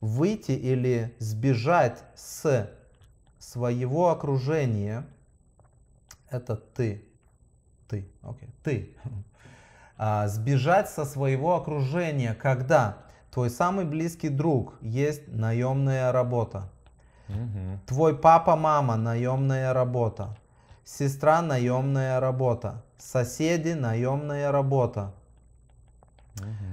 выйти 0.00 0.52
или 0.52 1.14
сбежать 1.18 2.02
с 2.14 2.70
своего 3.38 4.10
окружения, 4.10 5.06
это 6.30 6.56
ты, 6.56 7.04
ты, 7.88 8.08
окей, 8.22 8.48
ты. 8.62 8.96
А, 10.04 10.26
сбежать 10.26 10.88
со 10.88 11.04
своего 11.04 11.54
окружения, 11.54 12.34
когда 12.34 13.04
твой 13.32 13.50
самый 13.50 13.84
близкий 13.84 14.28
друг 14.28 14.74
есть 14.80 15.26
наемная 15.28 16.12
работа, 16.12 16.70
Мгм. 17.28 17.80
Твой 17.86 18.16
папа, 18.16 18.56
мама, 18.56 18.96
наемная 18.96 19.72
работа. 19.72 20.36
Сестра, 20.84 21.42
наемная 21.42 22.20
работа. 22.20 22.84
Соседи, 22.98 23.72
наемная 23.72 24.52
работа. 24.52 25.14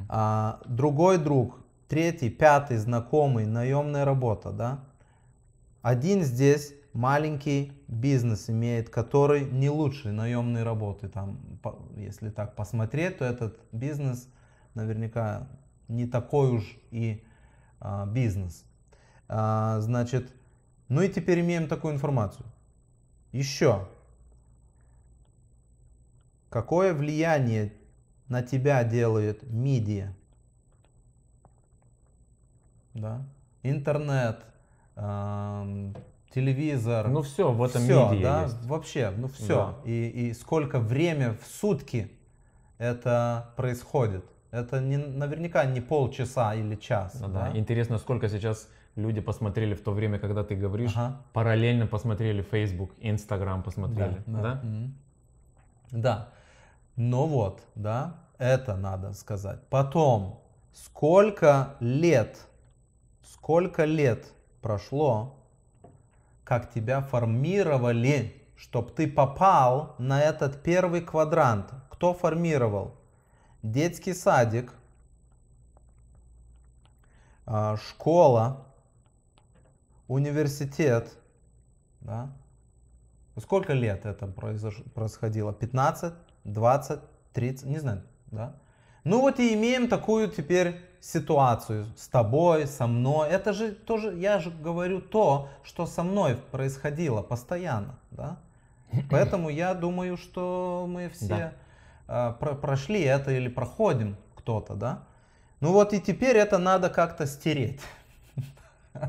А, 0.08 0.60
другой 0.66 1.18
друг, 1.18 1.58
третий, 1.88 2.30
пятый 2.30 2.78
знакомый, 2.78 3.46
наемная 3.46 4.06
работа, 4.06 4.52
да. 4.52 4.80
Один 5.82 6.24
здесь 6.24 6.74
маленький 6.94 7.74
бизнес 7.88 8.50
имеет, 8.50 8.90
который 8.90 9.46
не 9.46 9.70
лучший 9.70 10.12
наемной 10.12 10.64
работы. 10.64 11.08
Там, 11.08 11.40
если 11.96 12.30
так 12.30 12.56
посмотреть, 12.56 13.20
то 13.20 13.26
этот 13.26 13.60
бизнес 13.72 14.28
наверняка 14.74 15.48
не 15.90 16.08
такой 16.08 16.52
уж 16.52 16.78
и 16.92 17.24
а, 17.80 18.06
бизнес. 18.06 18.66
А, 19.28 19.80
значит, 19.82 20.32
ну 20.88 21.02
и 21.02 21.10
теперь 21.10 21.42
имеем 21.42 21.68
такую 21.68 21.94
информацию. 21.94 22.46
Еще. 23.32 23.88
Какое 26.50 26.94
влияние 26.94 27.74
на 28.28 28.42
тебя 28.42 28.84
делает 28.84 29.44
медиа? 29.44 30.14
Да? 32.94 33.24
Интернет, 33.62 34.46
ам, 34.96 35.96
телевизор. 36.34 37.08
Ну 37.10 37.22
все, 37.22 37.52
в 37.52 37.62
этом 37.64 37.84
Всё, 37.84 38.12
медиа 38.12 38.24
да, 38.24 38.44
есть. 38.44 38.66
вообще, 38.66 39.14
ну 39.16 39.28
все. 39.28 39.76
Да. 39.84 39.90
И, 39.90 40.08
и 40.08 40.34
сколько 40.34 40.80
время 40.80 41.34
в 41.34 41.46
сутки 41.46 42.12
это 42.78 43.54
происходит. 43.56 44.26
Это 44.52 44.80
не, 44.80 44.98
наверняка 44.98 45.66
не 45.66 45.82
полчаса 45.82 46.56
или 46.56 46.76
час. 46.76 47.20
Ну 47.22 47.28
да. 47.28 47.52
Интересно, 47.56 48.00
сколько 48.00 48.30
сейчас 48.30 48.68
люди 48.96 49.22
посмотрели 49.22 49.76
в 49.76 49.82
то 49.82 49.92
время, 49.92 50.18
когда 50.20 50.44
ты 50.44 50.56
говоришь, 50.56 50.94
Ага. 50.96 51.22
параллельно 51.34 51.86
посмотрели 51.88 52.42
Facebook, 52.42 52.92
Instagram 53.00 53.64
посмотрели, 53.64 54.24
да? 54.26 54.60
Мгм. 54.64 54.94
Да. 55.92 56.30
Ну 56.96 57.26
вот, 57.26 57.62
да, 57.76 58.16
это 58.38 58.76
надо 58.76 59.14
сказать. 59.14 59.60
Потом, 59.70 60.42
сколько 60.74 61.76
лет, 61.80 62.38
сколько 63.24 63.86
лет 63.86 64.34
прошло, 64.62 65.36
как 66.44 66.72
тебя 66.72 67.02
формировали, 67.02 68.34
чтобы 68.56 68.90
ты 68.90 69.08
попал 69.08 69.96
на 70.00 70.22
этот 70.22 70.64
первый 70.64 71.02
квадрант. 71.02 71.72
Кто 71.90 72.14
формировал? 72.14 72.99
Детский 73.62 74.14
садик, 74.14 74.74
а, 77.46 77.78
школа, 77.78 78.66
университет, 80.08 81.12
да? 82.02 82.30
Сколько 83.38 83.74
лет 83.74 84.06
это 84.06 84.28
происходило? 84.28 85.54
15, 85.54 86.14
20, 86.44 87.00
30, 87.34 87.66
не 87.66 87.80
знаю, 87.80 88.04
да? 88.28 88.56
Ну 89.04 89.22
вот 89.22 89.40
и 89.40 89.54
имеем 89.54 89.88
такую 89.88 90.30
теперь 90.30 90.82
ситуацию 91.00 91.88
с 91.96 92.08
тобой, 92.08 92.68
со 92.68 92.88
мной. 92.88 93.30
Это 93.30 93.54
же 93.54 93.72
тоже, 93.72 94.14
я 94.16 94.40
же 94.40 94.52
говорю 94.52 95.02
то, 95.02 95.50
что 95.64 95.86
со 95.86 96.04
мной 96.04 96.36
происходило 96.36 97.22
постоянно, 97.22 97.98
да? 98.12 98.38
Поэтому 99.10 99.50
я 99.50 99.74
думаю, 99.74 100.18
что 100.18 100.86
мы 100.90 101.10
все 101.10 101.28
Да. 101.28 101.54
А, 102.12 102.32
про- 102.34 102.56
прошли 102.56 103.02
это 103.02 103.32
или 103.32 103.48
проходим 103.50 104.18
кто-то, 104.36 104.74
да? 104.74 105.04
Ну 105.60 105.72
вот 105.72 105.94
и 105.94 106.02
теперь 106.02 106.38
это 106.38 106.58
надо 106.58 106.90
как-то 106.90 107.28
стереть. 107.28 107.82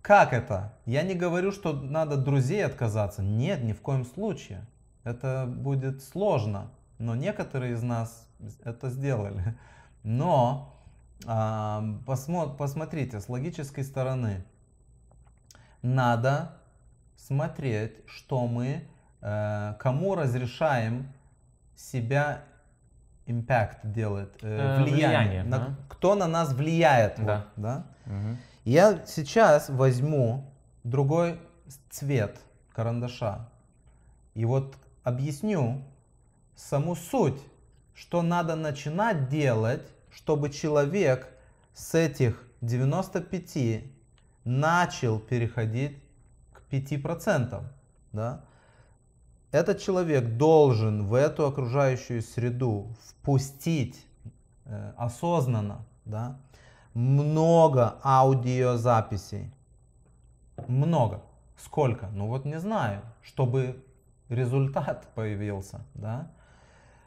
Как 0.00 0.32
это? 0.32 0.72
Я 0.86 1.02
не 1.02 1.14
говорю, 1.14 1.52
что 1.52 1.74
надо 1.74 2.16
друзей 2.16 2.64
отказаться. 2.64 3.22
Нет, 3.22 3.62
ни 3.62 3.74
в 3.74 3.82
коем 3.82 4.06
случае. 4.06 4.64
Это 5.04 5.44
будет 5.46 6.02
сложно. 6.02 6.70
Но 6.98 7.14
некоторые 7.14 7.74
из 7.74 7.82
нас 7.82 8.26
это 8.64 8.88
сделали. 8.88 9.54
Но 10.02 10.74
а, 11.26 11.82
посмо- 12.06 12.56
посмотрите, 12.56 13.20
с 13.20 13.28
логической 13.28 13.84
стороны, 13.84 14.44
надо 15.82 16.56
смотреть, 17.16 17.96
что 18.06 18.46
мы, 18.46 18.88
э, 19.20 19.74
кому 19.78 20.14
разрешаем 20.14 21.12
себя 21.78 22.42
impact 23.26 23.78
делать, 23.84 24.32
э, 24.42 24.78
Э, 24.78 24.82
влияние, 24.82 25.08
влияние, 25.08 25.42
на- 25.44 25.58
да. 25.58 25.76
кто 25.88 26.14
на 26.14 26.26
нас 26.26 26.52
влияет, 26.52 27.18
вот, 27.18 27.26
Да. 27.26 27.46
да? 27.56 27.86
Мгм. 28.06 28.36
Я 28.64 29.04
сейчас 29.06 29.68
возьму 29.68 30.50
другой 30.84 31.38
цвет 31.90 32.38
карандаша 32.74 33.48
и 34.34 34.44
вот 34.44 34.76
объясню 35.04 35.84
саму 36.56 36.96
суть, 36.96 37.40
что 37.94 38.22
надо 38.22 38.56
начинать 38.56 39.28
делать, 39.28 39.82
чтобы 40.10 40.50
человек 40.50 41.28
с 41.74 41.94
этих 41.94 42.42
95 42.60 43.84
начал 44.44 45.18
переходить 45.20 45.96
к 46.52 46.62
5%. 46.70 47.62
Да? 48.12 48.40
Этот 49.50 49.80
человек 49.80 50.36
должен 50.36 51.06
в 51.06 51.14
эту 51.14 51.46
окружающую 51.46 52.20
среду 52.22 52.94
впустить 53.00 54.06
э, 54.66 54.92
осознанно 54.96 55.86
да, 56.04 56.38
много 56.92 57.98
аудиозаписей. 58.02 59.50
Много. 60.66 61.22
Сколько? 61.56 62.08
Ну 62.08 62.28
вот 62.28 62.44
не 62.44 62.60
знаю, 62.60 63.02
чтобы 63.22 63.82
результат 64.28 65.06
появился. 65.14 65.80
Да? 65.94 66.30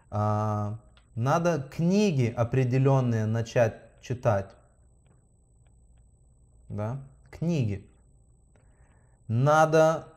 А, 0.09 0.79
надо 1.15 1.61
книги 1.61 2.33
определенные 2.35 3.27
начать 3.27 3.75
читать. 4.01 4.55
Да? 6.69 7.01
Книги. 7.29 7.87
Надо 9.27 10.10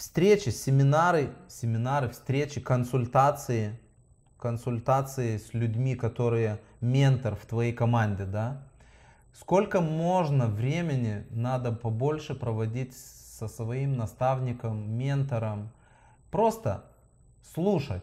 встречи, 0.00 0.48
семинары, 0.48 1.30
семинары, 1.46 2.08
встречи, 2.08 2.58
консультации, 2.58 3.78
консультации 4.38 5.36
с 5.36 5.52
людьми, 5.52 5.94
которые 5.94 6.58
ментор 6.80 7.36
в 7.36 7.44
твоей 7.44 7.74
команде, 7.74 8.24
да? 8.24 8.62
Сколько 9.34 9.82
можно 9.82 10.46
времени 10.46 11.26
надо 11.28 11.70
побольше 11.72 12.34
проводить 12.34 12.96
со 12.96 13.46
своим 13.46 13.98
наставником, 13.98 14.90
ментором? 14.90 15.70
Просто 16.30 16.82
слушать, 17.52 18.02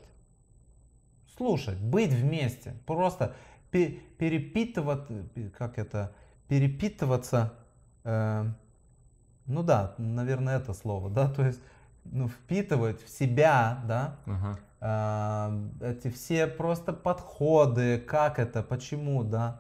слушать, 1.36 1.80
быть 1.80 2.12
вместе, 2.12 2.76
просто 2.86 3.34
пе- 3.72 3.98
перепитывать, 4.20 5.08
пе- 5.34 5.50
как 5.50 5.80
это, 5.80 6.14
перепитываться, 6.48 7.56
э, 8.04 8.46
ну 9.48 9.64
да, 9.64 9.96
наверное, 9.98 10.60
это 10.60 10.76
слово, 10.76 11.10
да, 11.10 11.28
то 11.28 11.44
есть 11.44 11.60
ну, 12.12 12.28
впитывать 12.28 13.04
в 13.04 13.10
себя, 13.10 13.80
да, 13.88 14.16
Ага. 14.26 14.60
а, 14.80 15.52
эти 15.82 16.10
все 16.10 16.48
просто 16.48 16.94
подходы, 16.94 18.00
как 18.00 18.40
это, 18.40 18.64
почему, 18.64 19.24
да, 19.24 19.60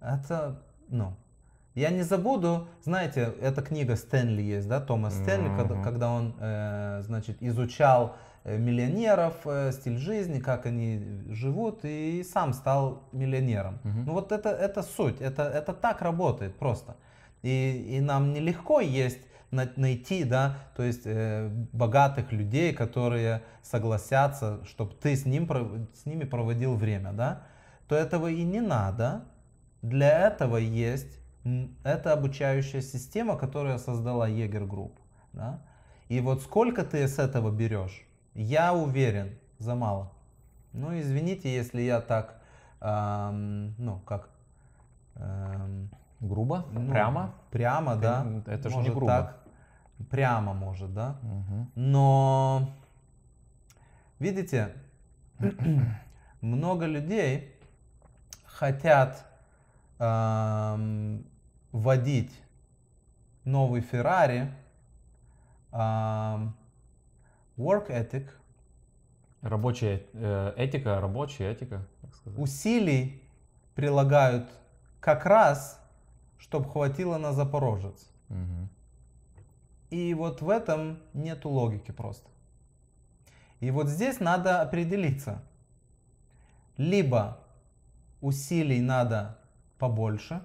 это, 0.00 0.62
ну, 0.88 1.14
я 1.74 1.90
не 1.90 2.02
забуду, 2.02 2.66
знаете, 2.82 3.32
эта 3.40 3.62
книга 3.62 3.94
Стэнли 3.94 4.42
есть, 4.42 4.68
да, 4.68 4.80
Томас 4.80 5.14
Стэнли, 5.14 5.48
когда, 5.56 5.74
Мгм. 5.74 5.82
когда 5.84 6.10
он, 6.10 6.34
э, 6.40 7.02
значит, 7.04 7.36
изучал 7.40 8.16
э, 8.44 8.56
миллионеров, 8.56 9.34
э, 9.44 9.72
стиль 9.72 9.98
жизни, 9.98 10.40
как 10.40 10.66
они 10.66 11.22
живут, 11.28 11.80
и 11.84 12.24
сам 12.24 12.52
стал 12.52 13.02
миллионером. 13.12 13.78
Мгм. 13.84 14.04
Ну 14.06 14.12
вот 14.14 14.32
это, 14.32 14.48
это 14.48 14.82
суть, 14.82 15.20
это, 15.20 15.42
это 15.42 15.72
так 15.72 16.02
работает 16.02 16.56
просто. 16.58 16.96
И, 17.42 17.96
и 17.96 18.00
нам 18.00 18.32
нелегко 18.32 18.80
есть 18.80 19.20
найти, 19.50 20.24
да, 20.24 20.56
то 20.76 20.82
есть 20.82 21.02
э, 21.04 21.48
богатых 21.72 22.32
людей, 22.32 22.72
которые 22.74 23.42
согласятся, 23.62 24.64
чтобы 24.64 24.94
ты 24.94 25.16
с, 25.16 25.24
ним, 25.24 25.48
с 25.94 26.06
ними 26.06 26.24
проводил 26.24 26.76
время, 26.76 27.12
да, 27.12 27.42
то 27.88 27.96
этого 27.96 28.28
и 28.28 28.42
не 28.44 28.60
надо. 28.60 29.24
Для 29.80 30.26
этого 30.26 30.56
есть 30.56 31.18
эта 31.84 32.12
обучающая 32.12 32.82
система, 32.82 33.36
которая 33.36 33.78
создала 33.78 34.28
Егер 34.28 34.66
Групп. 34.66 34.98
Да? 35.32 35.62
И 36.08 36.20
вот 36.20 36.42
сколько 36.42 36.84
ты 36.84 37.06
с 37.06 37.18
этого 37.18 37.50
берешь, 37.50 38.06
я 38.34 38.74
уверен, 38.74 39.38
за 39.58 39.74
мало. 39.74 40.12
Ну, 40.72 40.98
извините, 40.98 41.54
если 41.54 41.82
я 41.82 42.00
так, 42.00 42.40
ам, 42.80 43.74
ну, 43.78 43.98
как... 44.00 44.28
ам, 45.14 45.90
Грубо? 46.20 46.66
ну, 46.72 46.90
Прямо? 46.90 47.34
Прямо, 47.50 47.96
да. 47.96 48.26
это 48.46 48.70
же 48.70 48.76
не 48.78 48.90
грубо. 48.90 49.06
так. 49.06 49.44
Прямо 50.10 50.54
может, 50.54 50.92
да. 50.94 51.18
Мгм. 51.22 51.70
Но, 51.74 52.70
видите, 54.18 54.74
много 56.40 56.86
людей 56.86 57.54
хотят 58.44 59.24
ам, 59.98 61.24
водить 61.72 62.40
новый 63.44 63.80
Феррари, 63.80 64.52
ам, 65.72 66.56
work 67.56 67.88
ethic 67.90 68.28
Рабочая 69.40 70.02
э, 70.14 70.52
этика, 70.56 71.00
рабочая 71.00 71.52
этика, 71.52 71.86
так 72.02 72.14
сказать. 72.16 72.38
Усилий 72.40 73.22
прилагают 73.76 74.50
как 74.98 75.24
раз, 75.26 75.77
чтобы 76.38 76.70
хватило 76.70 77.18
на 77.18 77.32
Запорожец. 77.32 78.08
Мгм. 78.28 78.68
И 79.90 80.14
вот 80.14 80.42
в 80.42 80.50
этом 80.50 80.98
нету 81.14 81.48
логики 81.48 81.90
просто. 81.90 82.28
И 83.60 83.70
вот 83.70 83.88
здесь 83.88 84.20
надо 84.20 84.60
определиться. 84.60 85.42
Либо 86.76 87.38
усилий 88.20 88.80
надо 88.80 89.38
побольше, 89.78 90.42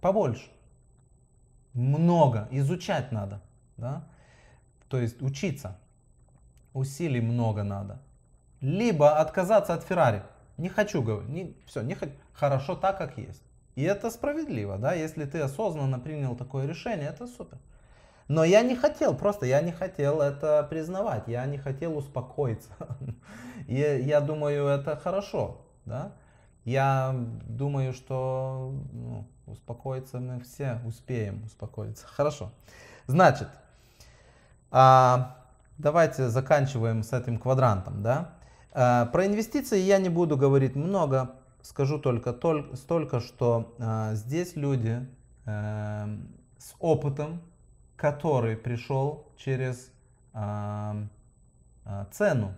побольше, 0.00 0.50
много, 1.74 2.48
изучать 2.50 3.12
надо, 3.12 3.40
да? 3.76 4.04
то 4.88 4.98
есть 4.98 5.22
учиться, 5.22 5.78
усилий 6.72 7.20
много 7.20 7.62
надо. 7.62 8.00
Либо 8.60 9.18
отказаться 9.18 9.74
от 9.74 9.84
Феррари. 9.84 10.22
Не 10.56 10.68
хочу 10.68 11.02
говорить, 11.02 11.30
не, 11.30 11.56
все, 11.66 11.82
не 11.82 11.94
хочу. 11.94 12.12
Хорошо 12.34 12.74
так, 12.74 12.98
как 12.98 13.16
есть. 13.16 13.42
И 13.80 13.82
это 13.82 14.10
справедливо, 14.10 14.76
да, 14.76 14.92
если 14.92 15.24
ты 15.24 15.40
осознанно 15.40 15.98
принял 15.98 16.36
такое 16.36 16.66
решение, 16.66 17.08
это 17.08 17.26
супер. 17.26 17.56
Но 18.28 18.44
я 18.44 18.60
не 18.60 18.76
хотел, 18.76 19.14
просто 19.16 19.46
я 19.46 19.62
не 19.62 19.72
хотел 19.72 20.20
это 20.20 20.66
признавать, 20.68 21.22
я 21.28 21.46
не 21.46 21.56
хотел 21.56 21.96
успокоиться. 21.96 22.68
И 23.68 23.76
я 23.76 24.20
думаю, 24.20 24.66
это 24.66 24.96
хорошо, 24.96 25.62
да. 25.86 26.12
Я 26.66 27.14
думаю, 27.48 27.94
что 27.94 28.74
ну, 28.92 29.26
успокоиться 29.46 30.20
мы 30.20 30.40
все 30.40 30.78
успеем 30.84 31.42
успокоиться. 31.46 32.06
Хорошо. 32.06 32.52
Значит, 33.06 33.48
а, 34.70 35.38
давайте 35.78 36.28
заканчиваем 36.28 37.02
с 37.02 37.14
этим 37.14 37.38
квадрантом, 37.38 38.02
да. 38.02 38.34
А, 38.72 39.06
про 39.06 39.24
инвестиции 39.24 39.78
я 39.78 39.96
не 39.96 40.10
буду 40.10 40.36
говорить 40.36 40.76
много, 40.76 41.30
скажу 41.62 41.98
только, 41.98 42.32
только 42.32 42.76
столько, 42.76 43.20
что 43.20 43.74
а, 43.78 44.14
здесь 44.14 44.56
люди 44.56 45.06
а, 45.46 46.08
с 46.58 46.74
опытом, 46.78 47.40
который 47.96 48.56
пришел 48.56 49.32
через 49.36 49.92
а, 50.32 50.96
а, 51.84 52.06
цену. 52.12 52.54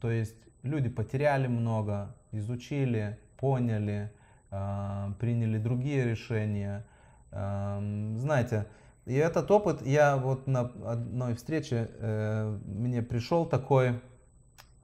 То 0.00 0.10
есть 0.10 0.36
люди 0.62 0.88
потеряли 0.88 1.46
много, 1.46 2.14
изучили, 2.32 3.18
поняли, 3.38 4.12
а, 4.50 5.12
приняли 5.18 5.58
другие 5.58 6.04
решения. 6.04 6.84
А, 7.30 7.80
знаете, 8.16 8.66
и 9.06 9.14
этот 9.14 9.50
опыт, 9.50 9.82
я 9.82 10.16
вот 10.16 10.46
на 10.46 10.60
одной 10.86 11.34
встрече, 11.34 11.90
э, 11.98 12.58
мне 12.64 13.02
пришел 13.02 13.44
такой 13.44 14.00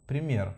пример. 0.07 0.55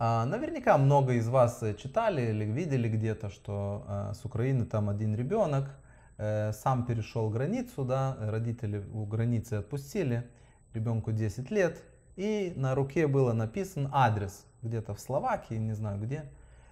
А, 0.00 0.24
наверняка 0.26 0.78
много 0.78 1.14
из 1.14 1.26
вас 1.26 1.60
читали 1.76 2.30
или 2.30 2.44
видели 2.44 2.88
где-то, 2.88 3.30
что 3.30 3.84
а, 3.88 4.14
с 4.14 4.24
Украины 4.24 4.64
там 4.64 4.88
один 4.88 5.16
ребенок 5.16 5.70
э, 6.18 6.52
сам 6.52 6.86
перешел 6.86 7.28
границу, 7.30 7.84
да, 7.84 8.16
родители 8.20 8.78
у 8.92 9.04
границы 9.06 9.54
отпустили, 9.54 10.30
ребенку 10.72 11.10
10 11.10 11.50
лет, 11.50 11.82
и 12.14 12.52
на 12.54 12.76
руке 12.76 13.08
было 13.08 13.32
написан 13.32 13.88
адрес, 13.92 14.46
где-то 14.62 14.94
в 14.94 15.00
Словакии, 15.00 15.54
не 15.54 15.72
знаю 15.72 16.00
где, 16.00 16.30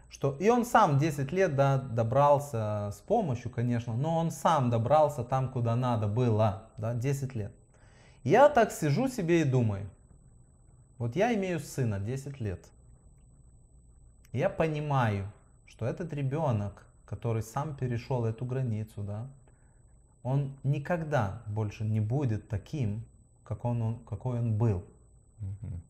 что 0.09 0.37
и 0.39 0.49
он 0.49 0.65
сам 0.65 0.97
10 0.97 1.33
лет 1.33 1.57
да, 1.57 1.79
добрался 1.79 2.93
с 2.93 3.01
помощью, 3.09 3.51
конечно, 3.51 3.95
но 3.95 4.19
он 4.19 4.31
сам 4.31 4.71
добрался 4.71 5.25
там, 5.25 5.51
куда 5.51 5.75
надо 5.75 6.07
было, 6.07 6.71
да, 6.77 6.95
10 6.95 7.35
лет. 7.35 7.53
Я 8.23 8.49
так 8.49 8.71
сижу 8.71 9.09
себе 9.09 9.41
и 9.41 9.45
думаю, 9.45 9.91
вот 10.99 11.17
я 11.17 11.35
имею 11.35 11.59
сына 11.59 11.99
10 11.99 12.41
лет, 12.41 12.65
я 14.37 14.51
понимаю, 14.51 15.33
что 15.67 15.87
этот 15.87 16.13
ребенок, 16.13 16.87
который 17.07 17.43
сам 17.43 17.75
перешел 17.75 18.25
эту 18.25 18.45
границу, 18.45 19.03
да, 19.03 19.27
он 20.23 20.57
никогда 20.63 21.43
больше 21.47 21.85
не 21.85 22.01
будет 22.01 22.49
таким, 22.49 23.05
как 23.45 23.65
он, 23.65 24.01
какой 24.05 24.41
он 24.41 24.59
был. 24.59 24.85
Мгм. 25.39 25.83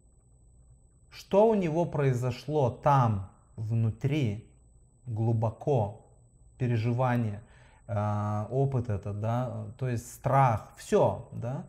Что 1.11 1.49
у 1.49 1.55
него 1.55 1.87
произошло 1.87 2.71
там, 2.71 3.31
внутри, 3.57 4.47
глубоко, 5.07 6.07
переживание, 6.59 7.43
э, 7.87 8.47
опыт 8.51 8.91
этот, 8.91 9.21
да, 9.21 9.67
то 9.79 9.89
есть 9.89 10.13
страх, 10.13 10.73
все, 10.77 11.29
да, 11.33 11.65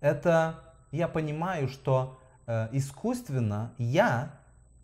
это 0.00 0.60
я 0.92 1.08
понимаю, 1.08 1.68
что 1.68 2.20
э, 2.46 2.68
искусственно 2.72 3.72
я 3.78 4.30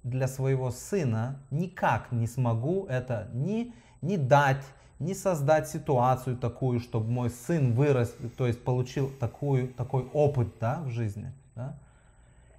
для 0.03 0.26
своего 0.28 0.70
сына 0.70 1.40
никак 1.50 2.11
не 2.12 2.26
смогу 2.26 2.86
это 2.88 3.28
ни, 3.32 3.72
ни 4.00 4.16
дать, 4.16 4.64
ни 4.98 5.12
создать 5.12 5.68
ситуацию 5.68 6.36
такую, 6.36 6.80
чтобы 6.80 7.11
мой 7.11 7.30
сын 7.30 7.72
вырос, 7.72 8.14
то 8.36 8.46
есть 8.46 8.62
получил 8.64 9.11
такую, 9.20 9.68
такой 9.68 10.09
опыт 10.12 10.48
да, 10.61 10.82
в 10.82 10.90
жизни. 10.90 11.32
Да? 11.55 11.78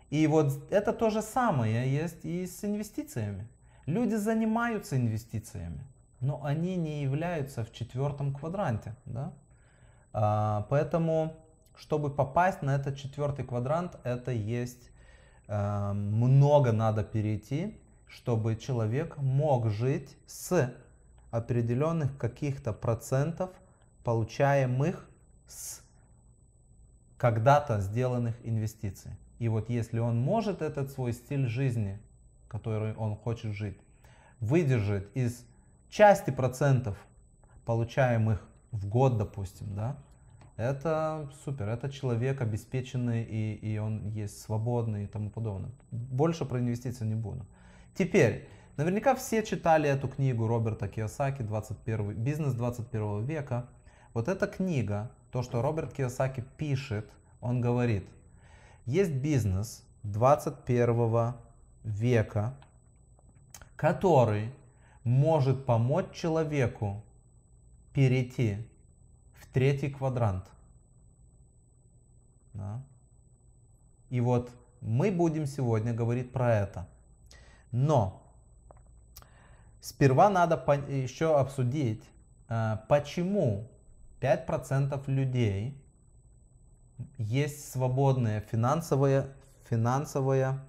И 0.10 0.28
вот 0.28 0.54
это 0.70 0.94
то 0.94 1.10
же 1.10 1.22
самое 1.22 1.92
есть 1.92 2.24
и 2.24 2.46
с 2.46 2.64
инвестициями. 2.64 3.48
Люди 3.86 4.16
занимаются 4.16 4.96
инвестициями, 4.96 5.84
но 6.20 6.44
они 6.44 6.76
не 6.78 7.02
являются 7.02 7.66
в 7.66 7.74
четвертом 7.74 8.34
квадранте. 8.34 8.96
Да? 9.06 9.34
А, 10.14 10.66
поэтому, 10.70 11.34
чтобы 11.76 12.10
попасть 12.10 12.62
на 12.62 12.76
этот 12.76 12.96
четвертый 12.98 13.44
квадрант, 13.44 13.98
это 14.04 14.32
есть 14.32 14.92
э, 15.54 15.94
много 15.94 16.72
надо 16.72 17.04
перейти, 17.04 17.78
чтобы 18.08 18.56
человек 18.56 19.18
мог 19.18 19.70
жить 19.70 20.18
с 20.26 20.74
определенных 21.32 22.18
каких-то 22.18 22.74
процентов, 22.74 23.50
получаемых 24.04 25.08
с 25.48 25.82
когда-то 27.18 27.80
сделанных 27.80 28.36
инвестиций. 28.44 29.12
И 29.40 29.48
вот 29.48 29.70
если 29.70 30.00
он 30.00 30.20
может 30.20 30.62
этот 30.62 30.92
свой 30.92 31.14
стиль 31.14 31.48
жизни, 31.48 32.00
который 32.48 32.94
он 32.96 33.16
хочет 33.16 33.54
жить, 33.54 33.78
выдержать 34.40 35.08
из 35.14 35.46
части 35.90 36.32
процентов, 36.32 36.98
получаемых 37.66 38.46
в 38.72 38.88
год, 38.88 39.18
допустим, 39.18 39.74
да, 39.76 39.98
это 40.58 41.30
супер, 41.44 41.68
это 41.70 41.90
человек 41.90 42.42
обеспеченный 42.42 43.24
и, 43.24 43.56
и 43.56 43.78
он 43.80 44.10
есть 44.10 44.42
свободный 44.42 45.06
и 45.06 45.08
тому 45.08 45.30
подобное. 45.30 45.72
Больше 45.92 46.46
про 46.46 46.60
инвестиции 46.60 47.06
не 47.06 47.16
буду. 47.16 47.46
Теперь, 47.96 48.48
наверняка 48.78 49.16
все 49.16 49.44
читали 49.44 49.90
эту 49.90 50.08
книгу 50.08 50.48
Роберта 50.48 50.88
Киосаки 50.88 51.42
21, 51.42 52.14
«Бизнес 52.24 52.54
21 52.54 53.26
века». 53.26 53.68
Вот 54.14 54.28
эта 54.28 54.46
книга, 54.46 55.12
то, 55.32 55.42
что 55.42 55.62
Роберт 55.64 55.94
Киосаки 55.94 56.44
пишет, 56.58 57.10
он 57.42 57.60
говорит, 57.60 58.08
есть 58.86 59.12
бизнес 59.12 59.84
21 60.04 61.34
века, 61.84 62.56
который 63.76 64.52
может 65.04 65.66
помочь 65.66 66.12
человеку 66.14 67.04
перейти 67.94 68.58
в 69.44 69.48
третий 69.48 69.90
квадрант. 69.90 70.50
Да. 72.54 72.82
И 74.10 74.22
вот 74.22 74.52
мы 74.82 75.12
будем 75.12 75.46
сегодня 75.46 75.94
говорить 75.94 76.32
про 76.32 76.56
это. 76.56 76.88
Но 77.72 78.24
сперва 79.82 80.30
надо 80.30 80.56
еще 80.88 81.38
обсудить, 81.38 82.04
э, 82.50 82.78
почему 82.88 83.70
5% 84.22 85.08
людей 85.08 85.78
есть 87.18 87.72
свободная 87.72 88.42
финансовая, 88.42 89.34
финансовая, 89.70 90.64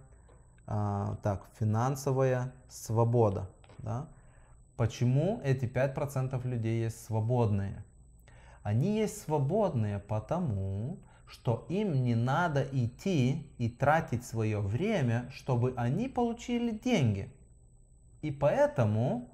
а, 0.66 1.16
так, 1.22 1.47
финансовая 1.59 2.53
свобода. 2.68 3.49
Да? 3.79 4.09
Почему 4.77 5.41
эти 5.45 5.66
5% 5.66 6.45
людей 6.47 6.83
есть 6.83 7.05
свободные? 7.05 7.85
Они 8.65 8.97
есть 8.97 9.21
свободные 9.21 9.99
потому, 9.99 10.99
что 11.27 11.67
им 11.69 12.03
не 12.03 12.15
надо 12.15 12.67
идти 12.73 13.53
и 13.59 13.69
тратить 13.69 14.25
свое 14.25 14.59
время, 14.59 15.31
чтобы 15.31 15.75
они 15.77 16.09
получили 16.09 16.71
деньги. 16.71 17.31
И 18.23 18.31
поэтому 18.31 19.31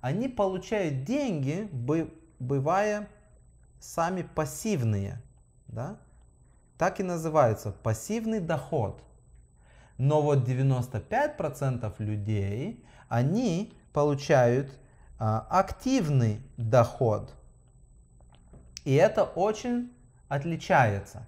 они 0.00 0.28
получают 0.28 1.04
деньги, 1.04 1.68
бы- 1.70 2.12
бывая 2.40 3.08
сами 3.78 4.22
пассивные. 4.22 5.22
Да? 5.68 6.00
Так 6.76 6.98
и 6.98 7.04
называется 7.04 7.70
пассивный 7.70 8.40
доход. 8.40 9.00
Но 9.96 10.20
вот 10.20 10.38
95% 10.48 11.94
людей, 12.00 12.84
они 13.08 13.72
получают 13.92 14.76
а, 15.20 15.46
активный 15.50 16.42
доход. 16.56 17.32
И 18.84 18.94
это 18.94 19.24
очень 19.24 19.92
отличается. 20.28 21.26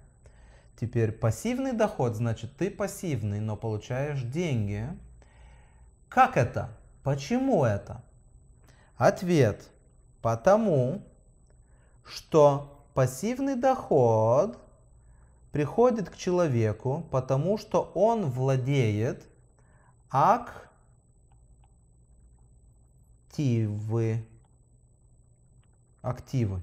Теперь 0.79 1.11
пассивный 1.11 1.71
доход, 1.71 2.15
значит 2.15 2.57
ты 2.57 2.69
пассивный, 2.69 3.39
но 3.39 3.55
получаешь 3.55 4.21
деньги. 4.21 4.89
Как 6.09 6.35
это? 6.37 6.77
Почему 7.03 7.63
это? 7.63 8.03
Ответ. 8.97 9.69
Потому 10.21 11.03
что 12.03 12.85
пассивный 12.93 13.55
доход 13.55 14.59
приходит 15.51 16.09
к 16.09 16.17
человеку, 16.17 17.07
потому 17.11 17.57
что 17.57 17.91
он 17.95 18.25
владеет 18.25 19.25
активы. 23.29 24.25
Активы. 26.01 26.61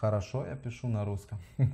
Хорошо, 0.00 0.44
я 0.46 0.56
пишу 0.56 0.88
на 0.88 1.04
русском. 1.06 1.38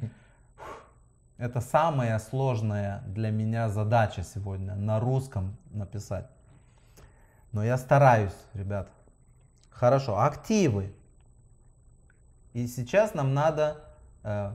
Это 1.38 1.60
самая 1.60 2.18
сложная 2.20 3.02
для 3.06 3.30
меня 3.30 3.68
задача 3.68 4.22
сегодня, 4.22 4.76
на 4.76 5.00
русском 5.00 5.56
написать. 5.72 6.28
Но 7.50 7.64
я 7.64 7.76
стараюсь, 7.76 8.36
ребят. 8.54 8.88
Хорошо, 9.70 10.20
активы. 10.20 10.94
И 12.52 12.68
сейчас 12.68 13.14
нам 13.14 13.34
надо 13.34 13.84
э, 14.22 14.52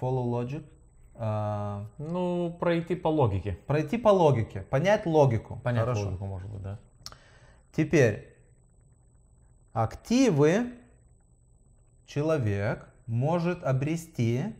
follow 0.00 0.24
logic. 0.30 0.64
э, 1.16 1.84
Ну, 1.98 2.56
пройти 2.60 2.94
по 2.94 3.08
логике. 3.08 3.58
пройти 3.66 3.98
по 3.98 4.10
логике, 4.10 4.60
понять 4.60 5.06
логику. 5.06 5.56
Понять 5.64 5.86
Хорошо. 5.86 6.04
логику, 6.04 6.26
может 6.26 6.48
быть, 6.48 6.62
да. 6.62 6.78
Теперь 7.72 8.32
активы 9.72 10.72
человек 12.06 12.91
может 13.06 13.62
обрести, 13.64 14.54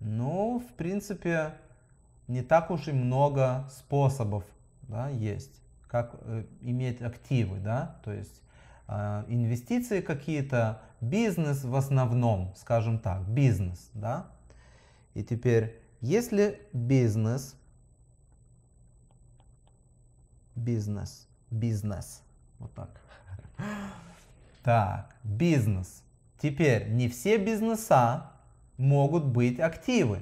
ну, 0.00 0.60
в 0.60 0.72
принципе, 0.74 1.54
не 2.26 2.42
так 2.42 2.70
уж 2.70 2.88
и 2.88 2.92
много 2.92 3.68
способов, 3.70 4.44
да, 4.82 5.08
есть, 5.08 5.60
как 5.86 6.14
э, 6.20 6.44
иметь 6.60 7.00
активы, 7.00 7.58
да, 7.58 8.00
то 8.04 8.12
есть 8.12 8.42
э, 8.86 9.24
инвестиции 9.28 10.00
какие-то, 10.00 10.82
бизнес 11.00 11.64
в 11.64 11.74
основном, 11.74 12.54
скажем 12.56 12.98
так, 12.98 13.26
бизнес, 13.28 13.90
да. 13.94 14.26
И 15.14 15.22
теперь, 15.22 15.80
если 16.00 16.60
бизнес, 16.72 17.56
бизнес, 20.54 21.28
бизнес, 21.50 22.22
вот 22.58 22.74
так. 22.74 23.00
Так, 24.62 25.16
бизнес. 25.24 26.02
Теперь 26.40 26.88
не 26.88 27.08
все 27.08 27.36
бизнеса 27.36 28.30
могут 28.76 29.24
быть 29.24 29.58
активы. 29.60 30.20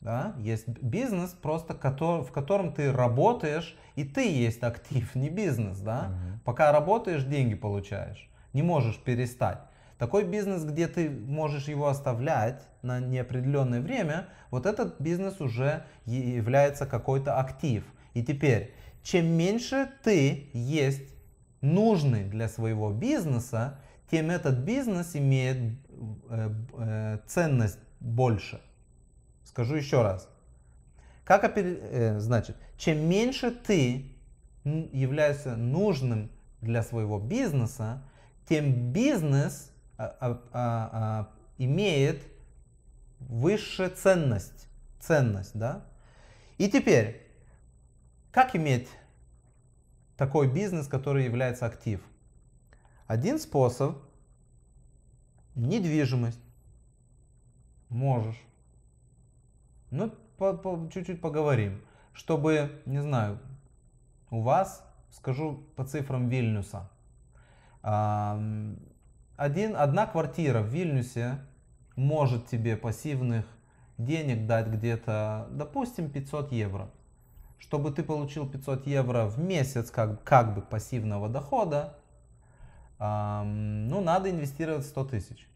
Да? 0.00 0.34
Есть 0.38 0.68
бизнес, 0.68 1.30
просто 1.30 1.74
котор- 1.74 2.24
в 2.24 2.32
котором 2.32 2.72
ты 2.72 2.92
работаешь, 2.92 3.76
и 3.94 4.04
ты 4.04 4.30
есть 4.30 4.62
актив, 4.62 5.14
не 5.14 5.30
бизнес. 5.30 5.78
Да? 5.78 6.08
Мгм. 6.08 6.40
Пока 6.44 6.72
работаешь, 6.72 7.24
деньги 7.24 7.54
получаешь. 7.54 8.30
Не 8.52 8.62
можешь 8.62 8.98
перестать. 8.98 9.58
Такой 9.98 10.24
бизнес, 10.24 10.64
где 10.64 10.88
ты 10.88 11.08
можешь 11.08 11.68
его 11.68 11.88
оставлять 11.88 12.62
на 12.82 13.00
неопределенное 13.00 13.80
время, 13.80 14.26
вот 14.50 14.66
этот 14.66 15.00
бизнес 15.00 15.40
уже 15.40 15.84
является 16.04 16.86
какой-то 16.86 17.38
актив. 17.38 17.84
И 18.12 18.22
теперь, 18.22 18.74
чем 19.02 19.26
меньше 19.26 19.88
ты 20.02 20.50
есть 20.52 21.14
нужный 21.62 22.24
для 22.24 22.48
своего 22.48 22.90
бизнеса, 22.92 23.78
тем 24.10 24.30
этот 24.30 24.58
бизнес 24.58 25.16
имеет 25.16 25.78
э, 26.28 26.50
э, 26.78 27.18
ценность 27.26 27.78
больше. 28.00 28.60
Скажу 29.44 29.74
еще 29.74 30.02
раз. 30.02 30.28
Как 31.24 31.44
э, 31.56 32.20
значит, 32.20 32.56
чем 32.76 33.08
меньше 33.08 33.50
ты 33.50 34.12
являешься 34.64 35.56
нужным 35.56 36.30
для 36.60 36.82
своего 36.82 37.18
бизнеса, 37.18 38.02
тем 38.48 38.92
бизнес 38.92 39.72
а, 39.98 40.16
а, 40.20 40.40
а, 40.52 41.30
имеет 41.58 42.22
высшую 43.18 43.90
ценность. 43.90 44.68
Ценность, 45.00 45.52
да? 45.54 45.84
И 46.58 46.68
теперь, 46.68 47.26
как 48.30 48.54
иметь 48.56 48.88
такой 50.16 50.52
бизнес, 50.52 50.86
который 50.86 51.24
является 51.24 51.66
актив? 51.66 52.00
Один 53.06 53.38
способ– 53.38 53.98
недвижимость. 55.54 56.40
Можешь. 57.88 58.40
Ну, 59.90 60.12
чуть-чуть 60.92 61.20
поговорим. 61.20 61.80
Чтобы, 62.12 62.82
не 62.86 63.00
знаю, 63.00 63.38
у 64.30 64.40
вас, 64.40 64.84
скажу 65.12 65.64
по 65.76 65.84
цифрам 65.84 66.28
Вильнюса, 66.28 66.90
один, 67.82 69.76
одна 69.76 70.06
квартира 70.06 70.60
в 70.60 70.66
Вильнюсе 70.66 71.38
может 71.94 72.46
тебе 72.48 72.76
пассивных 72.76 73.46
денег 73.98 74.46
дать 74.46 74.66
где-то, 74.66 75.46
допустим, 75.50 76.10
500 76.10 76.52
евро. 76.52 76.90
Чтобы 77.58 77.92
ты 77.92 78.02
получил 78.02 78.48
500 78.48 78.86
евро 78.86 79.26
в 79.26 79.38
месяц 79.38 79.90
как, 79.90 80.24
как 80.24 80.54
бы 80.54 80.60
пассивного 80.60 81.28
дохода, 81.28 81.98
ну, 82.98 84.00
надо 84.00 84.30
инвестировать 84.30 84.86
100 84.86 85.04
тысяч. 85.04 85.48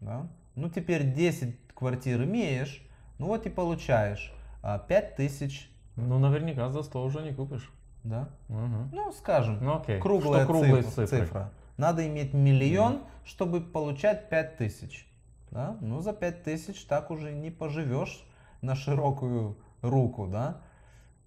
Да? 0.00 0.26
Ну, 0.54 0.68
теперь 0.68 1.12
10 1.12 1.56
квартир 1.74 2.22
имеешь, 2.24 2.86
ну 3.18 3.26
вот 3.26 3.46
и 3.46 3.50
получаешь 3.50 4.32
а, 4.62 4.78
5 4.78 5.16
тысяч, 5.16 5.70
Ну, 5.96 6.18
наверняка 6.18 6.68
за 6.70 6.82
100 6.82 7.02
уже 7.04 7.22
не 7.22 7.32
купишь. 7.32 7.70
да? 8.04 8.28
Мгм. 8.48 8.90
Ну, 8.92 9.12
скажем, 9.12 9.58
Ну, 9.62 9.76
окей. 9.76 10.00
круглая 10.00 10.44
Что 10.44 10.52
круглые 10.52 10.82
цифра, 10.82 11.06
цифры? 11.06 11.18
цифра. 11.26 11.52
Надо 11.76 12.06
иметь 12.06 12.32
миллион, 12.34 13.00
чтобы 13.24 13.60
получать 13.60 14.28
5 14.28 14.56
тысяч. 14.56 15.06
Да? 15.50 15.76
Ну, 15.80 16.00
за 16.00 16.12
5 16.12 16.42
тысяч 16.44 16.84
так 16.84 17.10
уже 17.10 17.32
не 17.32 17.50
поживешь 17.50 18.24
на 18.62 18.74
широкую 18.74 19.56
руку, 19.82 20.26
да? 20.26 20.60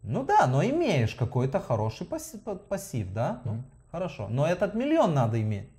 Ну 0.02 0.24
да, 0.24 0.48
но 0.48 0.64
имеешь 0.64 1.16
какой-то 1.16 1.60
хороший 1.60 2.06
пассив, 2.06 2.42
пассив 2.70 3.12
да? 3.14 3.42
Ну. 3.46 3.64
Хорошо. 3.94 4.28
Но 4.28 4.48
этот 4.48 4.74
миллион 4.74 5.14
надо 5.14 5.40
иметь. 5.40 5.70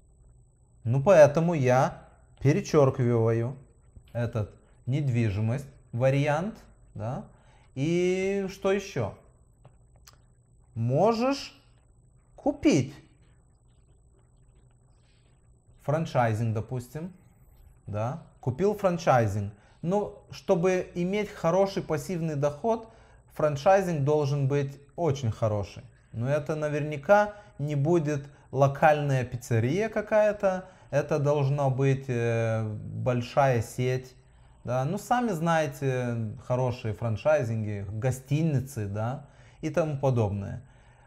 Ну, 0.84 1.02
поэтому 1.02 1.54
я 1.54 2.08
перечеркиваю 2.38 3.56
этот 4.12 4.54
недвижимость, 4.86 5.66
вариант, 5.92 6.56
да? 6.94 7.24
И 7.74 8.46
что 8.50 8.70
еще? 8.70 9.14
Можешь 10.76 11.60
купить 12.36 12.94
франчайзинг, 15.82 16.54
допустим, 16.54 17.12
да, 17.86 18.22
купил 18.40 18.74
франчайзинг. 18.74 19.52
Но 19.82 20.24
чтобы 20.30 20.88
иметь 20.94 21.30
хороший 21.30 21.82
пассивный 21.82 22.36
доход, 22.36 22.88
франчайзинг 23.32 24.04
должен 24.04 24.46
быть 24.46 24.78
очень 24.94 25.32
хороший. 25.32 25.82
Но 26.14 26.28
это 26.28 26.54
наверняка 26.54 27.34
не 27.58 27.74
будет 27.74 28.26
локальная 28.52 29.24
пиццерия 29.24 29.88
какая-то, 29.88 30.66
это 30.90 31.18
должна 31.18 31.70
быть 31.70 32.04
э, 32.08 32.62
большая 32.64 33.62
сеть. 33.62 34.14
Да, 34.64 34.84
ну 34.84 34.96
сами 34.96 35.30
знаете 35.32 36.16
хорошие 36.46 36.94
франчайзинги, 36.94 37.84
гостиницы, 37.90 38.86
да, 38.86 39.26
и 39.60 39.68
тому 39.68 39.98
подобное. 39.98 40.62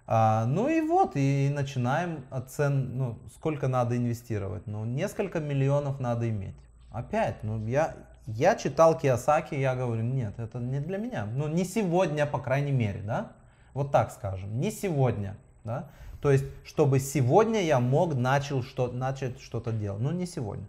А, 0.06 0.46
ну 0.46 0.70
и 0.70 0.80
вот, 0.80 1.12
и 1.16 1.50
начинаем 1.54 2.26
от 2.30 2.50
цен, 2.50 2.98
ну, 2.98 3.20
сколько 3.34 3.68
надо 3.68 3.98
инвестировать. 3.98 4.66
Ну, 4.66 4.86
несколько 4.86 5.40
миллионов 5.40 6.00
надо 6.00 6.30
иметь. 6.30 6.56
Опять, 6.92 7.44
ну, 7.44 7.66
я, 7.68 7.94
я 8.26 8.56
читал 8.56 8.98
Киосаки, 8.98 9.56
я 9.56 9.76
говорю, 9.76 10.04
нет, 10.04 10.40
это 10.40 10.60
не 10.60 10.80
для 10.80 10.98
меня. 10.98 11.26
Ну, 11.26 11.50
не 11.50 11.66
сегодня, 11.66 12.26
по 12.26 12.40
крайней 12.40 12.72
мере, 12.72 13.02
да? 13.02 13.34
Вот 13.78 13.92
так 13.92 14.12
скажем, 14.12 14.60
не 14.60 14.72
сегодня, 14.72 15.38
да? 15.64 15.88
То 16.20 16.32
есть, 16.32 16.46
чтобы 16.66 17.00
сегодня 17.00 17.62
я 17.62 17.80
мог 17.80 18.16
начал 18.16 18.64
что, 18.64 18.88
начать 18.88 19.40
что-то 19.40 19.72
делать. 19.72 20.02
Ну, 20.02 20.10
не 20.10 20.26
сегодня, 20.26 20.68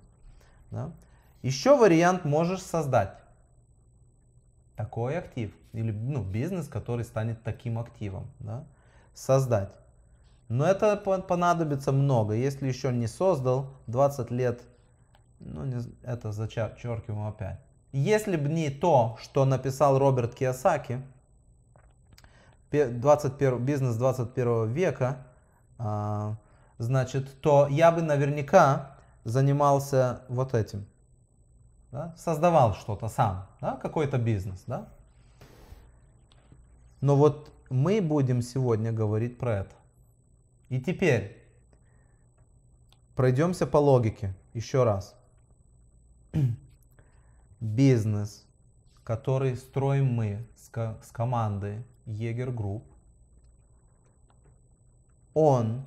да? 0.70 0.92
Еще 1.40 1.74
вариант 1.74 2.26
можешь 2.26 2.60
создать 2.60 3.14
такой 4.76 5.16
актив 5.16 5.54
или 5.72 5.90
ну, 5.90 6.22
бизнес, 6.22 6.68
который 6.68 7.02
станет 7.02 7.42
таким 7.42 7.78
активом, 7.78 8.26
да? 8.40 8.64
создать. 9.14 9.70
Но 10.50 10.66
это 10.66 10.94
по- 10.98 11.22
понадобится 11.22 11.92
много. 11.92 12.34
Если 12.34 12.68
еще 12.68 12.92
не 12.92 13.06
создал, 13.06 13.70
20 13.86 14.30
лет, 14.30 14.60
ну 15.40 15.64
не 15.64 15.78
это 16.02 16.30
зачеркиваем 16.30 17.26
опять. 17.26 17.58
Если 17.92 18.36
бы 18.36 18.50
не 18.50 18.68
то, 18.68 19.16
что 19.22 19.46
написал 19.46 19.98
Роберт 19.98 20.34
Киосаки, 20.34 21.00
21, 22.70 23.64
бизнес 23.64 23.96
21 23.96 24.72
века, 24.72 25.26
а, 25.78 26.36
значит, 26.78 27.40
то 27.40 27.66
я 27.68 27.90
бы 27.90 28.02
наверняка 28.02 28.96
занимался 29.24 30.22
вот 30.28 30.54
этим. 30.54 30.86
да? 31.90 32.14
создавал 32.16 32.74
что-то 32.74 33.08
сам, 33.08 33.46
да? 33.60 33.76
какой-то 33.76 34.18
бизнес. 34.18 34.62
Да? 34.66 34.88
Но 37.00 37.16
вот 37.16 37.52
мы 37.70 38.00
будем 38.00 38.42
сегодня 38.42 38.92
говорить 38.92 39.38
про 39.38 39.58
это. 39.58 39.74
И 40.68 40.80
теперь 40.80 41.42
пройдемся 43.14 43.66
по 43.66 43.78
логике 43.78 44.34
еще 44.52 44.84
раз. 44.84 45.14
Бизнес, 47.60 48.46
который 49.04 49.56
строим 49.56 50.12
мы 50.12 50.46
с, 50.56 50.68
ко- 50.68 50.98
с 51.02 51.10
командой 51.10 51.84
Егер 52.08 52.50
Групп, 52.50 52.84
он 55.34 55.84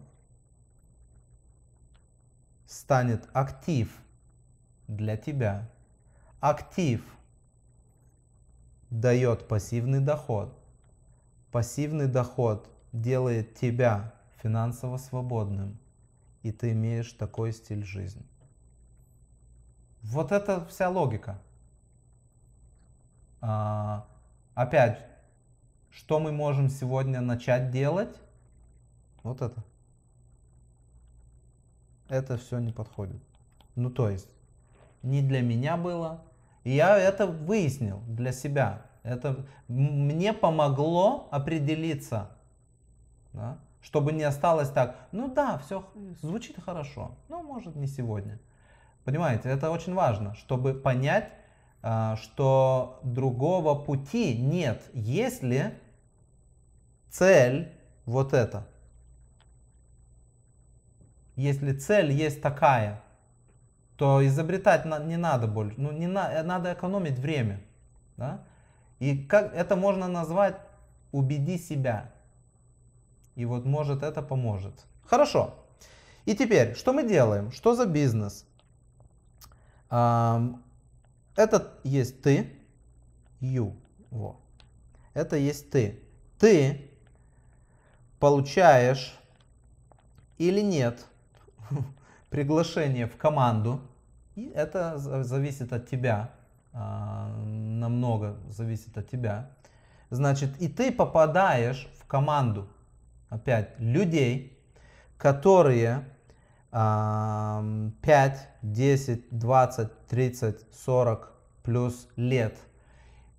станет 2.68 3.28
актив 3.34 3.92
для 4.88 5.18
тебя. 5.18 5.68
Актив 6.40 7.04
дает 8.92 9.48
пассивный 9.48 10.00
доход. 10.00 10.56
Пассивный 11.52 12.08
доход 12.08 12.70
делает 12.94 13.56
тебя 13.56 14.14
финансово 14.44 14.98
свободным, 14.98 15.80
и 16.44 16.52
ты 16.52 16.74
имеешь 16.74 17.12
такой 17.14 17.52
стиль 17.52 17.84
жизни. 17.84 18.26
Вот 20.04 20.32
это 20.32 20.66
вся 20.68 20.88
логика. 20.90 21.42
А, 23.42 24.06
опять, 24.54 25.11
что 25.92 26.20
мы 26.20 26.32
можем 26.32 26.70
сегодня 26.70 27.22
начать 27.22 27.72
делать? 27.72 28.16
Вот 29.24 29.42
это. 29.42 29.64
Это 32.10 32.38
все 32.38 32.60
не 32.60 32.72
подходит. 32.72 33.22
Ну 33.76 33.90
то 33.90 34.10
есть, 34.10 34.30
не 35.04 35.22
для 35.22 35.42
меня 35.42 35.78
было. 35.78 36.24
И 36.64 36.72
я 36.72 36.98
это 36.98 37.26
выяснил 37.28 38.02
для 38.08 38.32
себя. 38.32 38.86
Это 39.04 39.46
мне 39.68 40.32
помогло 40.32 41.28
определиться, 41.32 42.30
да, 43.34 43.58
чтобы 43.82 44.14
не 44.14 44.24
осталось 44.24 44.70
так, 44.70 44.96
ну 45.12 45.34
да, 45.34 45.58
все 45.58 45.90
звучит 46.22 46.62
хорошо, 46.64 47.16
но 47.28 47.42
может 47.42 47.76
не 47.76 47.88
сегодня. 47.88 48.40
Понимаете, 49.04 49.50
это 49.50 49.72
очень 49.72 49.96
важно, 49.96 50.36
чтобы 50.36 50.76
понять, 50.76 51.32
что 51.82 53.00
другого 53.04 53.76
пути 53.76 54.38
нет, 54.38 54.84
если 54.94 55.80
цель 57.10 57.72
вот 58.06 58.34
эта. 58.34 58.68
Если 61.36 61.74
цель 61.74 62.12
есть 62.12 62.42
такая, 62.42 63.02
то 63.98 64.26
изобретать 64.26 64.86
не 64.86 65.18
надо 65.18 65.48
больше, 65.48 65.76
ну 65.80 65.92
не 65.92 66.08
на, 66.08 66.44
надо 66.44 66.74
экономить 66.74 67.20
время, 67.20 67.62
да? 68.18 68.44
И 69.00 69.18
как 69.24 69.54
это 69.54 69.76
можно 69.76 70.08
назвать 70.08 70.58
убеди 71.12 71.58
себя. 71.58 72.12
И 73.36 73.46
вот 73.46 73.66
может 73.66 74.04
это 74.04 74.22
поможет. 74.22 74.86
Хорошо. 75.06 75.56
И 76.26 76.36
теперь, 76.36 76.76
что 76.76 76.94
мы 76.94 77.08
делаем? 77.08 77.52
Что 77.52 77.74
за 77.74 77.86
бизнес? 77.88 78.46
Это 81.36 81.80
есть 81.84 82.22
ты, 82.22 82.54
you, 83.40 83.76
во. 84.10 84.40
Это 85.14 85.36
есть 85.36 85.70
ты. 85.72 86.00
Ты 86.40 86.90
получаешь 88.20 89.18
или 90.38 90.62
нет 90.62 91.06
приглашение 92.30 93.08
в 93.08 93.18
команду. 93.18 93.82
И 94.36 94.50
это 94.50 94.98
за- 94.98 95.24
зависит 95.24 95.74
от 95.74 95.90
тебя. 95.90 96.32
а, 96.74 97.28
намного 97.46 98.38
зависит 98.50 98.98
от 98.98 99.10
тебя. 99.10 99.52
Значит, 100.10 100.62
и 100.62 100.68
ты 100.70 100.92
попадаешь 100.92 101.90
в 102.00 102.06
команду, 102.06 102.68
опять, 103.30 103.78
людей, 103.80 104.58
которые 105.18 106.06
5, 108.12 108.50
10, 108.62 109.40
20, 109.40 110.08
30, 110.08 110.66
40 110.74 111.34
плюс 111.64 112.10
лет 112.18 112.58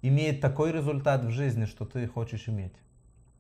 имеют 0.01 0.41
такой 0.41 0.73
результат 0.73 1.25
в 1.25 1.31
жизни, 1.31 1.67
что 1.67 1.85
ты 1.85 2.07
хочешь 2.07 2.49
иметь. 2.49 2.73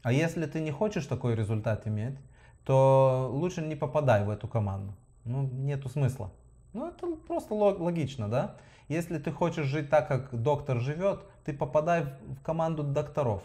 А 0.02 0.12
если 0.12 0.44
ты 0.44 0.60
не 0.60 0.70
хочешь 0.70 1.06
такой 1.06 1.34
результат 1.34 1.86
иметь, 1.86 2.18
то 2.66 3.30
лучше 3.32 3.62
не 3.62 3.76
попадай 3.76 4.26
в 4.26 4.28
эту 4.28 4.46
команду. 4.46 4.94
Ну, 5.24 5.44
нету 5.44 5.88
смысла. 5.88 6.30
Ну, 6.74 6.90
это 6.90 7.16
просто 7.26 7.54
лог- 7.54 7.80
логично, 7.80 8.28
да? 8.28 8.56
Если 8.88 9.16
ты 9.16 9.32
хочешь 9.32 9.64
жить 9.64 9.88
так, 9.88 10.08
как 10.08 10.38
доктор 10.38 10.80
живет, 10.80 11.22
ты 11.46 11.54
попадай 11.54 12.02
в 12.02 12.42
команду 12.42 12.82
докторов. 12.82 13.42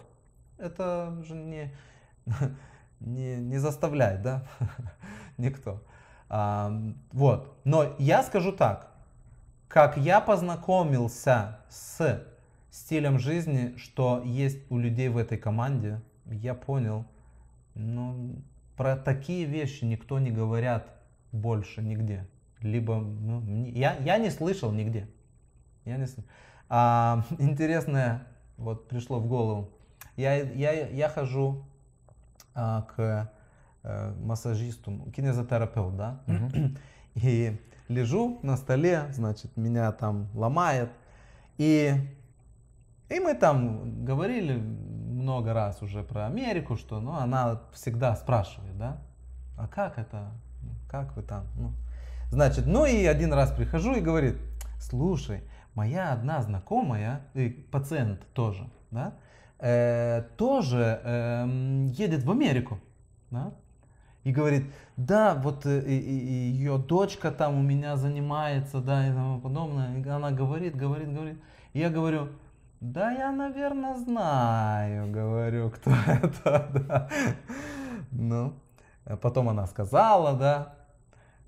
Это 0.57 1.23
же 1.25 1.35
не, 1.35 1.73
не, 2.99 3.37
не 3.37 3.57
заставляет, 3.59 4.23
да? 4.23 4.45
Никто. 5.37 5.79
А, 6.29 6.71
вот. 7.11 7.57
Но 7.63 7.95
я 7.99 8.23
скажу 8.23 8.51
так. 8.51 8.91
Как 9.67 9.97
я 9.97 10.21
познакомился 10.21 11.59
с 11.69 12.23
стилем 12.71 13.19
жизни, 13.19 13.75
что 13.77 14.21
есть 14.23 14.59
у 14.69 14.77
людей 14.77 15.09
в 15.09 15.17
этой 15.17 15.37
команде, 15.37 16.01
я 16.25 16.53
понял, 16.53 17.05
ну, 17.73 18.35
про 18.75 18.95
такие 18.95 19.45
вещи 19.45 19.83
никто 19.83 20.19
не 20.19 20.31
говорят 20.31 20.87
больше 21.31 21.81
нигде. 21.81 22.27
Либо, 22.61 22.95
ну, 22.95 23.43
я, 23.67 23.95
я 23.97 24.17
не 24.17 24.29
слышал 24.29 24.71
нигде. 24.71 25.07
Я 25.85 25.97
не 25.97 26.05
сл- 26.05 26.23
А, 26.69 27.23
интересное, 27.39 28.27
вот 28.57 28.87
пришло 28.87 29.19
в 29.19 29.27
голову. 29.27 29.71
Я, 30.15 30.35
я, 30.35 30.87
я 30.87 31.09
хожу 31.09 31.65
а, 32.55 32.83
к 32.83 33.31
массажисту, 34.19 35.11
кинезотерапевт, 35.15 35.95
да? 35.95 36.21
И 37.15 37.57
лежу 37.87 38.39
на 38.43 38.57
столе, 38.57 39.05
значит, 39.11 39.55
меня 39.57 39.91
там 39.91 40.27
ломает. 40.33 40.91
И, 41.57 41.93
и 43.09 43.19
мы 43.19 43.33
там 43.33 44.05
говорили 44.05 44.55
много 44.57 45.53
раз 45.53 45.81
уже 45.81 46.03
про 46.03 46.27
Америку, 46.27 46.77
что 46.77 46.99
ну, 46.99 47.13
она 47.13 47.61
всегда 47.73 48.15
спрашивает, 48.15 48.77
да? 48.77 48.97
А 49.57 49.67
как 49.67 49.97
это? 49.97 50.31
Как 50.89 51.15
вы 51.15 51.23
там? 51.23 51.45
Ну, 51.57 51.71
значит, 52.29 52.65
ну 52.67 52.85
и 52.85 53.05
один 53.05 53.33
раз 53.33 53.51
прихожу 53.51 53.95
и 53.95 54.01
говорит, 54.01 54.37
слушай, 54.79 55.41
моя 55.73 56.13
одна 56.13 56.41
знакомая, 56.41 57.21
и 57.33 57.49
пациент 57.49 58.21
тоже, 58.33 58.69
да, 58.91 59.13
э, 59.59 60.23
тоже 60.37 61.01
эм, 61.03 61.85
едет 61.87 62.23
в 62.23 62.31
Америку, 62.31 62.79
да, 63.31 63.53
и 64.27 64.31
говорит, 64.33 64.65
да, 64.97 65.35
вот 65.35 65.65
э, 65.65 65.79
и- 65.79 65.97
и- 65.99 66.19
и 66.27 66.33
ее 66.51 66.77
дочка 66.77 67.31
там 67.31 67.57
у 67.57 67.61
меня 67.61 67.95
занимается, 67.95 68.79
да, 68.81 69.07
и 69.07 69.11
тому 69.11 69.39
подобное. 69.39 69.97
И 69.97 70.07
она 70.09 70.31
говорит, 70.31 70.75
говорит, 70.75 71.13
говорит. 71.13 71.37
И 71.73 71.79
я 71.79 71.89
говорю, 71.89 72.27
да, 72.81 73.11
я, 73.11 73.31
наверное, 73.31 73.95
знаю, 73.95 75.11
говорю, 75.11 75.69
кто 75.69 75.91
это, 76.07 76.67
да. 76.87 77.09
Ну, 78.11 78.53
а 79.05 79.15
потом 79.17 79.47
она 79.49 79.65
сказала, 79.67 80.33
да. 80.37 80.73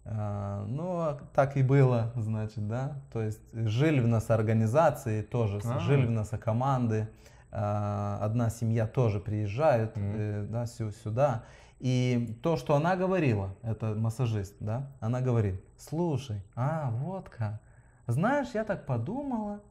А, 0.06 0.66
Ну, 0.68 1.00
а 1.00 1.18
так 1.36 1.58
и 1.58 1.64
было, 1.64 2.12
значит, 2.16 2.68
да. 2.68 2.94
То 3.12 3.22
есть 3.22 3.42
жили 3.54 4.00
в 4.00 4.08
нас 4.08 4.30
организации 4.30 5.22
тоже, 5.22 5.60
А. 5.66 5.80
жили 5.80 6.06
в 6.06 6.12
нас 6.12 6.30
команды. 6.44 7.08
А, 7.52 8.20
Одна 8.22 8.50
семья 8.50 8.88
тоже 8.88 9.20
приезжает 9.20 9.92
э, 9.96 10.46
да, 10.50 10.66
сю- 10.66 10.92
сюда. 10.92 11.44
И 11.80 12.38
то, 12.44 12.58
что 12.58 12.76
она 12.76 12.96
говорила, 12.96 13.56
это 13.64 13.96
массажист, 13.96 14.56
да, 14.60 14.92
она 15.00 15.22
говорит, 15.22 15.64
слушай, 15.78 16.42
а, 16.56 16.92
вот 16.92 17.30
как, 17.30 17.62
знаешь, 18.06 18.50
я 18.54 18.66
так 18.66 18.86
подумала, 18.86 19.62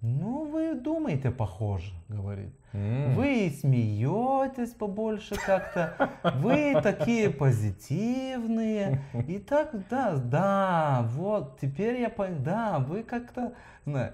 ну, 0.00 0.44
вы 0.44 0.74
думаете 0.74 1.30
похоже, 1.30 1.92
говорит. 2.08 2.52
Вы 2.72 3.50
смеетесь 3.58 4.70
побольше 4.70 5.34
как-то, 5.34 6.10
вы 6.36 6.78
такие 6.82 7.30
позитивные. 7.30 9.02
И 9.26 9.38
так, 9.38 9.70
да, 9.88 10.16
да, 10.16 11.08
вот, 11.12 11.58
теперь 11.60 12.00
я 12.00 12.10
понял, 12.10 12.38
да, 12.40 12.78
вы 12.78 13.02
как-то, 13.02 13.54
знаю. 13.86 14.12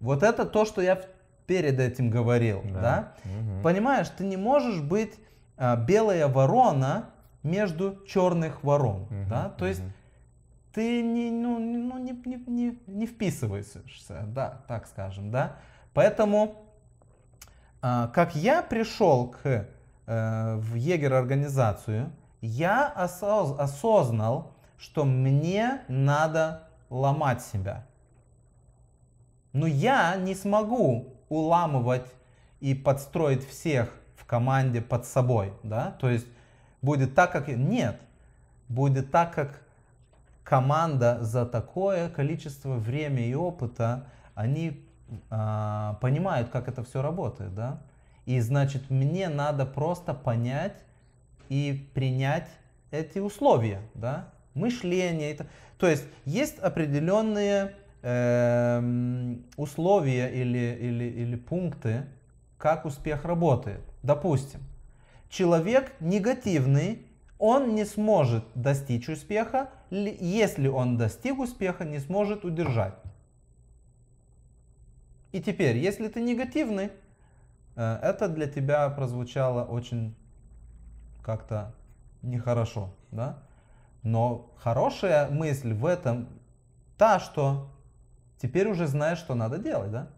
Вот 0.00 0.22
это 0.22 0.46
то, 0.46 0.64
что 0.64 0.80
я 0.80 1.00
перед 1.46 1.78
этим 1.78 2.10
говорил, 2.10 2.62
да? 2.64 3.12
Мгм. 3.24 3.62
Понимаешь, 3.62 4.08
ты 4.08 4.24
не 4.24 4.38
можешь 4.38 4.80
быть 4.80 5.18
белая 5.60 6.26
ворона 6.26 7.10
между 7.42 8.02
черных 8.06 8.64
ворон, 8.64 9.06
Мгм, 9.10 9.28
да? 9.28 9.48
То 9.50 9.66
есть 9.66 9.80
мгм. 9.80 9.92
ты 10.72 11.02
не, 11.02 11.30
ну, 11.30 11.58
ну, 11.58 11.98
не, 11.98 12.12
не, 12.24 12.36
не, 12.46 12.78
не 12.86 13.06
вписываешься, 13.06 14.24
да, 14.26 14.62
так 14.68 14.86
скажем, 14.86 15.30
да. 15.30 15.56
Поэтому, 15.92 16.54
а, 17.82 18.08
как 18.08 18.34
я 18.34 18.62
пришел 18.62 19.28
к, 19.28 19.66
э, 20.06 20.56
в 20.56 20.74
егер 20.74 21.14
организацию, 21.14 22.10
я 22.40 22.92
осоз- 22.96 23.58
осознал, 23.58 24.52
что 24.78 25.04
мне 25.04 25.82
надо 25.88 26.68
ломать 26.88 27.42
себя. 27.42 27.86
Но 29.52 29.66
я 29.66 30.16
не 30.16 30.34
смогу 30.34 31.16
уламывать 31.28 32.06
и 32.60 32.74
подстроить 32.74 33.46
всех 33.46 33.92
команде 34.30 34.80
под 34.80 35.06
собой, 35.06 35.52
да, 35.64 35.96
то 35.98 36.08
есть 36.08 36.28
будет 36.82 37.16
так, 37.16 37.32
как... 37.32 37.48
Нет, 37.48 38.00
будет 38.68 39.10
так, 39.10 39.34
как 39.34 39.60
команда 40.44 41.18
за 41.20 41.44
такое 41.44 42.08
количество 42.08 42.74
времени 42.76 43.30
и 43.30 43.34
опыта, 43.34 44.06
они 44.36 44.86
а, 45.30 45.98
понимают, 46.00 46.48
как 46.50 46.68
это 46.68 46.84
все 46.84 47.02
работает, 47.02 47.56
да, 47.56 47.80
и 48.24 48.38
значит 48.38 48.88
мне 48.88 49.28
надо 49.28 49.66
просто 49.66 50.14
понять 50.14 50.84
и 51.48 51.90
принять 51.92 52.48
эти 52.92 53.18
условия, 53.18 53.80
да, 53.94 54.28
мышление, 54.54 55.32
это, 55.32 55.46
то 55.76 55.88
есть 55.88 56.04
есть 56.24 56.60
определенные 56.60 57.74
э, 58.02 59.34
условия 59.56 60.28
или, 60.28 60.78
или, 60.80 61.04
или 61.04 61.34
пункты, 61.34 62.04
как 62.58 62.84
успех 62.84 63.24
работает. 63.24 63.89
Допустим, 64.02 64.60
человек 65.28 65.92
негативный, 66.00 67.06
он 67.38 67.74
не 67.74 67.84
сможет 67.84 68.44
достичь 68.54 69.08
успеха, 69.08 69.70
если 69.90 70.68
он 70.68 70.96
достиг 70.96 71.38
успеха, 71.38 71.84
не 71.84 71.98
сможет 71.98 72.44
удержать. 72.44 72.94
И 75.32 75.40
теперь, 75.40 75.76
если 75.76 76.08
ты 76.08 76.20
негативный, 76.20 76.90
э, 77.76 77.98
это 78.02 78.28
для 78.28 78.46
тебя 78.46 78.88
прозвучало 78.90 79.64
очень 79.64 80.14
как-то 81.22 81.72
нехорошо, 82.22 82.90
да? 83.10 83.38
Но 84.02 84.50
хорошая 84.56 85.30
мысль 85.30 85.72
в 85.72 85.84
этом 85.84 86.28
та, 86.96 87.20
что 87.20 87.70
теперь 88.38 88.68
уже 88.68 88.86
знаешь, 88.86 89.18
что 89.18 89.34
надо 89.34 89.58
делать, 89.58 89.92
да? 89.92 90.08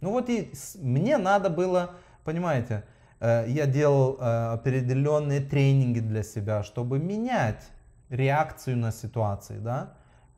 Ну 0.00 0.10
вот 0.10 0.28
и 0.28 0.52
мне 0.76 1.16
надо 1.16 1.48
было, 1.50 1.92
понимаете, 2.24 2.84
э, 3.20 3.44
я 3.48 3.66
делал 3.66 4.18
э, 4.20 4.52
определенные 4.52 5.40
тренинги 5.40 6.00
для 6.00 6.22
себя, 6.22 6.62
чтобы 6.62 6.98
менять 6.98 7.70
реакцию 8.08 8.78
на 8.78 8.92
ситуации, 8.92 9.58
да? 9.58 9.94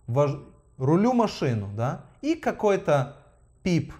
Вож... 0.07 0.32
Рулю 0.78 1.12
машину, 1.12 1.68
да? 1.74 2.03
И 2.20 2.35
какой-то 2.35 3.16
пип 3.62 3.93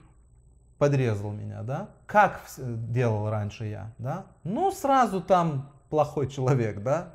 подрезал 0.79 1.33
меня, 1.33 1.63
да? 1.63 1.89
Как 2.07 2.41
делал 2.59 3.31
раньше 3.31 3.67
я, 3.67 3.93
да? 3.99 4.27
Ну 4.43 4.71
сразу 4.73 5.21
там 5.21 5.71
плохой 5.89 6.29
человек, 6.29 6.83
да? 6.83 7.13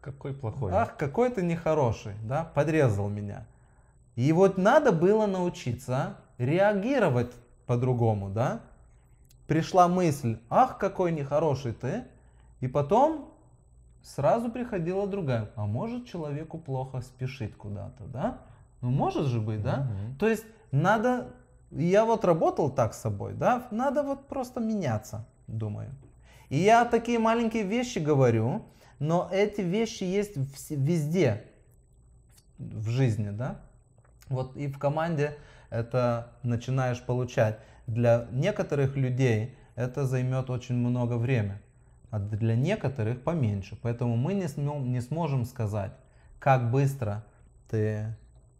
Какой 0.00 0.32
плохой. 0.32 0.72
Ах, 0.72 0.96
какой 0.96 1.30
ты 1.30 1.42
нехороший, 1.42 2.14
да, 2.22 2.44
подрезал 2.44 3.08
меня. 3.08 3.46
И 4.16 4.32
вот 4.32 4.56
надо 4.56 4.92
было 4.92 5.26
научиться 5.26 6.16
реагировать 6.38 7.32
по-другому, 7.66 8.30
да. 8.30 8.60
Пришла 9.50 9.88
мысль, 9.88 10.38
ах, 10.48 10.78
какой 10.78 11.10
нехороший 11.10 11.72
ты. 11.72 12.04
И 12.60 12.68
потом 12.68 13.34
сразу 14.00 14.48
приходила 14.48 15.08
другая, 15.08 15.50
а 15.56 15.66
может 15.66 16.06
человеку 16.06 16.56
плохо 16.56 17.00
спешит 17.00 17.56
куда-то, 17.56 18.04
да? 18.04 18.42
Ну, 18.80 18.90
может 18.90 19.26
же 19.26 19.40
быть, 19.40 19.60
да? 19.60 19.88
Угу. 19.90 20.18
То 20.20 20.28
есть 20.28 20.44
надо, 20.70 21.34
я 21.72 22.04
вот 22.04 22.24
работал 22.24 22.70
так 22.70 22.94
с 22.94 23.00
собой, 23.00 23.34
да, 23.34 23.66
надо 23.72 24.04
вот 24.04 24.28
просто 24.28 24.60
меняться, 24.60 25.26
думаю. 25.48 25.90
И 26.48 26.56
я 26.56 26.84
такие 26.84 27.18
маленькие 27.18 27.64
вещи 27.64 27.98
говорю, 27.98 28.66
но 29.00 29.28
эти 29.32 29.62
вещи 29.62 30.04
есть 30.04 30.36
везде 30.70 31.42
в 32.56 32.88
жизни, 32.88 33.30
да? 33.30 33.60
Вот 34.28 34.56
и 34.56 34.68
в 34.68 34.78
команде 34.78 35.36
это 35.70 36.34
начинаешь 36.44 37.02
получать. 37.02 37.58
Для 37.86 38.26
некоторых 38.30 38.96
людей 38.96 39.56
это 39.74 40.06
займет 40.06 40.50
очень 40.50 40.76
много 40.76 41.14
времени, 41.14 41.58
а 42.10 42.18
для 42.18 42.56
некоторых 42.56 43.22
поменьше. 43.22 43.78
Поэтому 43.82 44.16
мы 44.16 44.34
не, 44.34 44.48
см 44.48 44.86
не 44.86 45.00
сможем 45.00 45.44
сказать, 45.44 45.92
как 46.38 46.70
быстро 46.70 47.24
ты 47.68 48.14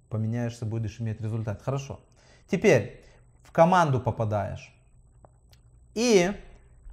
поменяешься, 0.09 0.67
будешь 0.67 1.01
иметь 1.01 1.21
результат. 1.21 1.63
Хорошо. 1.63 2.01
Теперь 2.49 3.03
в 3.43 3.53
команду 3.53 4.01
попадаешь. 4.01 4.75
И 5.95 6.33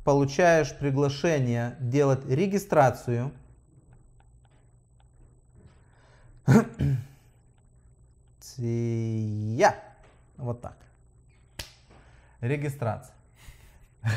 получаешь 0.04 0.74
приглашение 0.76 1.76
делать 1.80 2.26
регистрацию. 2.26 3.32
Тия. 8.40 9.76
Вот 10.38 10.62
так. 10.62 10.78
Регистрация. 12.42 13.16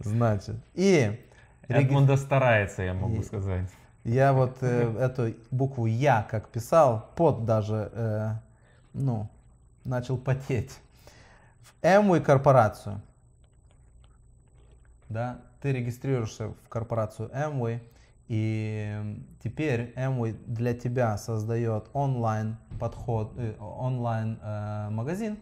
Значит, 0.00 0.56
и... 0.74 1.20
Эдмунда 1.68 2.16
старается, 2.16 2.82
я 2.82 2.94
могу 2.94 3.20
и, 3.20 3.24
сказать. 3.24 3.70
Я 4.04 4.32
вот 4.32 4.58
э, 4.60 4.96
эту 4.98 5.34
букву 5.50 5.86
Я 5.86 6.26
как 6.30 6.48
писал, 6.48 7.10
под 7.16 7.46
даже, 7.46 7.90
э, 7.92 8.34
ну, 8.92 9.30
начал 9.84 10.18
потеть. 10.18 10.78
В 11.62 11.82
Amway 11.82 12.20
корпорацию 12.20 13.00
да, 15.08 15.40
ты 15.60 15.72
регистрируешься 15.72 16.48
в 16.48 16.68
корпорацию 16.68 17.30
Amway, 17.30 17.80
и 18.26 19.20
теперь 19.42 19.92
Amway 19.96 20.36
для 20.46 20.74
тебя 20.74 21.16
создает 21.18 21.88
онлайн 21.92 22.56
подход, 22.80 23.32
э, 23.36 23.54
онлайн 23.58 24.38
э, 24.42 24.88
магазин. 24.90 25.38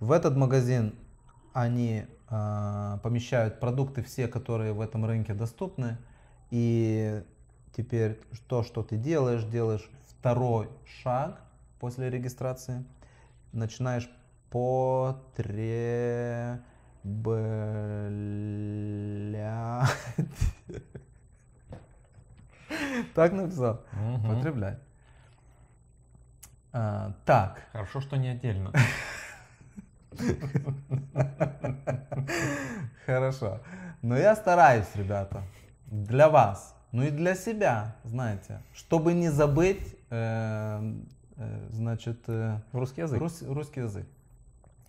В 0.00 0.12
этот 0.12 0.34
магазин 0.34 0.94
они 1.52 2.06
э, 2.30 2.98
помещают 3.02 3.60
продукты 3.60 4.02
все, 4.02 4.28
которые 4.28 4.72
в 4.72 4.80
этом 4.80 5.04
рынке 5.04 5.34
доступны. 5.34 5.98
И 6.50 7.22
теперь 7.76 8.18
то, 8.48 8.62
что 8.62 8.82
ты 8.82 8.96
делаешь, 8.96 9.44
делаешь 9.44 9.86
второй 10.08 10.70
шаг 11.02 11.42
после 11.78 12.08
регистрации. 12.08 12.82
Начинаешь 13.52 14.10
потреб 14.50 15.20
Бля. 17.02 18.00
Так 23.14 23.32
написал. 23.32 23.82
Потребляй. 24.26 24.76
А, 26.72 27.12
так. 27.24 27.66
Хорошо, 27.72 28.00
что 28.00 28.16
не 28.16 28.28
отдельно. 28.28 28.72
Хорошо. 33.06 33.60
Но 34.02 34.16
я 34.16 34.34
стараюсь, 34.36 34.86
ребята, 34.94 35.42
для 35.86 36.28
вас, 36.28 36.74
ну 36.92 37.02
и 37.02 37.10
для 37.10 37.34
себя, 37.34 37.96
знаете, 38.04 38.62
чтобы 38.74 39.12
не 39.12 39.28
забыть, 39.28 39.96
э, 40.10 40.94
э, 41.36 41.68
значит, 41.70 42.20
э, 42.28 42.58
русский 42.72 43.02
язык. 43.02 43.20
Рус, 43.20 43.42
русский 43.42 43.80
язык. 43.80 44.06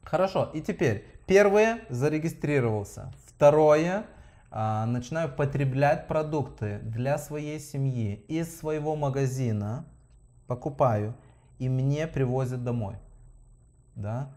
Хорошо, 0.04 0.50
и 0.54 0.62
теперь 0.62 1.06
первое 1.28 1.80
зарегистрировался, 1.90 3.12
второе 3.28 4.06
а, 4.54 4.86
начинаю 4.86 5.30
потреблять 5.30 6.08
продукты 6.08 6.80
для 6.84 7.18
своей 7.18 7.60
семьи 7.60 8.16
из 8.28 8.58
своего 8.58 8.98
магазина, 8.98 9.86
покупаю 10.48 11.16
и 11.58 11.70
мне 11.70 12.06
привозят 12.06 12.64
домой. 12.64 12.96
Да? 13.96 14.30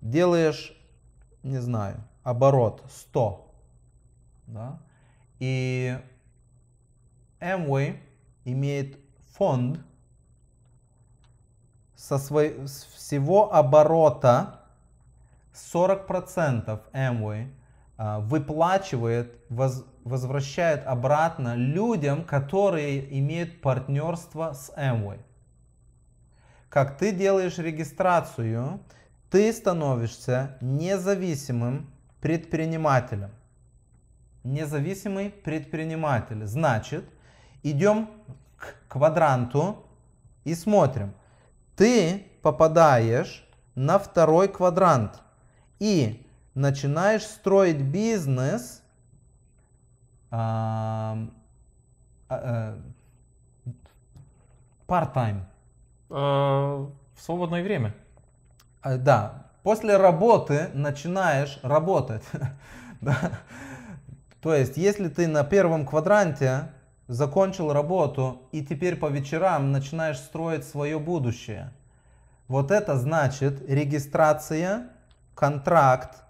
Делаешь, 0.00 0.76
не 1.42 1.58
знаю, 1.58 1.96
оборот 2.22 2.82
100. 2.90 3.54
Да? 4.46 4.78
И 5.38 5.98
Amway 7.40 7.98
имеет 8.44 8.98
фонд 9.34 9.80
со 11.94 12.18
свой, 12.18 12.66
с 12.66 12.84
всего 12.84 13.52
оборота 13.52 14.60
40% 15.52 16.80
Amway 16.92 17.50
а, 17.96 18.20
выплачивает, 18.20 19.34
воз, 19.48 19.84
возвращает 20.04 20.86
обратно 20.86 21.54
людям, 21.54 22.24
которые 22.24 23.18
имеют 23.18 23.60
партнерство 23.60 24.52
с 24.52 24.72
Amway. 24.76 25.20
Как 26.68 26.96
ты 26.96 27.12
делаешь 27.12 27.58
регистрацию, 27.58 28.80
ты 29.30 29.52
становишься 29.52 30.56
независимым 30.60 31.90
предпринимателем. 32.20 33.30
Независимый 34.44 35.30
предприниматель. 35.30 36.46
Значит, 36.46 37.04
идем 37.62 38.10
к 38.56 38.74
квадранту 38.88 39.84
и 40.44 40.54
смотрим. 40.54 41.14
Ты 41.76 42.26
попадаешь 42.42 43.46
на 43.74 43.98
второй 43.98 44.48
квадрант– 44.48 45.22
и 45.78 46.26
начинаешь 46.54 47.22
строить 47.22 47.80
бизнес 47.80 48.82
а, 50.30 51.18
а, 52.28 52.78
part-time. 54.86 55.42
А, 56.10 56.90
В 57.14 57.20
свободное 57.20 57.62
время. 57.62 57.94
А, 58.80 58.96
Да, 58.96 59.46
после 59.62 59.96
работы 59.96 60.70
начинаешь 60.74 61.58
работать. 61.62 62.24
Да. 63.00 63.16
То 64.42 64.56
есть, 64.56 64.76
если 64.76 65.06
ты 65.08 65.28
на 65.28 65.44
первом 65.44 65.86
квадранте 65.86 66.72
закончил 67.06 67.72
работу 67.72 68.42
и 68.50 68.64
теперь 68.64 68.96
по 68.96 69.06
вечерам 69.06 69.70
начинаешь 69.70 70.18
строить 70.18 70.64
свое 70.64 70.98
будущее, 70.98 71.72
вот 72.48 72.72
это 72.72 72.96
значит 72.98 73.62
регистрация, 73.70 74.88
контракт 75.36 76.24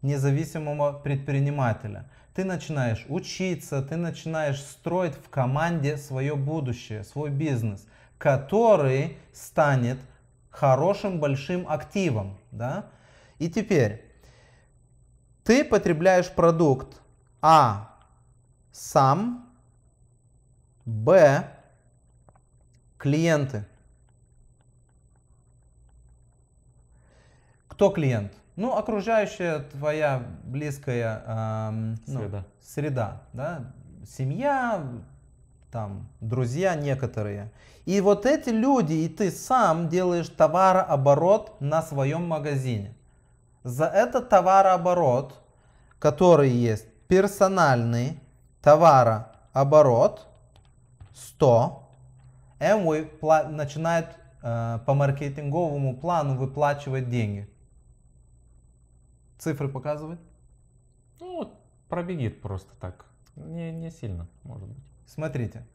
независимого 0.00 0.92
предпринимателя. 0.94 2.08
Ты 2.34 2.44
начинаешь 2.44 3.04
учиться, 3.08 3.82
ты 3.82 3.96
начинаешь 3.96 4.60
строить 4.60 5.14
в 5.14 5.28
команде 5.28 5.98
свое 5.98 6.34
будущее, 6.34 7.04
свой 7.04 7.28
бизнес, 7.28 7.86
который 8.16 9.18
станет 9.34 9.98
хорошим 10.56 11.20
большим 11.20 11.68
активом. 11.68 12.38
Да? 12.50 12.86
И 13.38 13.48
теперь 13.50 14.04
ты 15.44 15.64
потребляешь 15.64 16.30
продукт 16.30 17.00
А 17.42 17.94
сам, 18.72 19.46
Б 20.84 21.48
клиенты. 22.96 23.66
Кто 27.68 27.90
клиент? 27.90 28.32
Ну, 28.56 28.74
окружающая 28.74 29.58
твоя 29.58 30.24
близкая 30.44 31.22
эм, 31.26 31.96
ну, 32.06 32.20
Среда. 32.20 32.44
среда, 32.62 33.22
да, 33.34 33.72
семья, 34.06 34.82
там, 35.76 36.08
друзья 36.22 36.74
некоторые. 36.74 37.52
И 37.84 38.00
вот 38.00 38.24
эти 38.24 38.48
люди, 38.48 38.94
и 38.94 39.10
ты 39.10 39.30
сам 39.30 39.90
делаешь 39.90 40.30
товарооборот 40.30 41.60
на 41.60 41.82
своем 41.82 42.26
магазине. 42.26 42.94
За 43.62 43.84
этот 43.84 44.30
товарооборот, 44.30 45.38
который 45.98 46.48
есть 46.48 46.88
персональный 47.08 48.18
товарооборот 48.62 50.26
100, 51.12 51.82
Amway 52.58 53.20
пла- 53.20 53.46
начинает 53.46 54.06
э, 54.42 54.78
по 54.86 54.94
маркетинговому 54.94 55.94
плану 55.98 56.38
выплачивать 56.38 57.10
деньги. 57.10 57.50
Цифры 59.36 59.68
показывать? 59.68 60.20
Ну, 61.20 61.52
пробегит 61.90 62.40
просто 62.40 62.74
так. 62.80 63.04
Не, 63.34 63.72
не 63.72 63.90
сильно, 63.90 64.26
может 64.42 64.68
быть. 64.68 64.85
Смотрите, 65.06 65.66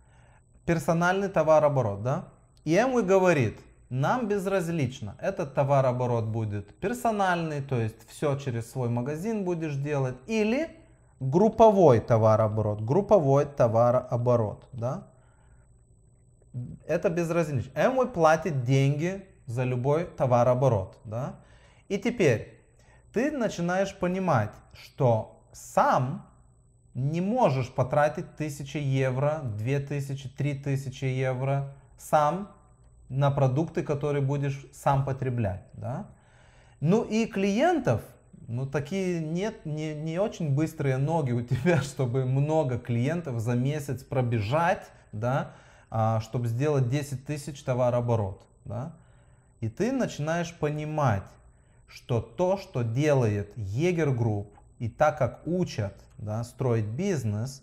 персональный 0.66 1.30
товарооборот, 1.30 2.04
да? 2.04 2.26
И 2.64 2.76
Amway 2.76 3.04
говорит, 3.04 3.60
нам 3.90 4.28
безразлично, 4.28 5.16
этот 5.20 5.54
товарооборот 5.54 6.26
будет 6.26 6.78
персональный, 6.80 7.62
то 7.62 7.76
есть 7.80 8.08
все 8.10 8.38
через 8.38 8.70
свой 8.70 8.90
магазин 8.90 9.44
будешь 9.44 9.76
делать, 9.76 10.16
или 10.28 10.70
групповой 11.20 12.00
товарооборот, 12.00 12.82
групповой 12.82 13.46
товарооборот, 13.46 14.68
да? 14.74 15.08
Это 16.86 17.10
безразлично. 17.10 17.72
Amway 17.74 18.08
платит 18.12 18.64
деньги 18.64 19.26
за 19.46 19.64
любой 19.64 20.06
товарооборот, 20.06 20.98
да? 21.04 21.40
И 21.88 21.98
теперь 21.98 22.60
ты 23.14 23.32
начинаешь 23.32 23.94
понимать, 23.98 24.52
что 24.74 25.42
сам 25.52 26.26
не 26.94 27.22
можешь 27.22 27.70
потратить 27.70 28.26
1000 28.36 28.80
евро, 28.80 29.42
2000, 29.58 30.30
3000 30.30 31.06
евро 31.06 31.74
сам 31.98 32.52
на 33.10 33.32
продукты, 33.32 33.84
которые 33.84 34.22
будешь 34.22 34.66
сам 34.74 35.06
потреблять. 35.06 35.64
Да? 35.74 36.08
Ну 36.80 37.04
и 37.04 37.26
клиентов, 37.26 38.02
ну 38.48 38.66
такие 38.66 39.20
нет, 39.20 39.66
не, 39.66 39.94
не 39.94 40.20
очень 40.20 40.54
быстрые 40.54 40.98
ноги 40.98 41.32
у 41.32 41.42
тебя, 41.46 41.82
чтобы 41.82 42.26
много 42.26 42.78
клиентов 42.80 43.40
за 43.40 43.54
месяц 43.54 44.04
пробежать, 44.04 44.90
да, 45.12 45.54
а, 45.90 46.22
чтобы 46.22 46.48
сделать 46.48 46.90
10 46.90 47.26
тысяч 47.26 47.62
товарооборот. 47.64 48.46
Да? 48.66 48.94
И 49.60 49.70
ты 49.70 49.92
начинаешь 49.92 50.54
понимать, 50.54 51.28
что 51.88 52.22
то, 52.22 52.58
что 52.58 52.84
делает 52.84 53.52
Егер 53.58 54.12
Групп, 54.12 54.58
и 54.82 54.90
так 54.90 55.20
как 55.20 55.42
учат 55.46 55.94
да, 56.18 56.44
строить 56.44 56.86
бизнес, 56.86 57.62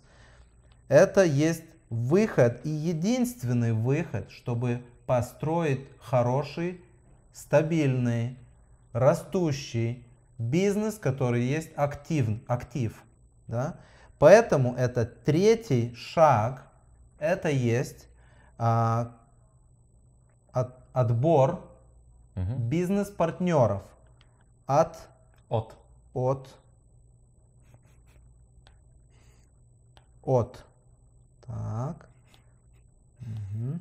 это 0.86 1.24
есть 1.24 1.64
выход 1.90 2.60
и 2.64 2.68
единственный 2.68 3.72
выход, 3.72 4.30
чтобы 4.30 4.84
построить 5.04 5.80
хороший, 5.98 6.80
стабильный, 7.32 8.38
растущий 8.92 10.06
бизнес, 10.38 10.94
который 10.94 11.42
есть 11.42 11.70
актив. 11.74 12.28
актив 12.46 13.04
да? 13.48 13.74
Поэтому 14.20 14.76
это 14.76 15.04
третий 15.04 15.92
шаг, 15.96 16.70
это 17.18 17.48
есть 17.48 18.06
а, 18.58 19.16
от, 20.52 20.76
отбор 20.92 21.64
Мгм. 22.36 22.68
бизнес-партнеров 22.68 23.82
от, 24.66 24.96
От. 25.48 25.76
от, 26.14 26.48
от, 30.28 30.62
так, 31.46 32.06
Мгм. 33.20 33.80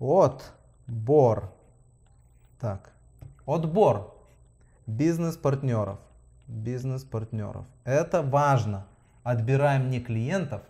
отбор, 0.00 1.52
так, 2.58 2.92
отбор 3.46 4.12
бизнес-партнеров, 4.88 5.98
бизнес-партнеров. 6.48 7.64
Это 7.84 8.22
важно. 8.22 8.86
Отбираем 9.22 9.88
не 9.88 10.00
клиентов, 10.00 10.62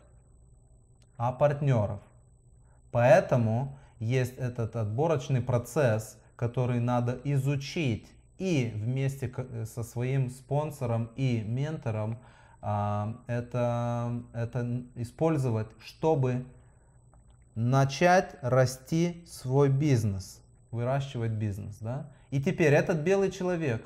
а 1.16 1.32
партнеров. 1.32 2.00
Поэтому 2.92 3.78
есть 3.98 4.36
этот 4.36 4.76
отборочный 4.76 5.40
процесс, 5.40 6.18
который 6.36 6.80
надо 6.80 7.18
изучить 7.24 8.12
и 8.38 8.72
вместе 8.74 9.28
к- 9.28 9.64
со 9.64 9.82
своим 9.82 10.28
спонсором 10.30 11.10
и 11.16 11.40
ментором 11.40 12.18
это, 12.66 14.22
это 14.32 14.82
использовать, 14.96 15.68
чтобы 15.84 16.44
начать 17.54 18.36
расти 18.42 19.24
свой 19.26 19.68
бизнес, 19.68 20.42
выращивать 20.72 21.32
бизнес. 21.32 21.78
Да? 21.80 22.10
И 22.30 22.40
теперь 22.40 22.74
этот 22.74 22.98
белый 22.98 23.30
человек, 23.30 23.84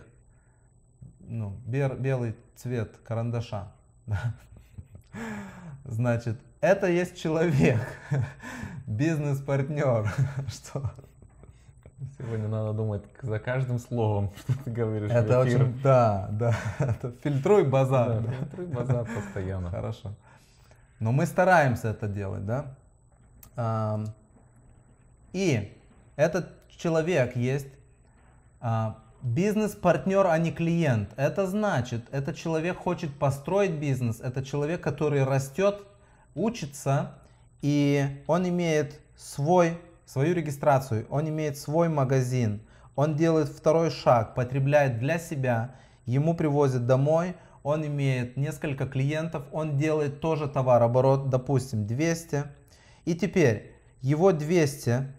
ну, 1.20 1.57
бер- 1.66 1.98
белый 1.98 2.36
цвет 2.57 2.97
карандаша, 3.05 3.73
да, 4.07 4.35
значит, 5.85 6.40
это 6.61 6.89
есть 6.89 7.20
человек, 7.20 7.81
бизнес-партнер, 8.86 10.11
что 10.48 10.94
Сегодня 12.16 12.48
надо 12.48 12.72
думать 12.72 13.02
за 13.20 13.39
каждым 13.39 13.78
словом, 13.78 14.31
что 14.39 14.64
ты 14.64 14.70
говоришь. 14.70 15.10
это 15.10 15.40
очень, 15.40 15.81
да, 15.82 16.28
да, 16.32 16.55
это 16.78 17.12
фильтруй 17.22 17.64
базар. 17.64 18.22
Да, 18.22 18.32
фильтруй 18.32 18.66
базар 18.66 19.06
постоянно. 19.06 19.70
Хорошо. 19.70 20.14
Но 20.98 21.12
мы 21.12 21.27
стараемся 21.27 21.89
это 21.89 22.09
делать, 22.09 22.44
да? 22.47 24.05
И 25.32 25.77
этот 26.16 26.52
человек 26.68 27.36
есть 27.36 27.68
а, 28.60 28.98
бизнес-партнер, 29.22 30.27
а 30.27 30.39
не 30.39 30.52
клиент. 30.52 31.12
Это 31.16 31.47
значит, 31.47 32.02
этот 32.10 32.36
человек 32.36 32.78
хочет 32.78 33.16
построить 33.18 33.72
бизнес, 33.72 34.20
это 34.20 34.44
человек, 34.44 34.81
который 34.81 35.24
растет, 35.24 35.82
учится, 36.35 37.14
и 37.62 38.22
он 38.27 38.48
имеет 38.48 38.98
свой, 39.16 39.78
свою 40.12 40.35
регистрацию, 40.35 41.07
он 41.09 41.28
имеет 41.28 41.57
свой 41.57 41.89
магазин, 41.89 42.62
он 42.97 43.15
делает 43.15 43.49
второй 43.49 43.91
шаг, 43.91 44.35
потребляет 44.35 44.99
для 44.99 45.20
себя, 45.20 45.77
ему 46.05 46.35
привозят 46.35 46.85
домой, 46.87 47.37
он 47.62 47.87
имеет 47.87 48.37
несколько 48.37 48.89
клиентов, 48.89 49.45
он 49.53 49.77
делает 49.77 50.20
тоже 50.20 50.49
товарооборот, 50.49 51.31
допустим, 51.31 51.87
200. 51.87 52.45
И 53.05 53.15
теперь 53.15 53.77
его 54.01 54.32
200, 54.32 55.15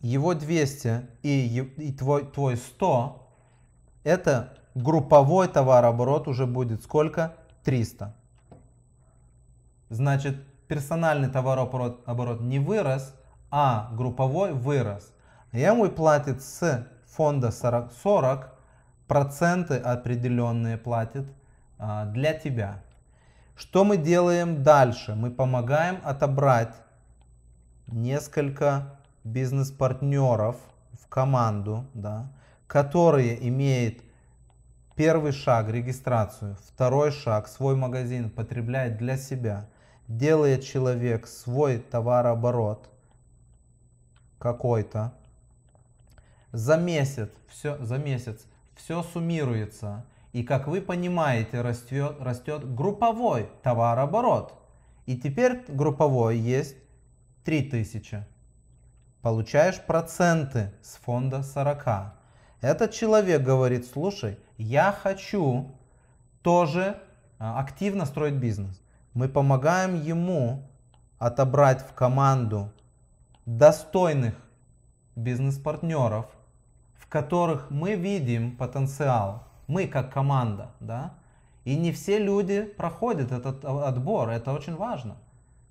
его 0.00 0.34
200 0.34 1.06
и, 1.22 1.72
и 1.76 1.92
твой, 1.92 2.26
твой 2.26 2.56
100, 2.56 3.30
это 4.02 4.58
групповой 4.74 5.46
товарооборот 5.46 6.26
уже 6.26 6.46
будет 6.46 6.82
сколько? 6.82 7.36
300. 7.62 8.12
Значит, 9.88 10.36
персональный 10.66 11.28
товарооборот 11.28 12.02
оборот 12.06 12.40
не 12.40 12.58
вырос, 12.58 13.14
а 13.50 13.90
групповой 13.92 14.52
вырос. 14.52 15.12
Ему 15.52 15.88
платит 15.88 16.42
с 16.42 16.86
фонда 17.06 17.50
40, 17.50 17.92
40 18.02 18.56
проценты 19.06 19.76
определенные 19.76 20.76
платит 20.76 21.26
а, 21.78 22.04
для 22.06 22.34
тебя. 22.34 22.82
Что 23.56 23.84
мы 23.84 23.96
делаем 23.96 24.62
дальше? 24.62 25.14
Мы 25.14 25.30
помогаем 25.30 26.00
отобрать 26.04 26.74
несколько 27.86 28.98
бизнес-партнеров 29.24 30.56
в 31.00 31.08
команду, 31.08 31.86
да, 31.94 32.28
которые 32.66 33.48
имеет 33.48 34.02
первый 34.94 35.32
шаг 35.32 35.70
регистрацию, 35.70 36.56
второй 36.68 37.12
шаг 37.12 37.48
свой 37.48 37.76
магазин 37.76 38.30
потребляет 38.30 38.98
для 38.98 39.16
себя, 39.16 39.68
делает 40.08 40.64
человек 40.64 41.26
свой 41.26 41.78
товарооборот 41.78 42.88
какой-то, 44.38 45.12
за 46.52 46.76
месяц 46.76 47.30
все, 47.48 47.76
за 47.84 47.98
месяц 47.98 48.46
все 48.74 49.02
суммируется, 49.02 50.04
и 50.32 50.42
как 50.42 50.68
вы 50.68 50.82
понимаете, 50.82 51.62
растет, 51.62 52.16
растет 52.20 52.74
групповой 52.74 53.48
товарооборот. 53.62 54.54
И 55.06 55.16
теперь 55.16 55.64
групповой 55.68 56.36
есть 56.36 56.76
3000. 57.44 58.26
Получаешь 59.22 59.80
проценты 59.80 60.72
с 60.82 60.96
фонда 60.96 61.42
40. 61.42 62.14
Этот 62.60 62.92
человек 62.92 63.42
говорит, 63.42 63.86
слушай, 63.86 64.38
я 64.58 64.92
хочу 64.92 65.70
тоже 66.42 67.00
а, 67.38 67.60
активно 67.60 68.04
строить 68.04 68.34
бизнес. 68.34 68.80
Мы 69.14 69.28
помогаем 69.28 69.94
ему 69.94 70.68
отобрать 71.18 71.80
в 71.80 71.94
команду 71.94 72.72
достойных 73.46 74.34
бизнес-партнеров, 75.14 76.26
в 76.94 77.08
которых 77.08 77.70
мы 77.70 77.94
видим 77.94 78.56
потенциал, 78.56 79.44
мы 79.68 79.86
как 79.86 80.12
команда, 80.12 80.72
да, 80.80 81.14
и 81.64 81.76
не 81.76 81.92
все 81.92 82.18
люди 82.18 82.62
проходят 82.62 83.32
этот 83.32 83.64
отбор, 83.64 84.30
это 84.30 84.52
очень 84.52 84.76
важно, 84.76 85.16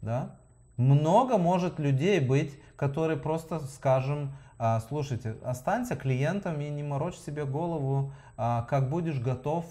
да. 0.01 0.37
Много 0.77 1.37
может 1.37 1.79
людей 1.79 2.19
быть, 2.19 2.59
которые 2.75 3.17
просто, 3.17 3.59
скажем, 3.59 4.35
а, 4.57 4.79
слушайте, 4.81 5.35
останься 5.43 5.95
клиентом 5.95 6.59
и 6.59 6.69
не 6.69 6.83
морочь 6.83 7.15
себе 7.15 7.45
голову, 7.45 8.13
а, 8.37 8.63
как 8.63 8.89
будешь 8.89 9.19
готов, 9.19 9.65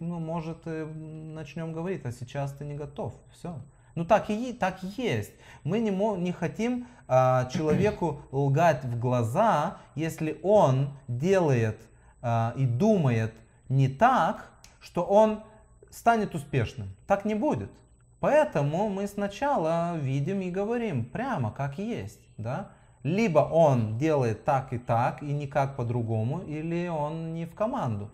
ну, 0.00 0.18
может, 0.18 0.64
начнем 0.64 1.72
говорить, 1.72 2.04
а 2.04 2.12
сейчас 2.12 2.52
ты 2.52 2.64
не 2.64 2.74
готов, 2.74 3.14
все. 3.32 3.56
Ну 3.98 4.04
так 4.04 4.30
и 4.30 4.52
так 4.52 4.80
есть. 4.96 5.32
Мы 5.64 5.80
не, 5.80 5.90
не 5.90 6.30
хотим 6.30 6.86
а, 7.08 7.46
человеку 7.46 8.22
лгать 8.30 8.84
в 8.84 8.96
глаза, 8.96 9.78
если 9.96 10.38
он 10.44 10.90
делает 11.08 11.80
а, 12.22 12.54
и 12.56 12.64
думает 12.64 13.34
не 13.68 13.88
так, 13.88 14.52
что 14.78 15.02
он 15.02 15.42
станет 15.90 16.36
успешным. 16.36 16.94
Так 17.08 17.24
не 17.24 17.34
будет. 17.34 17.72
Поэтому 18.20 18.88
мы 18.88 19.08
сначала 19.08 19.96
видим 19.96 20.42
и 20.42 20.50
говорим 20.52 21.04
прямо 21.04 21.50
как 21.50 21.80
есть. 21.80 22.20
Да? 22.36 22.68
Либо 23.02 23.40
он 23.40 23.98
делает 23.98 24.44
так 24.44 24.72
и 24.72 24.78
так, 24.78 25.24
и 25.24 25.32
никак 25.32 25.74
по-другому, 25.74 26.38
или 26.42 26.86
он 26.86 27.34
не 27.34 27.46
в 27.46 27.54
команду. 27.56 28.12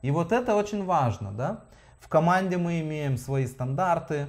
И 0.00 0.12
вот 0.12 0.30
это 0.30 0.54
очень 0.54 0.84
важно. 0.84 1.32
Да? 1.32 1.64
В 1.98 2.06
команде 2.06 2.56
мы 2.56 2.80
имеем 2.82 3.16
свои 3.16 3.48
стандарты, 3.48 4.28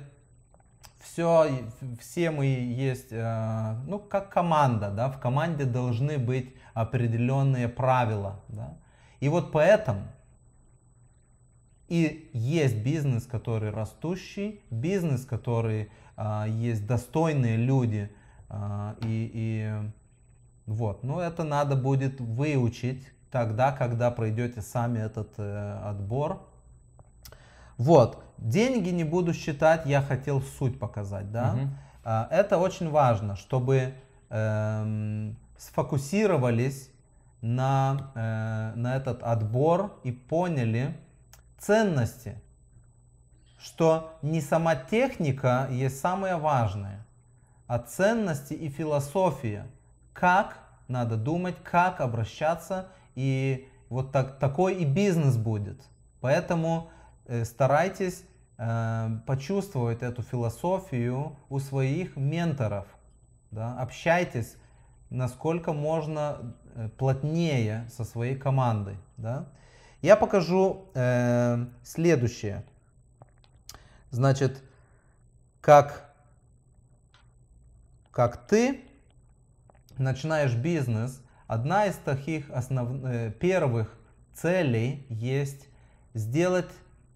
все, 1.06 1.48
все 2.00 2.32
мы 2.32 2.46
есть, 2.46 3.12
э, 3.12 3.76
ну, 3.88 4.00
как 4.00 4.30
команда, 4.30 4.90
да, 4.92 5.10
в 5.10 5.20
команде 5.20 5.64
должны 5.66 6.18
быть 6.18 6.54
определенные 6.74 7.70
правила, 7.70 8.42
да. 8.50 8.78
И 9.20 9.30
вот 9.30 9.52
поэтому 9.52 10.02
и 11.88 12.30
есть 12.34 12.78
бизнес, 12.84 13.26
который 13.26 13.70
растущий, 13.70 14.62
бизнес, 14.72 15.26
который 15.26 15.90
а, 16.18 16.48
есть 16.48 16.88
достойные 16.88 17.58
люди, 17.58 18.12
а, 18.50 18.96
и, 19.04 19.32
и 19.34 19.72
вот, 20.66 21.04
но 21.04 21.22
это 21.22 21.44
надо 21.44 21.76
будет 21.76 22.20
выучить 22.20 23.08
тогда, 23.30 23.72
когда 23.72 24.10
пройдете 24.10 24.62
сами 24.62 25.00
этот 25.00 25.34
э, 25.38 25.80
отбор. 25.84 26.48
Вот, 27.78 28.24
деньги 28.38 28.90
не 28.90 29.04
буду 29.04 29.34
считать, 29.34 29.86
я 29.86 30.02
хотел 30.02 30.42
суть 30.42 30.80
показать, 30.80 31.32
да. 31.32 31.54
Угу. 31.54 31.70
Это 32.32 32.58
очень 32.58 32.90
важно, 32.90 33.36
чтобы 33.36 33.94
э, 34.30 35.32
сфокусировались 35.58 36.92
на, 37.42 38.12
э, 38.16 38.74
на 38.76 38.96
этот 38.96 39.24
отбор 39.24 40.00
и 40.04 40.12
поняли 40.12 40.96
ценности, 41.58 42.42
что 43.60 44.18
не 44.22 44.42
сама 44.42 44.76
техника 44.76 45.68
есть 45.72 46.00
самое 46.00 46.38
важное, 46.38 47.06
а 47.68 47.80
ценности 47.80 48.54
и 48.54 48.70
философия, 48.70 49.68
как 50.14 50.60
надо 50.88 51.18
думать, 51.18 51.56
как 51.64 52.02
обращаться, 52.02 52.88
и 53.16 53.68
вот 53.90 54.12
так, 54.12 54.38
такой 54.40 54.76
и 54.76 54.86
бизнес 54.86 55.38
будет. 55.38 55.82
Поэтому 56.22 56.90
старайтесь 57.44 58.24
э, 58.58 59.10
почувствовать 59.26 60.02
эту 60.02 60.22
философию 60.22 61.38
у 61.50 61.60
своих 61.60 62.16
менторов. 62.16 62.88
Да? 63.52 63.80
Общайтесь 63.80 64.58
насколько 65.10 65.74
можно 65.74 66.56
э, 66.76 66.90
плотнее 66.98 67.88
со 67.90 68.04
своей 68.04 68.36
командой. 68.36 68.98
Да? 69.18 69.48
Я 70.02 70.16
покажу 70.16 70.90
э, 70.94 71.66
следующее. 71.84 72.64
Значит, 74.12 74.62
как, 75.62 76.14
как 78.12 78.48
ты 78.48 78.82
начинаешь 79.98 80.54
бизнес, 80.54 81.22
одна 81.48 81.86
из 81.88 81.96
таких 81.96 82.50
основ, 82.52 83.04
э, 83.04 83.32
первых 83.32 83.96
целей 84.34 85.06
есть 85.10 85.68
сделать 86.14 86.72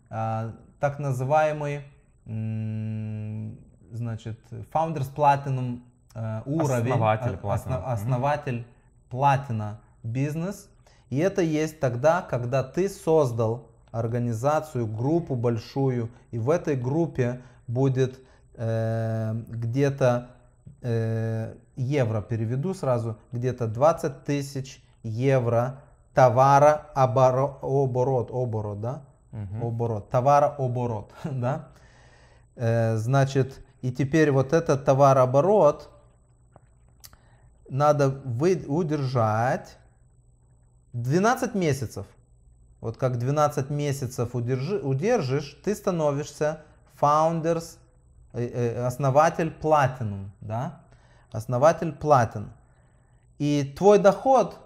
так 0.09 0.99
называемый 0.99 1.83
значит, 3.91 4.39
Founders 4.73 5.13
Platinum 5.13 5.81
э, 6.15 6.41
уровень, 6.45 6.91
основатель, 6.91 7.33
Platinum. 7.41 7.53
Основ, 7.53 7.83
основатель 7.85 8.67
платина 9.09 9.79
бизнес. 10.03 10.69
И 11.09 11.17
это 11.17 11.41
есть 11.41 11.79
тогда, 11.79 12.21
когда 12.21 12.63
ты 12.63 12.87
создал 12.87 13.69
организацию, 13.91 14.85
группу 14.85 15.35
большую, 15.35 16.09
и 16.31 16.37
в 16.37 16.49
этой 16.49 16.75
группе 16.75 17.41
будет 17.67 18.19
э, 18.55 19.33
где-то 19.47 20.29
э, 20.81 21.55
евро, 21.75 22.21
переведу 22.21 22.73
сразу, 22.73 23.17
где-то 23.31 23.67
20 23.67 24.23
тысяч 24.23 24.83
евро 25.01 25.81
товара 26.13 26.87
оборот, 26.93 28.29
оборот 28.31 28.81
да, 28.81 29.01
угу. 29.31 29.67
оборот, 29.67 30.09
товарооборот, 30.09 31.13
да. 31.23 31.69
Э, 32.55 32.97
значит, 32.97 33.63
и 33.81 33.91
теперь 33.91 34.31
вот 34.31 34.53
этот 34.53 34.85
товарооборот 34.85 35.89
надо 37.69 38.09
вы, 38.09 38.63
удержать 38.67 39.77
12 40.93 41.55
месяцев. 41.55 42.05
Вот 42.81 42.97
как 42.97 43.17
12 43.17 43.69
месяцев 43.69 44.35
удержи, 44.35 44.79
удержишь, 44.79 45.59
ты 45.63 45.75
становишься 45.75 46.63
founders, 46.99 47.77
э, 48.33 48.45
э, 48.45 48.85
основатель 48.85 49.53
Platinum, 49.61 50.29
да? 50.41 50.81
Основатель 51.31 51.89
Platinum. 51.89 52.49
И 53.37 53.73
твой 53.77 53.99
доход 53.99 54.57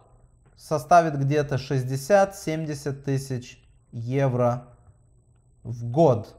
составит 0.56 1.19
где-то 1.19 1.56
60-70 1.56 2.94
тысяч 2.94 3.62
евро 3.93 4.65
в 5.63 5.85
год. 5.89 6.35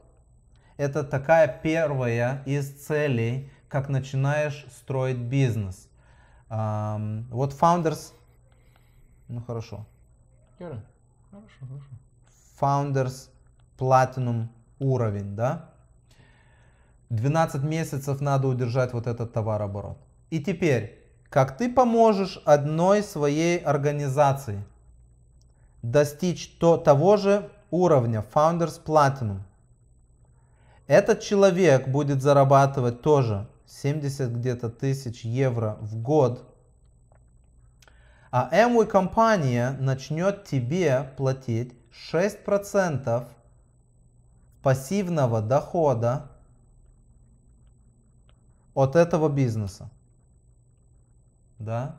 Это 0.77 1.03
такая 1.03 1.47
первая 1.47 2.43
из 2.45 2.69
целей, 2.85 3.49
как 3.69 3.89
начинаешь 3.89 4.65
строить 4.69 5.17
бизнес. 5.17 5.87
Um, 6.49 7.23
вот 7.31 7.53
Founders, 7.53 8.13
ну 9.27 9.41
хорошо. 9.41 9.85
Хорошо, 10.59 10.81
хорошо. 11.31 11.85
Founders 12.61 13.29
Platinum 13.77 14.47
уровень, 14.79 15.35
да? 15.35 15.69
12 17.09 17.63
месяцев 17.63 18.21
надо 18.21 18.47
удержать 18.47 18.93
вот 18.93 19.07
этот 19.07 19.33
товарооборот. 19.33 19.97
И 20.29 20.39
теперь, 20.39 20.99
как 21.29 21.57
ты 21.57 21.71
поможешь 21.73 22.41
одной 22.45 23.01
своей 23.01 23.57
организации– 23.57 24.63
достичь 25.91 26.57
то, 26.57 26.77
того 26.77 27.17
же 27.17 27.49
уровня 27.69 28.25
Founders 28.33 28.83
Platinum. 28.83 29.41
Этот 30.87 31.21
человек 31.21 31.87
будет 31.87 32.21
зарабатывать 32.21 33.01
тоже 33.01 33.47
70 33.67 34.31
где-то 34.31 34.69
тысяч 34.69 35.23
евро 35.25 35.77
в 35.81 35.97
год, 36.01 36.51
а 38.31 38.49
Amway 38.51 38.85
компания 38.85 39.71
начнет 39.79 40.43
тебе 40.45 41.11
платить 41.17 41.73
6% 42.11 43.27
пассивного 44.61 45.41
дохода 45.41 46.31
от 48.73 48.95
этого 48.95 49.29
бизнеса. 49.29 49.89
Да? 51.59 51.97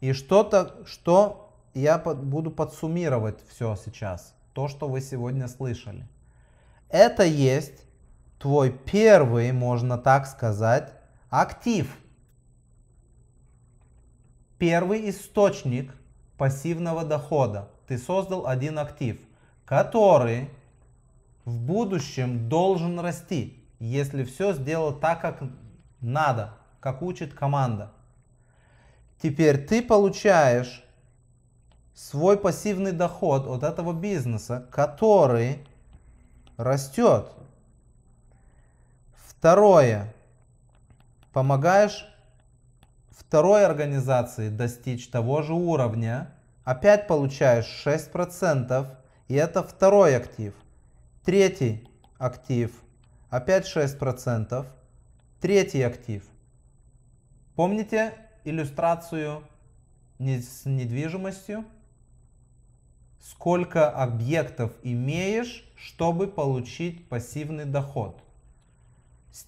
И 0.00 0.12
что-то, 0.12 0.84
что 0.86 1.43
я 1.74 1.98
под- 1.98 2.24
буду 2.24 2.50
подсуммировать 2.50 3.46
все 3.48 3.76
сейчас, 3.76 4.34
то, 4.52 4.68
что 4.68 4.88
вы 4.88 5.00
сегодня 5.00 5.48
слышали. 5.48 6.06
Это 6.88 7.24
есть 7.24 7.84
твой 8.38 8.70
первый, 8.70 9.52
можно 9.52 9.98
так 9.98 10.26
сказать, 10.26 10.92
актив. 11.30 11.94
Первый 14.58 15.10
источник 15.10 15.94
пассивного 16.38 17.04
дохода. 17.04 17.70
Ты 17.86 17.98
создал 17.98 18.46
один 18.46 18.78
актив, 18.78 19.20
который 19.64 20.50
в 21.44 21.58
будущем 21.58 22.48
должен 22.48 22.98
расти, 23.00 23.66
если 23.78 24.24
все 24.24 24.54
сделал 24.54 24.92
так, 24.94 25.20
как 25.20 25.42
надо, 26.00 26.54
как 26.80 27.02
учит 27.02 27.34
команда. 27.34 27.92
Теперь 29.20 29.66
ты 29.66 29.82
получаешь 29.82 30.84
свой 31.94 32.36
пассивный 32.36 32.92
доход 32.92 33.46
от 33.46 33.62
этого 33.62 33.92
бизнеса, 33.92 34.66
который 34.70 35.64
растет. 36.56 37.30
Второе. 39.14 40.12
Помогаешь 41.32 42.06
второй 43.10 43.64
организации 43.64 44.48
достичь 44.48 45.08
того 45.08 45.42
же 45.42 45.54
уровня. 45.54 46.30
Опять 46.64 47.06
получаешь 47.06 47.84
6%. 47.86 48.86
И 49.28 49.34
это 49.34 49.62
второй 49.62 50.16
актив. 50.16 50.54
Третий 51.24 51.88
актив. 52.18 52.72
Опять 53.30 53.66
6%. 53.66 54.66
Третий 55.40 55.82
актив. 55.82 56.24
Помните 57.54 58.14
иллюстрацию 58.44 59.42
с 60.18 60.64
недвижимостью? 60.64 61.64
Сколько 63.24 63.90
объектов 63.90 64.72
имеешь, 64.82 65.66
чтобы 65.76 66.26
получить 66.26 67.08
пассивный 67.08 67.64
доход? 67.64 68.22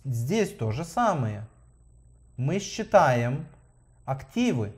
Здесь 0.03 0.57
то 0.57 0.73
же 0.73 0.83
самое. 0.83 1.47
Мы 2.39 2.59
считаем 2.59 3.47
активы. 4.07 4.73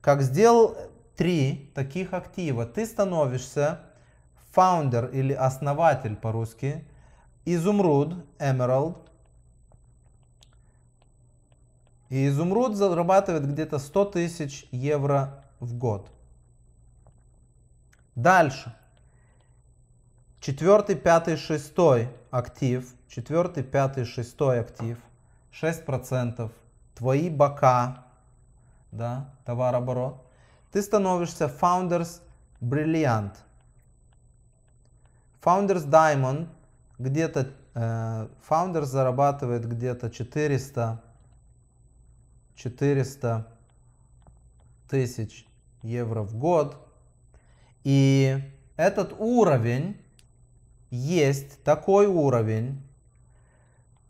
Как 0.00 0.22
сделал 0.22 0.78
три 1.14 1.70
таких 1.74 2.14
актива, 2.14 2.64
ты 2.64 2.86
становишься 2.86 3.82
фаундер 4.52 5.10
или 5.10 5.34
основатель 5.34 6.16
по-русски, 6.16 6.86
изумруд, 7.44 8.14
emerald, 8.38 8.96
и 12.08 12.28
изумруд 12.28 12.76
зарабатывает 12.76 13.46
где-то 13.46 13.78
100 13.78 14.04
тысяч 14.06 14.66
евро 14.70 15.44
в 15.60 15.76
год. 15.76 16.15
Дальше. 18.16 18.74
Четвертый, 20.40 20.96
пятый, 20.96 21.36
шестой 21.36 22.08
актив. 22.30 22.92
Четвертый, 23.08 23.62
пятый, 23.62 24.04
шестой 24.04 24.60
актив. 24.60 24.98
6%. 25.52 26.50
Твои 26.94 27.30
бока. 27.30 28.04
Да, 28.90 29.30
товарооборот. 29.44 30.26
Ты 30.72 30.82
становишься 30.82 31.44
Founders 31.44 32.20
Brilliant. 32.60 33.34
Founders 35.42 35.86
Diamond 35.86 36.48
где-то 36.98 37.52
э, 37.74 38.28
Founders 38.48 38.86
зарабатывает 38.86 39.68
где-то 39.68 40.10
400 40.10 41.02
400 42.56 43.46
тысяч 44.88 45.46
евро 45.82 46.22
в 46.22 46.34
год. 46.36 46.85
И 47.86 48.42
этот 48.76 49.14
уровень 49.16 49.96
есть 50.90 51.62
такой 51.62 52.08
уровень, 52.08 52.82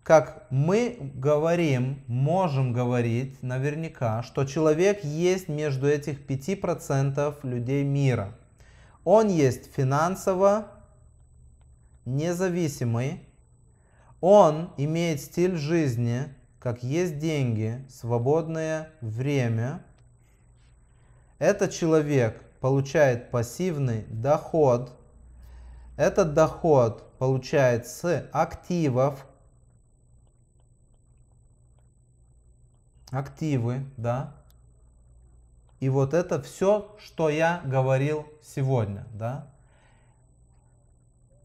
как 0.02 0.46
мы 0.48 0.96
говорим, 1.14 2.02
можем 2.06 2.72
говорить 2.72 3.42
наверняка, 3.42 4.22
что 4.22 4.46
человек 4.46 5.04
есть 5.04 5.48
между 5.48 5.86
этих 5.86 6.24
5% 6.24 7.36
людей 7.42 7.84
мира. 7.84 8.32
Он 9.04 9.28
есть 9.28 9.70
финансово 9.74 10.68
независимый, 12.06 13.20
он 14.22 14.72
имеет 14.78 15.20
стиль 15.20 15.56
жизни, 15.56 16.34
как 16.60 16.82
есть 16.82 17.18
деньги, 17.18 17.84
свободное 17.90 18.88
время. 19.02 19.84
Этот 21.38 21.72
человек 21.72 22.45
получает 22.66 23.30
пассивный 23.30 24.02
доход. 24.08 24.92
Этот 25.96 26.34
доход 26.34 27.16
получает 27.16 27.86
с 27.86 28.28
активов. 28.32 29.24
Активы, 33.12 33.84
да. 33.96 34.34
И 35.78 35.88
вот 35.88 36.12
это 36.12 36.42
все, 36.42 36.96
что 36.98 37.28
я 37.28 37.62
говорил 37.64 38.26
сегодня, 38.42 39.06
да. 39.12 39.46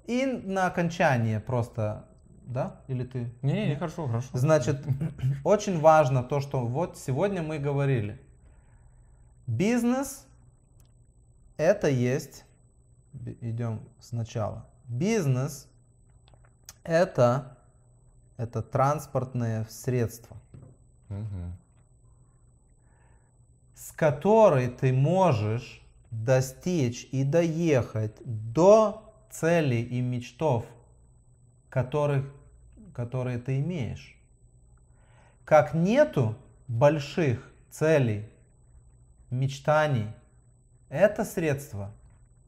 И 0.07 0.25
на 0.25 0.65
окончание 0.65 1.39
просто, 1.39 2.07
да? 2.47 2.81
Или 2.87 3.03
ты? 3.03 3.31
Не, 3.43 3.67
не, 3.67 3.75
хорошо, 3.75 4.07
хорошо. 4.07 4.29
Значит, 4.33 4.83
очень 5.43 5.79
важно 5.79 6.23
то, 6.23 6.39
что 6.39 6.65
вот 6.65 6.97
сегодня 6.97 7.43
мы 7.43 7.59
говорили. 7.59 8.19
Бизнес 9.45 10.25
это 11.61 11.87
есть, 11.87 12.45
идем 13.41 13.81
сначала. 13.99 14.65
Бизнес 14.87 15.67
это, 16.83 17.57
это 18.37 18.61
транспортное 18.61 19.65
средство, 19.69 20.37
Мгм. 21.09 21.55
с 23.75 23.91
которой 23.91 24.69
ты 24.69 24.91
можешь 24.91 25.81
достичь 26.09 27.07
и 27.11 27.23
доехать 27.23 28.15
до 28.25 29.13
целей 29.29 29.83
и 29.83 30.01
мечтов, 30.01 30.65
которых, 31.69 32.25
которые 32.93 33.37
ты 33.37 33.59
имеешь. 33.59 34.17
Как 35.45 35.73
нету 35.73 36.35
больших 36.67 37.49
целей, 37.69 38.29
мечтаний, 39.29 40.07
это 40.91 41.23
средство 41.23 41.93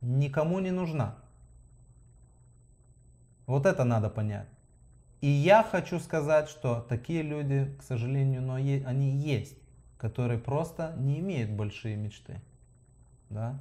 никому 0.02 0.60
не 0.60 0.72
нужна. 0.72 1.16
Вот 3.48 3.66
это 3.66 3.86
надо 3.86 4.10
понять. 4.10 4.50
И 5.22 5.28
я 5.28 5.64
хочу 5.64 6.00
сказать, 6.00 6.50
что 6.50 6.82
такие 6.82 7.22
люди, 7.22 7.74
к 7.80 7.84
сожалению, 7.84 8.42
но 8.42 8.58
е- 8.58 8.86
они 8.86 9.12
есть, 9.12 9.58
которые 9.98 10.38
просто 10.38 10.94
не 10.98 11.20
имеют 11.20 11.52
большие 11.52 11.96
мечты. 11.96 12.42
Да? 13.30 13.60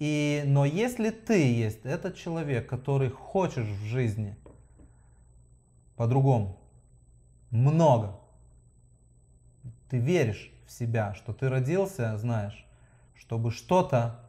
И, 0.00 0.42
но 0.46 0.64
если 0.64 1.10
ты 1.10 1.52
есть 1.54 1.86
этот 1.86 2.16
человек, 2.16 2.68
который 2.68 3.10
хочешь 3.10 3.68
в 3.68 3.84
жизни 3.84 4.36
по-другому, 5.94 6.58
много, 7.50 8.18
ты 9.88 9.98
веришь 9.98 10.52
в 10.66 10.72
себя, 10.72 11.14
что 11.14 11.32
ты 11.32 11.48
родился, 11.48 12.18
знаешь, 12.18 12.65
чтобы 13.18 13.50
что-то 13.50 14.20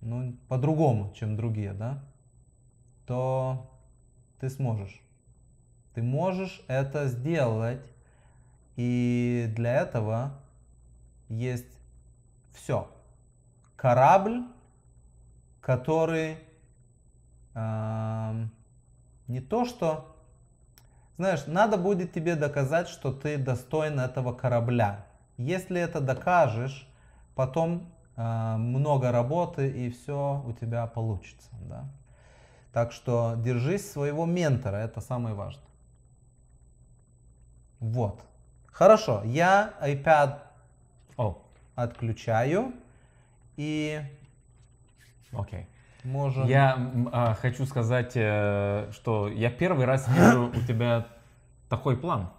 ну, 0.00 0.36
по-другому, 0.48 1.12
чем 1.14 1.36
другие, 1.36 1.72
да, 1.72 2.02
то 3.06 3.70
ты 4.40 4.50
сможешь. 4.50 5.00
Ты 5.94 6.02
можешь 6.02 6.62
это 6.68 7.06
сделать, 7.06 7.86
и 8.76 9.52
для 9.54 9.82
этого 9.82 10.40
есть 11.28 11.78
все. 12.52 12.90
Корабль, 13.76 14.42
который 15.60 16.38
ам, 17.54 18.50
не 19.28 19.40
то 19.40 19.64
что, 19.64 20.16
знаешь, 21.18 21.46
надо 21.46 21.76
будет 21.76 22.12
тебе 22.12 22.34
доказать, 22.36 22.88
что 22.88 23.12
ты 23.12 23.36
достоин 23.36 24.00
этого 24.00 24.32
корабля. 24.32 25.06
Если 25.36 25.80
это 25.80 26.00
докажешь, 26.00 26.88
потом 27.34 27.92
а, 28.16 28.56
много 28.56 29.10
работы 29.10 29.68
и 29.68 29.90
все 29.90 30.42
у 30.46 30.52
тебя 30.52 30.86
получится, 30.86 31.50
да. 31.62 31.84
Так 32.72 32.92
что 32.92 33.34
держись 33.36 33.90
своего 33.90 34.24
ментора, 34.24 34.76
это 34.76 35.00
самое 35.00 35.34
важное. 35.34 35.64
Вот. 37.80 38.24
Хорошо, 38.66 39.22
я 39.24 39.74
iPad 39.82 40.38
О, 41.16 41.38
отключаю 41.74 42.72
и 43.56 44.00
окей. 45.32 45.66
можем... 46.04 46.46
Я 46.46 46.90
а, 47.12 47.34
хочу 47.34 47.66
сказать, 47.66 48.12
э, 48.14 48.90
что 48.92 49.28
я 49.28 49.50
первый 49.50 49.84
раз 49.84 50.08
вижу 50.08 50.48
у 50.48 50.60
тебя 50.66 51.06
такой 51.68 51.96
план. 51.96 52.30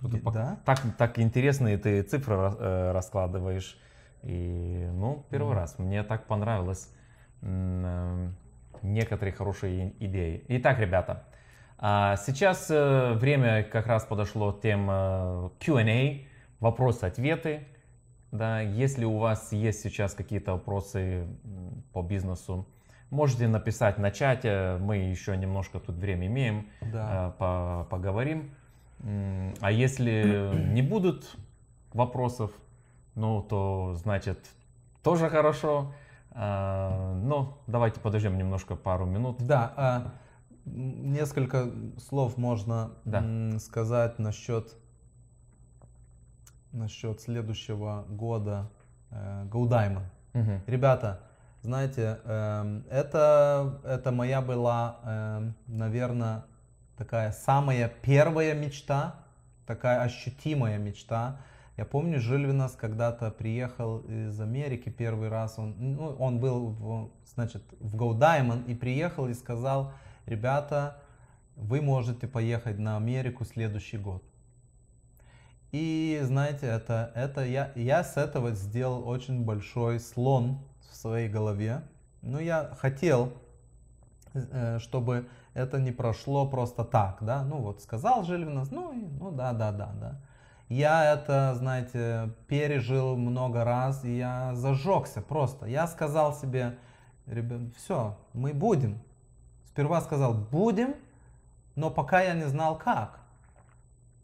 Да? 0.00 0.58
Так, 0.64 0.80
так 0.96 1.18
интересные 1.18 1.76
ты 1.76 2.02
цифры 2.02 2.34
э, 2.34 2.92
раскладываешь. 2.92 3.78
И, 4.22 4.88
ну, 4.92 5.24
первый 5.30 5.50
Мгм. 5.50 5.56
раз. 5.58 5.78
Мне 5.78 6.02
так 6.02 6.26
понравилось. 6.26 6.92
Э, 7.42 8.28
Некоторые 8.82 9.34
хорошие 9.34 9.92
идеи. 10.00 10.42
Итак, 10.48 10.78
ребята, 10.78 11.24
а, 11.76 12.16
сейчас 12.16 12.70
э, 12.70 13.12
время 13.12 13.62
как 13.62 13.86
раз 13.86 14.04
подошло 14.06 14.52
тем 14.52 14.88
э, 14.90 15.50
Q&A, 15.58 16.22
вопросы-ответы. 16.60 17.66
Да, 18.32 18.60
если 18.62 19.04
у 19.04 19.18
вас 19.18 19.52
есть 19.52 19.82
сейчас 19.82 20.14
какие-то 20.14 20.52
вопросы 20.52 21.26
по 21.92 22.00
бизнесу, 22.00 22.66
можете 23.10 23.48
написать 23.48 23.98
на 23.98 24.10
чате. 24.10 24.78
Мы 24.80 24.96
еще 24.98 25.36
немножко 25.36 25.78
тут 25.78 25.96
время 25.96 26.28
имеем 26.28 26.68
Да. 26.80 27.34
по- 27.38 27.86
поговорим. 27.90 28.50
А 29.60 29.70
если 29.70 30.52
не 30.72 30.80
будут 30.80 31.36
вопросов, 31.92 32.50
ну, 33.20 33.42
то 33.42 33.94
значит 33.96 34.38
тоже 35.02 35.28
хорошо. 35.28 35.92
А, 36.32 37.12
Ну, 37.14 37.58
давайте 37.66 38.00
подождем 38.00 38.38
немножко 38.38 38.76
пару 38.76 39.04
минут. 39.04 39.36
Да, 39.46 39.72
а, 39.76 40.12
несколько 40.64 41.70
слов 41.98 42.38
можно 42.38 42.92
Да. 43.04 43.22
сказать 43.58 44.18
насчет 44.18 44.74
насчет 46.72 47.20
следующего 47.20 48.04
года 48.08 48.70
э, 49.10 49.44
Go 49.50 49.68
Diamond. 49.68 50.04
Мгм. 50.34 50.62
Ребята, 50.68 51.20
знаете, 51.62 52.20
эм, 52.24 52.84
это, 52.88 53.80
это 53.84 54.12
моя 54.12 54.40
была, 54.40 55.42
наверное, 55.66 56.44
такая 56.96 57.32
самая 57.32 57.88
первая 58.02 58.54
мечта, 58.54 59.16
такая 59.66 60.00
ощутимая 60.02 60.78
мечта. 60.78 61.40
Я 61.80 61.86
помню, 61.86 62.20
Жильвинас 62.20 62.72
когда-то 62.72 63.30
приехал 63.30 64.00
из 64.00 64.38
Америки 64.38 64.90
первый 64.90 65.30
раз, 65.30 65.58
он, 65.58 65.74
ну, 65.78 66.14
он 66.18 66.38
был, 66.38 66.72
в, 66.72 67.10
значит, 67.32 67.62
в 67.80 67.96
Go 67.96 68.12
Diamond 68.18 68.66
и 68.66 68.74
приехал 68.74 69.28
и 69.28 69.32
сказал, 69.32 69.94
ребята, 70.26 70.98
вы 71.56 71.80
можете 71.80 72.28
поехать 72.28 72.78
на 72.78 72.98
Америку 72.98 73.46
следующий 73.46 73.96
год. 73.96 74.22
И 75.72 76.20
знаете, 76.24 76.66
это, 76.66 77.12
это 77.14 77.46
я, 77.46 77.72
я 77.74 78.04
с 78.04 78.18
этого 78.18 78.50
сделал 78.50 79.08
очень 79.08 79.42
большой 79.46 80.00
слон 80.00 80.58
в 80.90 80.94
своей 80.94 81.30
голове. 81.30 81.80
Ну, 82.20 82.40
я 82.40 82.76
хотел, 82.78 83.32
э, 84.34 84.78
чтобы 84.80 85.30
это 85.54 85.80
не 85.80 85.92
прошло 85.92 86.46
просто 86.46 86.84
так, 86.84 87.20
да. 87.22 87.42
Ну, 87.42 87.56
вот 87.56 87.80
сказал 87.80 88.22
Жильвинас, 88.24 88.70
ну, 88.70 88.92
ну 89.18 89.30
да, 89.30 89.54
да, 89.54 89.72
да, 89.72 89.90
да. 89.98 90.20
Я 90.70 91.14
это, 91.14 91.52
знаете, 91.56 92.30
пережил 92.46 93.16
много 93.16 93.64
раз, 93.64 94.04
и 94.04 94.18
я 94.18 94.54
зажегся 94.54 95.20
просто. 95.20 95.66
Я 95.66 95.88
сказал 95.88 96.32
себе, 96.32 96.78
ребят, 97.26 97.62
все, 97.76 98.16
мы 98.34 98.54
будем. 98.54 99.00
Сперва 99.66 100.00
сказал, 100.00 100.32
будем, 100.32 100.94
но 101.74 101.90
пока 101.90 102.22
я 102.22 102.34
не 102.34 102.44
знал 102.44 102.78
как. 102.78 103.18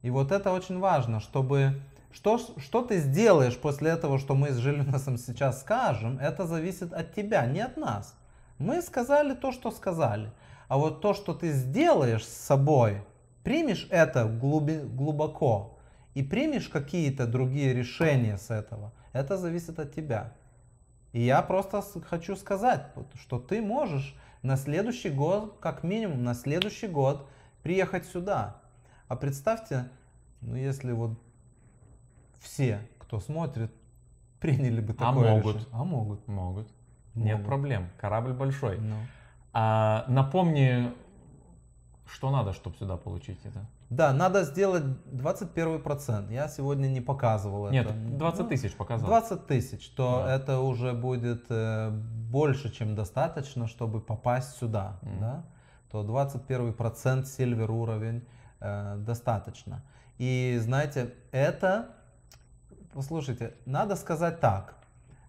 И 0.02 0.10
вот 0.10 0.30
это 0.30 0.52
очень 0.52 0.78
важно, 0.78 1.18
чтобы... 1.18 1.82
Что, 2.12 2.38
что 2.38 2.82
ты 2.82 2.98
сделаешь 3.00 3.58
после 3.58 3.90
этого, 3.90 4.20
что 4.20 4.36
мы 4.36 4.50
с 4.50 4.56
Жильвиносом 4.56 5.18
сейчас 5.18 5.60
скажем, 5.60 6.16
это 6.20 6.46
зависит 6.46 6.92
от 6.92 7.12
тебя, 7.12 7.44
не 7.44 7.60
от 7.60 7.76
нас. 7.76 8.14
Мы 8.58 8.82
сказали 8.82 9.34
то, 9.34 9.50
что 9.50 9.72
сказали. 9.72 10.30
А 10.68 10.78
вот 10.78 11.00
то, 11.00 11.12
что 11.12 11.34
ты 11.34 11.50
сделаешь 11.50 12.24
с 12.24 12.32
собой, 12.32 13.02
примешь 13.42 13.88
это 13.90 14.26
глуби- 14.26 14.86
глубоко 14.86 15.75
и 16.16 16.22
примешь 16.22 16.70
какие-то 16.70 17.26
другие 17.26 17.74
решения 17.74 18.38
с 18.38 18.50
этого, 18.50 18.94
это 19.12 19.36
зависит 19.36 19.78
от 19.78 19.94
тебя. 19.94 20.32
И 21.12 21.20
я 21.20 21.42
просто 21.42 21.82
хочу 22.00 22.36
сказать, 22.36 22.86
что 23.20 23.38
ты 23.38 23.60
можешь 23.60 24.16
на 24.40 24.56
следующий 24.56 25.10
год, 25.10 25.58
как 25.60 25.82
минимум 25.82 26.24
на 26.24 26.32
следующий 26.32 26.86
год, 26.86 27.28
приехать 27.62 28.06
сюда. 28.06 28.62
А 29.08 29.16
представьте, 29.16 29.90
ну 30.40 30.56
если 30.56 30.92
вот 30.92 31.20
все, 32.40 32.80
кто 32.98 33.20
смотрит, 33.20 33.70
приняли 34.40 34.80
бы 34.80 34.94
А 34.94 34.96
такое 35.12 35.32
могут. 35.32 35.56
решение. 35.56 35.68
А 35.74 35.84
могут. 35.84 36.28
Могут. 36.28 36.68
Нет 37.14 37.32
Могут. 37.36 37.46
проблем. 37.46 37.90
Корабль 37.98 38.32
большой. 38.32 38.78
Ну. 38.78 38.96
А, 39.52 40.06
напомни, 40.08 40.94
что 42.10 42.30
надо, 42.30 42.54
чтобы 42.54 42.74
сюда 42.76 42.96
получить 42.96 43.44
это. 43.44 43.66
Да, 43.90 44.12
надо 44.12 44.42
сделать 44.44 44.82
21 45.12 45.80
процент. 45.80 46.30
Я 46.30 46.48
сегодня 46.48 46.88
не 46.88 47.00
показывал 47.00 47.70
Нет, 47.70 47.86
это. 47.86 47.94
20 47.94 48.40
Ну, 48.40 48.48
тысяч 48.48 48.74
показал. 48.76 49.06
20 49.08 49.46
тысяч, 49.46 49.88
то 49.90 50.24
Да. 50.26 50.34
это 50.34 50.58
уже 50.60 50.92
будет 50.92 51.46
э, 51.50 51.90
больше, 51.90 52.72
чем 52.72 52.96
достаточно, 52.96 53.68
чтобы 53.68 54.00
попасть 54.00 54.56
сюда, 54.58 54.98
Мгм. 55.02 55.20
да? 55.20 55.44
То 55.92 56.02
21 56.02 56.72
процент 56.72 57.28
сильвер 57.28 57.70
уровень 57.70 58.26
э, 58.60 58.96
достаточно. 58.98 59.82
И 60.18 60.58
знаете, 60.60 61.14
это, 61.30 61.90
послушайте, 62.92 63.54
надо 63.66 63.94
сказать 63.96 64.40
так. 64.40 64.74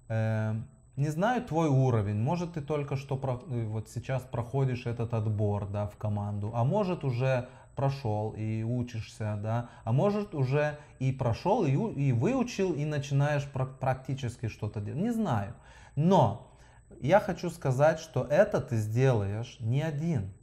э, 0.09 0.53
не 0.95 1.09
знаю 1.09 1.43
твой 1.43 1.67
уровень, 1.67 2.15
может 2.19 2.53
ты 2.53 2.61
только 2.61 2.95
что 2.95 3.17
про- 3.17 3.41
э, 3.49 3.65
вот 3.65 3.89
сейчас 3.89 4.23
проходишь 4.23 4.85
этот 4.87 5.13
отбор, 5.13 5.67
да, 5.67 5.85
в 5.85 5.97
команду, 5.97 6.51
а 6.55 6.63
может 6.63 7.03
уже 7.03 7.49
прошел 7.77 8.33
и 8.35 8.63
учишься, 8.63 9.39
да, 9.41 9.69
а 9.85 9.93
может 9.93 10.35
уже 10.35 10.77
и 10.99 11.13
прошел 11.13 11.63
и, 11.63 11.71
и 11.71 12.11
выучил 12.11 12.73
и 12.73 12.83
начинаешь 12.83 13.45
пра- 13.53 13.67
практически 13.79 14.47
что-то 14.49 14.81
делать. 14.81 15.01
Не 15.01 15.11
знаю, 15.11 15.53
но 15.95 16.51
я 16.99 17.19
хочу 17.19 17.49
сказать, 17.51 17.99
что 17.99 18.23
это 18.23 18.59
ты 18.59 18.77
сделаешь 18.77 19.57
не 19.59 19.83
один, 19.83 20.33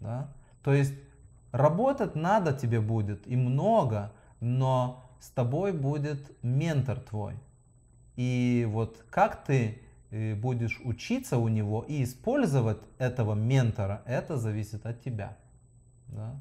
да, 0.00 0.32
то 0.64 0.72
есть 0.72 0.94
работать 1.52 2.16
надо 2.16 2.54
тебе 2.54 2.80
будет 2.80 3.28
и 3.28 3.36
много, 3.36 4.12
но 4.40 5.04
с 5.20 5.28
тобой 5.28 5.72
будет 5.72 6.32
ментор 6.42 6.98
твой. 6.98 7.36
И 8.16 8.66
вот 8.70 9.04
как 9.10 9.44
ты 9.44 9.82
э, 10.10 10.34
будешь 10.34 10.80
учиться 10.82 11.36
у 11.36 11.48
него 11.48 11.84
и 11.86 12.02
использовать 12.02 12.78
этого 12.98 13.34
ментора, 13.34 14.02
это 14.06 14.38
зависит 14.38 14.86
от 14.86 15.02
тебя. 15.02 15.36
Да? 16.12 16.36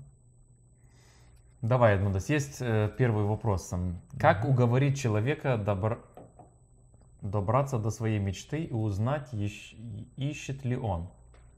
Давай, 1.61 1.95
Эдмундас, 1.95 2.30
есть 2.30 2.57
э, 2.60 2.91
первый 2.98 3.26
вопрос. 3.26 3.72
М, 3.72 3.99
Как 4.19 4.45
уговорить 4.45 4.99
человека 4.99 5.57
добр- 5.64 5.99
добраться 7.22 7.77
до 7.77 7.91
своей 7.91 8.19
мечты 8.19 8.64
и 8.64 8.73
узнать, 8.73 9.30
ищ- 9.34 9.76
ищет 10.18 10.65
ли 10.65 10.76
он? 10.76 11.07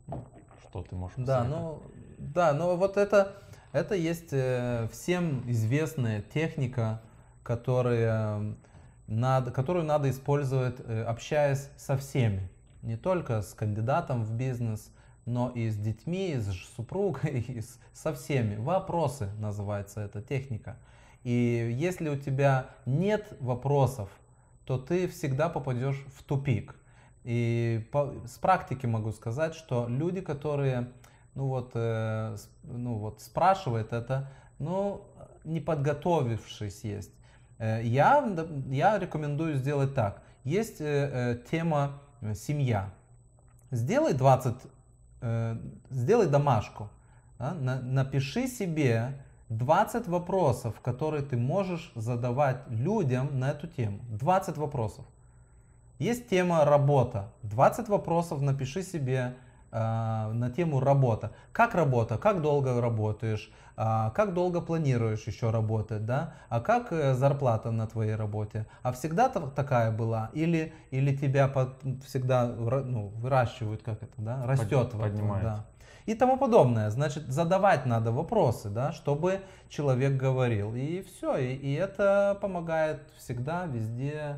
Ну, 0.08 0.24
Что 0.62 0.84
ты 0.84 0.96
можешь 0.96 1.16
Да, 1.18 1.44
ну, 1.44 1.82
да, 2.18 2.54
но 2.54 2.76
вот 2.76 2.98
это, 2.98 3.34
это 3.72 3.96
есть 3.96 4.30
э, 4.34 4.88
всем 4.92 5.50
известная 5.50 6.22
техника, 6.22 7.02
которая 7.44 8.56
надо, 9.08 9.52
которую 9.52 9.86
надо 9.86 10.10
использовать, 10.10 10.76
э, 10.80 11.04
общаясь 11.04 11.70
со 11.78 11.96
всеми. 11.98 12.50
Не 12.82 12.98
только 12.98 13.42
с 13.42 13.54
кандидатом 13.54 14.24
в 14.26 14.34
бизнес, 14.34 14.92
но 15.26 15.50
и 15.50 15.70
с 15.70 15.78
детьми, 15.78 16.32
и 16.32 16.38
с 16.40 16.52
супругой, 16.76 17.40
и 17.48 17.62
с- 17.62 17.80
со 17.94 18.14
всеми. 18.14 18.56
Вопросы 18.56 19.30
называется 19.40 20.02
эта 20.02 20.22
техника. 20.22 20.78
И 21.24 21.32
если 21.78 22.10
у 22.10 22.18
тебя 22.18 22.68
нет 22.86 23.36
вопросов, 23.40 24.10
то 24.66 24.78
ты 24.78 25.08
всегда 25.08 25.50
попадешь 25.50 26.04
в 26.18 26.24
тупик. 26.24 26.76
И 27.24 27.88
по- 27.92 28.14
с 28.26 28.38
практики 28.38 28.86
могу 28.86 29.12
сказать, 29.12 29.56
что 29.56 29.88
люди, 29.88 30.22
которые 30.22 30.90
ну 31.36 31.48
вот, 31.48 31.72
э, 31.74 32.36
ну 32.64 32.96
вот 32.96 33.22
спрашивают 33.22 33.92
это, 33.92 34.32
ну, 34.60 35.06
не 35.44 35.60
подготовившись 35.60 36.84
есть. 36.84 37.12
Э, 37.58 37.82
я, 37.84 38.24
я 38.70 39.00
рекомендую 39.00 39.56
сделать 39.56 39.96
так. 39.96 40.22
Есть 40.44 40.82
э, 40.82 40.86
э, 40.86 41.40
тема 41.50 42.02
э, 42.22 42.36
семья. 42.36 42.94
Сделай 43.72 44.14
20, 44.14 44.56
э, 45.24 45.58
сделай 45.90 46.28
домашку. 46.28 46.90
да, 47.40 47.54
на- 47.54 47.82
напиши 47.82 48.48
себе 48.48 49.14
20 49.50 50.08
вопросов, 50.08 50.80
которые 50.82 51.24
ты 51.24 51.38
можешь 51.38 51.92
задавать 51.96 52.58
людям 52.70 53.40
на 53.40 53.52
эту 53.52 53.68
тему. 53.68 54.00
20 54.10 54.58
вопросов. 54.58 55.06
Есть 56.00 56.30
тема 56.30 56.66
работа. 56.66 57.32
20 57.44 57.90
вопросов 57.90 58.42
напиши 58.42 58.84
себе 58.84 59.36
на 59.80 60.50
тему 60.56 60.80
работа. 60.80 61.32
Как 61.52 61.74
работа? 61.76 62.18
Как 62.18 62.42
долго 62.42 62.80
работаешь? 62.80 63.52
А, 63.76 64.12
как 64.12 64.34
долго 64.34 64.62
планируешь 64.62 65.26
еще 65.26 65.50
работать? 65.50 66.06
Да? 66.06 66.34
А 66.50 66.60
как 66.60 66.92
э, 66.92 67.16
зарплата 67.16 67.72
на 67.72 67.88
твоей 67.88 68.16
работе? 68.16 68.68
А 68.84 68.92
всегда 68.92 69.30
та- 69.30 69.50
такая 69.50 69.92
была? 69.92 70.30
Или, 70.34 70.74
или 70.92 71.16
тебя 71.16 71.48
под- 71.48 71.76
всегда 72.06 72.46
ну, 72.46 73.08
выращивают, 73.18 73.82
как 73.82 74.04
это, 74.04 74.14
да? 74.18 74.46
Растет. 74.46 74.94
в 74.94 75.02
этом, 75.02 75.02
поднимают. 75.02 75.44
да. 75.44 75.66
и 76.06 76.14
тому 76.14 76.38
подобное. 76.38 76.92
Значит, 76.92 77.24
задавать 77.30 77.88
надо 77.88 78.12
вопросы, 78.12 78.70
да, 78.70 78.92
чтобы 78.92 79.42
человек 79.70 80.18
говорил. 80.18 80.76
И 80.76 81.02
все, 81.02 81.38
и, 81.38 81.56
и 81.56 81.74
это 81.74 82.38
помогает 82.42 83.00
всегда, 83.18 83.66
везде. 83.66 84.38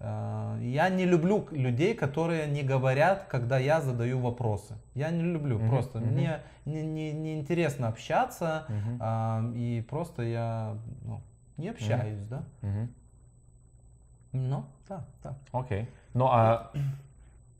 Э, 0.00 0.58
Я 0.60 0.88
не 0.88 1.04
люблю 1.06 1.46
людей, 1.50 1.94
которые 1.94 2.46
не 2.46 2.62
говорят, 2.62 3.24
когда 3.30 3.58
я 3.58 3.80
задаю 3.80 4.18
вопросы. 4.20 4.74
Я 4.94 5.10
не 5.10 5.22
люблю, 5.22 5.58
Мгм, 5.58 5.68
просто 5.68 5.98
мгм. 5.98 6.08
мне 6.12 6.40
не, 6.64 6.82
не, 6.82 7.12
не 7.12 7.34
интересно 7.40 7.88
общаться, 7.88 8.64
Мгм. 8.68 8.98
а, 9.00 9.42
и 9.54 9.84
просто 9.88 10.22
я 10.22 10.76
ну, 11.04 11.20
не 11.56 11.68
общаюсь, 11.68 12.22
да. 12.30 12.42
Мгм. 12.62 12.88
Ну, 14.32 14.64
да, 14.88 15.04
да. 15.22 15.36
Окей. 15.52 15.88
Ну 16.12 16.26
а, 16.26 16.70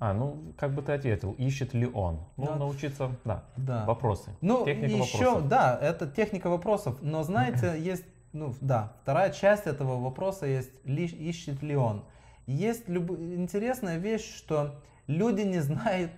а, 0.00 0.12
ну 0.12 0.52
как 0.56 0.72
бы 0.74 0.82
ты 0.82 0.92
ответил, 0.92 1.32
ищет 1.38 1.72
ли 1.74 1.86
он? 1.86 2.18
Ну 2.36 2.46
Да. 2.46 2.56
научиться, 2.56 3.10
да. 3.24 3.44
Да. 3.56 3.84
Вопросы. 3.86 4.30
Ну, 4.40 4.64
Техника 4.64 4.96
еще, 4.96 5.18
вопросов. 5.24 5.48
да, 5.48 5.78
это 5.80 6.06
техника 6.08 6.48
вопросов. 6.48 6.96
Но 7.00 7.22
знаете, 7.22 7.74
есть, 7.78 8.04
ну, 8.32 8.54
да, 8.60 8.92
вторая 9.02 9.30
часть 9.30 9.66
этого 9.66 10.00
вопроса 10.00 10.46
есть, 10.46 10.70
ли- 10.84 11.06
ищет 11.06 11.62
ли 11.62 11.76
он. 11.76 12.02
Есть 12.46 12.88
люб- 12.88 13.18
интересная 13.18 13.98
вещь, 13.98 14.36
что 14.36 14.80
люди 15.06 15.42
не 15.42 15.60
знают, 15.60 16.10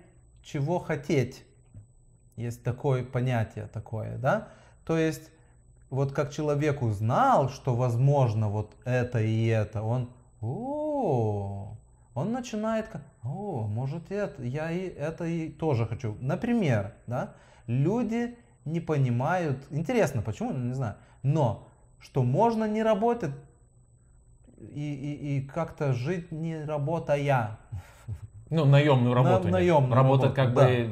чего 0.43 0.79
хотеть. 0.79 1.43
Есть 2.35 2.63
такое 2.63 3.03
понятие 3.03 3.67
такое, 3.67 4.17
да? 4.17 4.49
То 4.85 4.97
есть, 4.97 5.31
вот 5.89 6.11
как 6.11 6.31
человек 6.31 6.81
узнал, 6.81 7.49
что 7.49 7.75
возможно 7.75 8.49
вот 8.49 8.73
это 8.85 9.19
и 9.19 9.47
это, 9.47 9.81
он, 9.81 10.11
о, 10.41 11.75
он 12.13 12.31
начинает, 12.31 12.87
о, 13.23 13.67
может 13.67 14.11
это, 14.11 14.43
я 14.43 14.71
и 14.71 14.87
это 14.87 15.25
и 15.25 15.49
тоже 15.49 15.85
хочу. 15.85 16.17
Например, 16.19 16.93
да, 17.07 17.33
люди 17.67 18.37
не 18.65 18.79
понимают, 18.79 19.57
интересно, 19.69 20.21
почему, 20.21 20.51
не 20.51 20.73
знаю, 20.73 20.95
но 21.23 21.67
что 21.99 22.23
можно 22.23 22.65
не 22.65 22.83
работать 22.83 23.31
и, 24.57 24.93
и, 24.93 25.37
и 25.37 25.41
как-то 25.41 25.93
жить 25.93 26.31
не 26.31 26.63
работая. 26.63 27.57
Ну, 28.49 28.65
наемную 28.65 29.13
работу. 29.13 29.45
нет. 29.45 29.53
наемную 29.53 29.93
Работать 29.93 30.23
работу, 30.23 30.35
как 30.35 30.53
да. 30.53 30.65
бы 30.65 30.89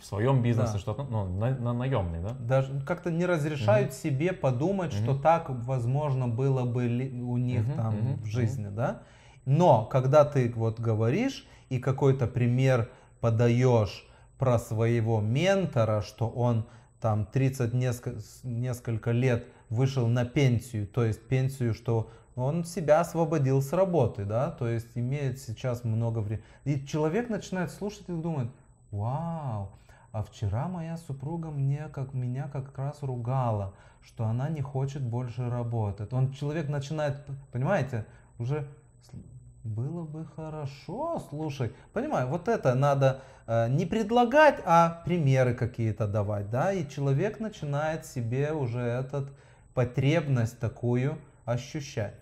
в 0.00 0.04
своем 0.04 0.42
бизнесе, 0.42 0.72
Да. 0.74 0.78
что-то, 0.78 1.04
ну, 1.04 1.26
на, 1.26 1.50
на 1.54 1.72
наемный, 1.72 2.20
да? 2.20 2.30
Даже 2.40 2.80
как-то 2.80 3.10
не 3.10 3.24
разрешают 3.26 3.92
себе 3.92 4.32
подумать, 4.32 4.92
что 4.92 5.12
Мгм. 5.12 5.22
так 5.22 5.46
возможно 5.48 6.28
было 6.28 6.64
бы 6.64 6.86
у 6.86 7.36
них 7.36 7.66
Мгм, 7.66 7.76
там 7.76 7.94
мгм, 7.94 8.20
в 8.22 8.26
жизни, 8.26 8.68
да. 8.68 9.02
Но 9.46 9.84
когда 9.84 10.24
ты 10.24 10.52
вот 10.54 10.80
говоришь 10.80 11.46
и 11.68 11.78
какой-то 11.78 12.26
пример 12.26 12.90
подаешь 13.20 14.06
про 14.38 14.58
своего 14.58 15.20
ментора, 15.20 16.02
что 16.02 16.28
он 16.28 16.66
там 17.00 17.24
30 17.26 17.72
несколько, 17.74 18.20
несколько 18.42 19.12
лет 19.12 19.46
вышел 19.70 20.06
на 20.06 20.24
пенсию, 20.24 20.86
то 20.86 21.04
есть 21.04 21.26
пенсию, 21.28 21.74
что 21.74 22.10
он 22.38 22.64
себя 22.64 23.00
освободил 23.00 23.60
с 23.60 23.72
работы, 23.72 24.24
да, 24.24 24.50
то 24.50 24.68
есть 24.68 24.96
имеет 24.96 25.40
сейчас 25.40 25.84
много 25.84 26.20
времени. 26.20 26.44
И 26.64 26.86
человек 26.86 27.28
начинает 27.28 27.70
слушать 27.70 28.08
и 28.08 28.12
думает, 28.12 28.50
вау, 28.90 29.70
а 30.12 30.22
вчера 30.22 30.68
моя 30.68 30.96
супруга 30.96 31.50
мне 31.50 31.88
как 31.92 32.14
меня 32.14 32.48
как 32.52 32.76
раз 32.78 33.02
ругала, 33.02 33.74
что 34.02 34.24
она 34.24 34.48
не 34.48 34.62
хочет 34.62 35.02
больше 35.02 35.50
работать. 35.50 36.12
Он 36.12 36.32
человек 36.32 36.68
начинает, 36.68 37.26
понимаете, 37.52 38.06
уже 38.38 38.66
было 39.64 40.04
бы 40.04 40.24
хорошо, 40.36 41.22
слушай, 41.28 41.72
понимаю, 41.92 42.28
вот 42.28 42.48
это 42.48 42.74
надо 42.74 43.20
э, 43.46 43.68
не 43.68 43.84
предлагать, 43.84 44.60
а 44.64 45.02
примеры 45.04 45.54
какие-то 45.54 46.06
давать, 46.06 46.50
да, 46.50 46.72
и 46.72 46.88
человек 46.88 47.40
начинает 47.40 48.06
себе 48.06 48.52
уже 48.52 48.80
этот 48.80 49.30
потребность 49.74 50.58
такую 50.58 51.18
ощущать. 51.44 52.14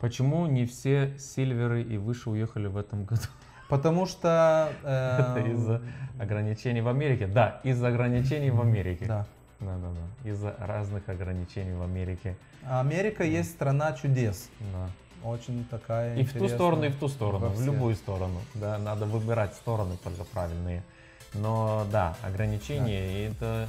Почему 0.00 0.46
не 0.46 0.64
все 0.64 1.16
сильверы 1.18 1.82
и 1.82 1.98
выше 1.98 2.30
уехали 2.30 2.66
в 2.66 2.76
этом 2.76 3.04
году? 3.04 3.22
Потому 3.68 4.06
что... 4.06 4.72
э, 4.82 5.34
Это 5.36 5.50
из-за 5.50 5.82
ограничений 6.18 6.80
в 6.80 6.88
Америке? 6.88 7.26
Да, 7.26 7.60
из-за 7.64 7.88
ограничений 7.88 8.50
в 8.50 8.60
Америке. 8.60 9.04
Да. 9.06 9.26
Да, 9.60 9.76
да, 9.76 9.88
да. 9.88 10.30
Из-за 10.30 10.54
разных 10.58 11.08
ограничений 11.08 11.72
в 11.72 11.82
Америке. 11.82 12.36
Америка 12.64 13.24
есть 13.24 13.50
страна 13.50 13.92
чудес. 13.92 14.48
Да. 14.72 14.88
Очень 15.28 15.64
такая 15.64 16.14
И 16.14 16.22
в 16.22 16.32
ту 16.32 16.48
сторону, 16.48 16.84
и 16.84 16.88
в 16.90 16.96
ту 16.96 17.08
сторону, 17.08 17.48
в 17.48 17.64
любую 17.64 17.96
сторону. 17.96 18.40
Да, 18.54 18.78
надо 18.78 19.04
выбирать 19.04 19.54
стороны 19.54 19.96
только 20.04 20.24
правильные. 20.24 20.84
Но 21.34 21.84
да, 21.90 22.16
ограничения, 22.22 23.12
и 23.12 23.30
это, 23.30 23.68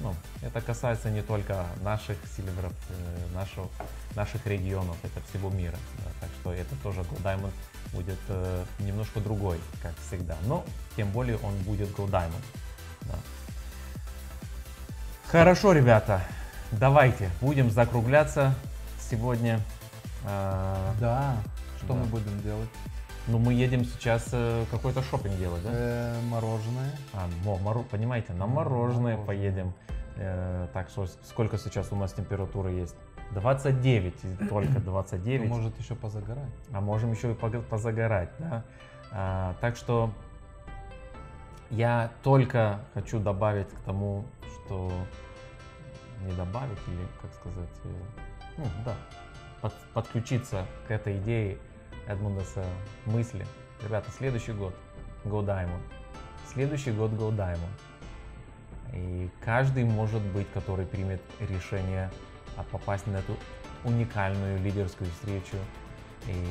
ну, 0.00 0.14
это 0.42 0.60
касается 0.60 1.10
не 1.10 1.22
только 1.22 1.64
наших 1.82 2.16
сильверов, 2.36 2.72
э, 2.90 3.34
нашего, 3.34 3.68
наших 4.14 4.46
регионов, 4.46 4.96
это 5.02 5.20
всего 5.28 5.50
мира. 5.50 5.76
да. 5.98 6.10
так 6.20 6.30
что 6.40 6.52
это 6.52 6.74
тоже 6.82 7.00
Gold 7.02 7.22
Diamond 7.22 7.52
будет 7.92 8.18
э, 8.28 8.64
немножко 8.80 9.20
другой, 9.20 9.60
как 9.82 9.92
всегда. 10.06 10.36
Но 10.46 10.64
тем 10.96 11.10
более 11.10 11.36
он 11.38 11.54
будет 11.58 11.88
Gold 11.96 12.10
Diamond. 12.10 12.44
да. 13.02 13.14
Хорошо, 15.30 15.72
ребята, 15.72 16.22
давайте 16.72 17.30
будем 17.40 17.70
закругляться 17.70 18.54
сегодня. 19.10 19.60
А, 20.24 20.94
Да. 21.00 21.36
Что 21.78 21.94
Да. 21.94 21.94
мы 21.94 22.04
будем 22.06 22.40
делать? 22.42 22.68
Ну, 23.28 23.38
мы 23.38 23.54
едем 23.54 23.84
сейчас 23.84 24.28
э, 24.32 24.64
какой-то 24.70 25.00
шопинг 25.02 25.36
делать, 25.38 25.62
да? 25.62 25.70
Э, 25.72 26.20
мороженое. 26.28 26.90
А, 27.12 27.28
мо- 27.44 27.58
моро- 27.58 27.84
понимаете, 27.84 28.32
на 28.32 28.46
мороженое 28.46 29.16
мороженое. 29.16 29.26
поедем. 29.26 29.72
Э, 30.16 30.66
так 30.72 30.88
что 30.88 31.06
сколько 31.06 31.56
сейчас 31.56 31.92
у 31.92 31.96
нас 31.96 32.12
температура 32.12 32.70
есть? 32.72 32.96
29, 33.30 34.14
и 34.24 34.46
только 34.48 34.80
29. 34.80 35.48
Ну, 35.48 35.54
может 35.56 35.78
еще 35.78 35.94
позагорать. 35.94 36.50
А 36.72 36.80
можем 36.80 37.12
еще 37.12 37.30
и 37.32 37.34
позагорать, 37.34 38.30
да? 38.38 38.64
А, 39.12 39.54
так 39.60 39.76
что 39.76 40.10
я 41.70 42.10
только 42.24 42.80
хочу 42.92 43.20
добавить 43.20 43.68
к 43.68 43.78
тому, 43.84 44.24
что 44.66 44.90
не 46.26 46.32
добавить 46.32 46.78
или, 46.88 47.06
как 47.20 47.32
сказать, 47.34 47.70
э, 47.84 47.88
ну 48.58 48.64
да, 48.84 48.94
под- 49.60 49.74
подключиться 49.94 50.66
к 50.88 50.90
этой 50.90 51.18
идее 51.18 51.58
Эдмундаса 52.06 52.64
мысли. 53.06 53.46
Ребята, 53.82 54.10
следующий 54.16 54.52
год 54.52 54.74
Go 55.24 55.44
Diamond. 55.44 55.82
Следующий 56.52 56.92
год 56.92 57.12
Go 57.12 57.34
Diamond. 57.34 57.58
И 58.92 59.30
каждый 59.44 59.84
может 59.84 60.20
быть, 60.20 60.46
который 60.52 60.86
примет 60.86 61.20
решение 61.40 62.10
а, 62.56 62.64
попасть 62.64 63.06
на 63.06 63.16
эту 63.16 63.36
уникальную 63.84 64.60
лидерскую 64.62 65.10
встречу. 65.10 65.56
И 66.26 66.44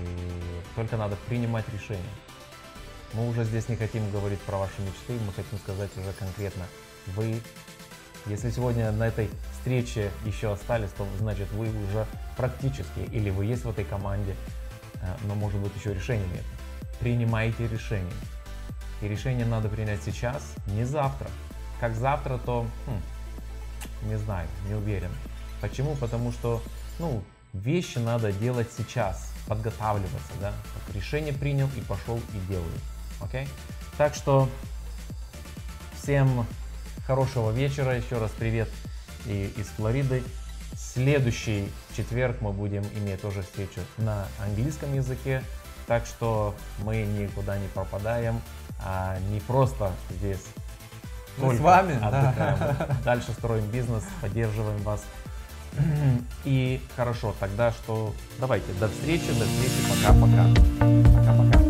только 0.76 0.98
надо 0.98 1.15
принимать 1.28 1.65
решение. 1.72 2.03
Мы 3.14 3.30
уже 3.30 3.44
здесь 3.44 3.68
не 3.69 3.76
хотим 3.76 4.10
говорить 4.11 4.40
про 4.41 4.57
ваши 4.57 4.82
мечты, 4.82 5.22
мы 5.26 5.34
хотим 5.34 5.60
сказать 5.60 5.90
уже 5.98 6.14
конкретно. 6.14 6.64
Вы, 7.07 7.41
если 8.26 8.49
сегодня 8.49 8.91
на 8.91 9.07
этой 9.07 9.30
встрече 9.52 10.11
еще 10.26 10.52
остались, 10.53 10.91
то 10.91 11.06
значит 11.19 11.52
вы 11.52 11.68
уже 11.68 12.06
практически, 12.38 12.99
или 13.11 13.30
вы 13.30 13.45
есть 13.45 13.65
в 13.65 13.69
этой 13.69 13.84
команде, 13.84 14.36
но 15.23 15.36
может 15.36 15.60
быть 15.60 15.72
еще 15.76 15.94
решения 15.94 16.26
нет. 16.34 16.44
Принимайте 16.99 17.68
решение. 17.68 18.14
И 19.02 19.07
решение 19.07 19.45
надо 19.45 19.69
принять 19.69 20.03
сейчас, 20.03 20.53
не 20.68 20.84
завтра. 20.84 21.30
Как 21.80 21.95
завтра, 21.95 22.38
то 22.38 22.68
хм, 22.86 24.07
не 24.07 24.18
знаю, 24.18 24.48
не 24.68 24.76
уверен. 24.76 25.11
Почему? 25.60 25.95
Потому 25.95 26.32
что 26.32 26.61
ну, 26.99 27.23
вещи 27.53 27.98
надо 27.98 28.32
делать 28.32 28.69
сейчас, 28.78 29.32
подготавливаться, 29.48 30.34
да. 30.40 30.53
Вот 30.76 30.95
решение 30.95 31.34
принял 31.34 31.69
и 31.76 31.82
пошел 31.82 32.18
и 32.18 32.48
делаю. 32.48 32.80
Окей? 33.19 33.48
Так 33.98 34.14
что 34.14 34.49
всем 36.02 36.45
хорошего 37.06 37.52
вечера. 37.52 37.98
Еще 37.98 38.18
раз 38.18 38.32
привет 38.32 38.69
и 39.26 39.53
из 39.57 39.68
Флориды. 39.68 40.23
Следующий 40.93 41.69
четверг 41.95 42.41
мы 42.41 42.51
будем 42.51 42.84
иметь 42.95 43.22
тоже 43.22 43.43
встречу 43.43 43.80
на 43.97 44.26
английском 44.43 44.93
языке. 44.93 45.41
Так 45.88 46.05
что 46.05 46.53
мы 46.84 47.03
никуда 47.03 47.57
не 47.57 47.68
пропадаем, 47.69 48.41
а 48.84 49.18
не 49.31 49.39
просто 49.39 49.91
здесь 50.09 50.43
Мы 51.38 51.55
с 51.55 51.59
вами, 51.59 51.97
да. 51.99 52.30
отдыхаем. 52.30 52.99
Дальше 53.05 53.31
строим 53.31 53.65
бизнес, 53.68 54.03
поддерживаем 54.22 54.81
вас. 54.84 55.03
И 56.43 56.81
хорошо, 56.97 57.34
тогда 57.39 57.72
что? 57.72 58.13
Давайте, 58.39 58.73
до 58.73 58.89
встречи, 58.89 59.27
до 59.27 59.45
встречи, 59.45 59.81
пока-пока. 59.89 60.45
Пока-пока. 61.15 61.60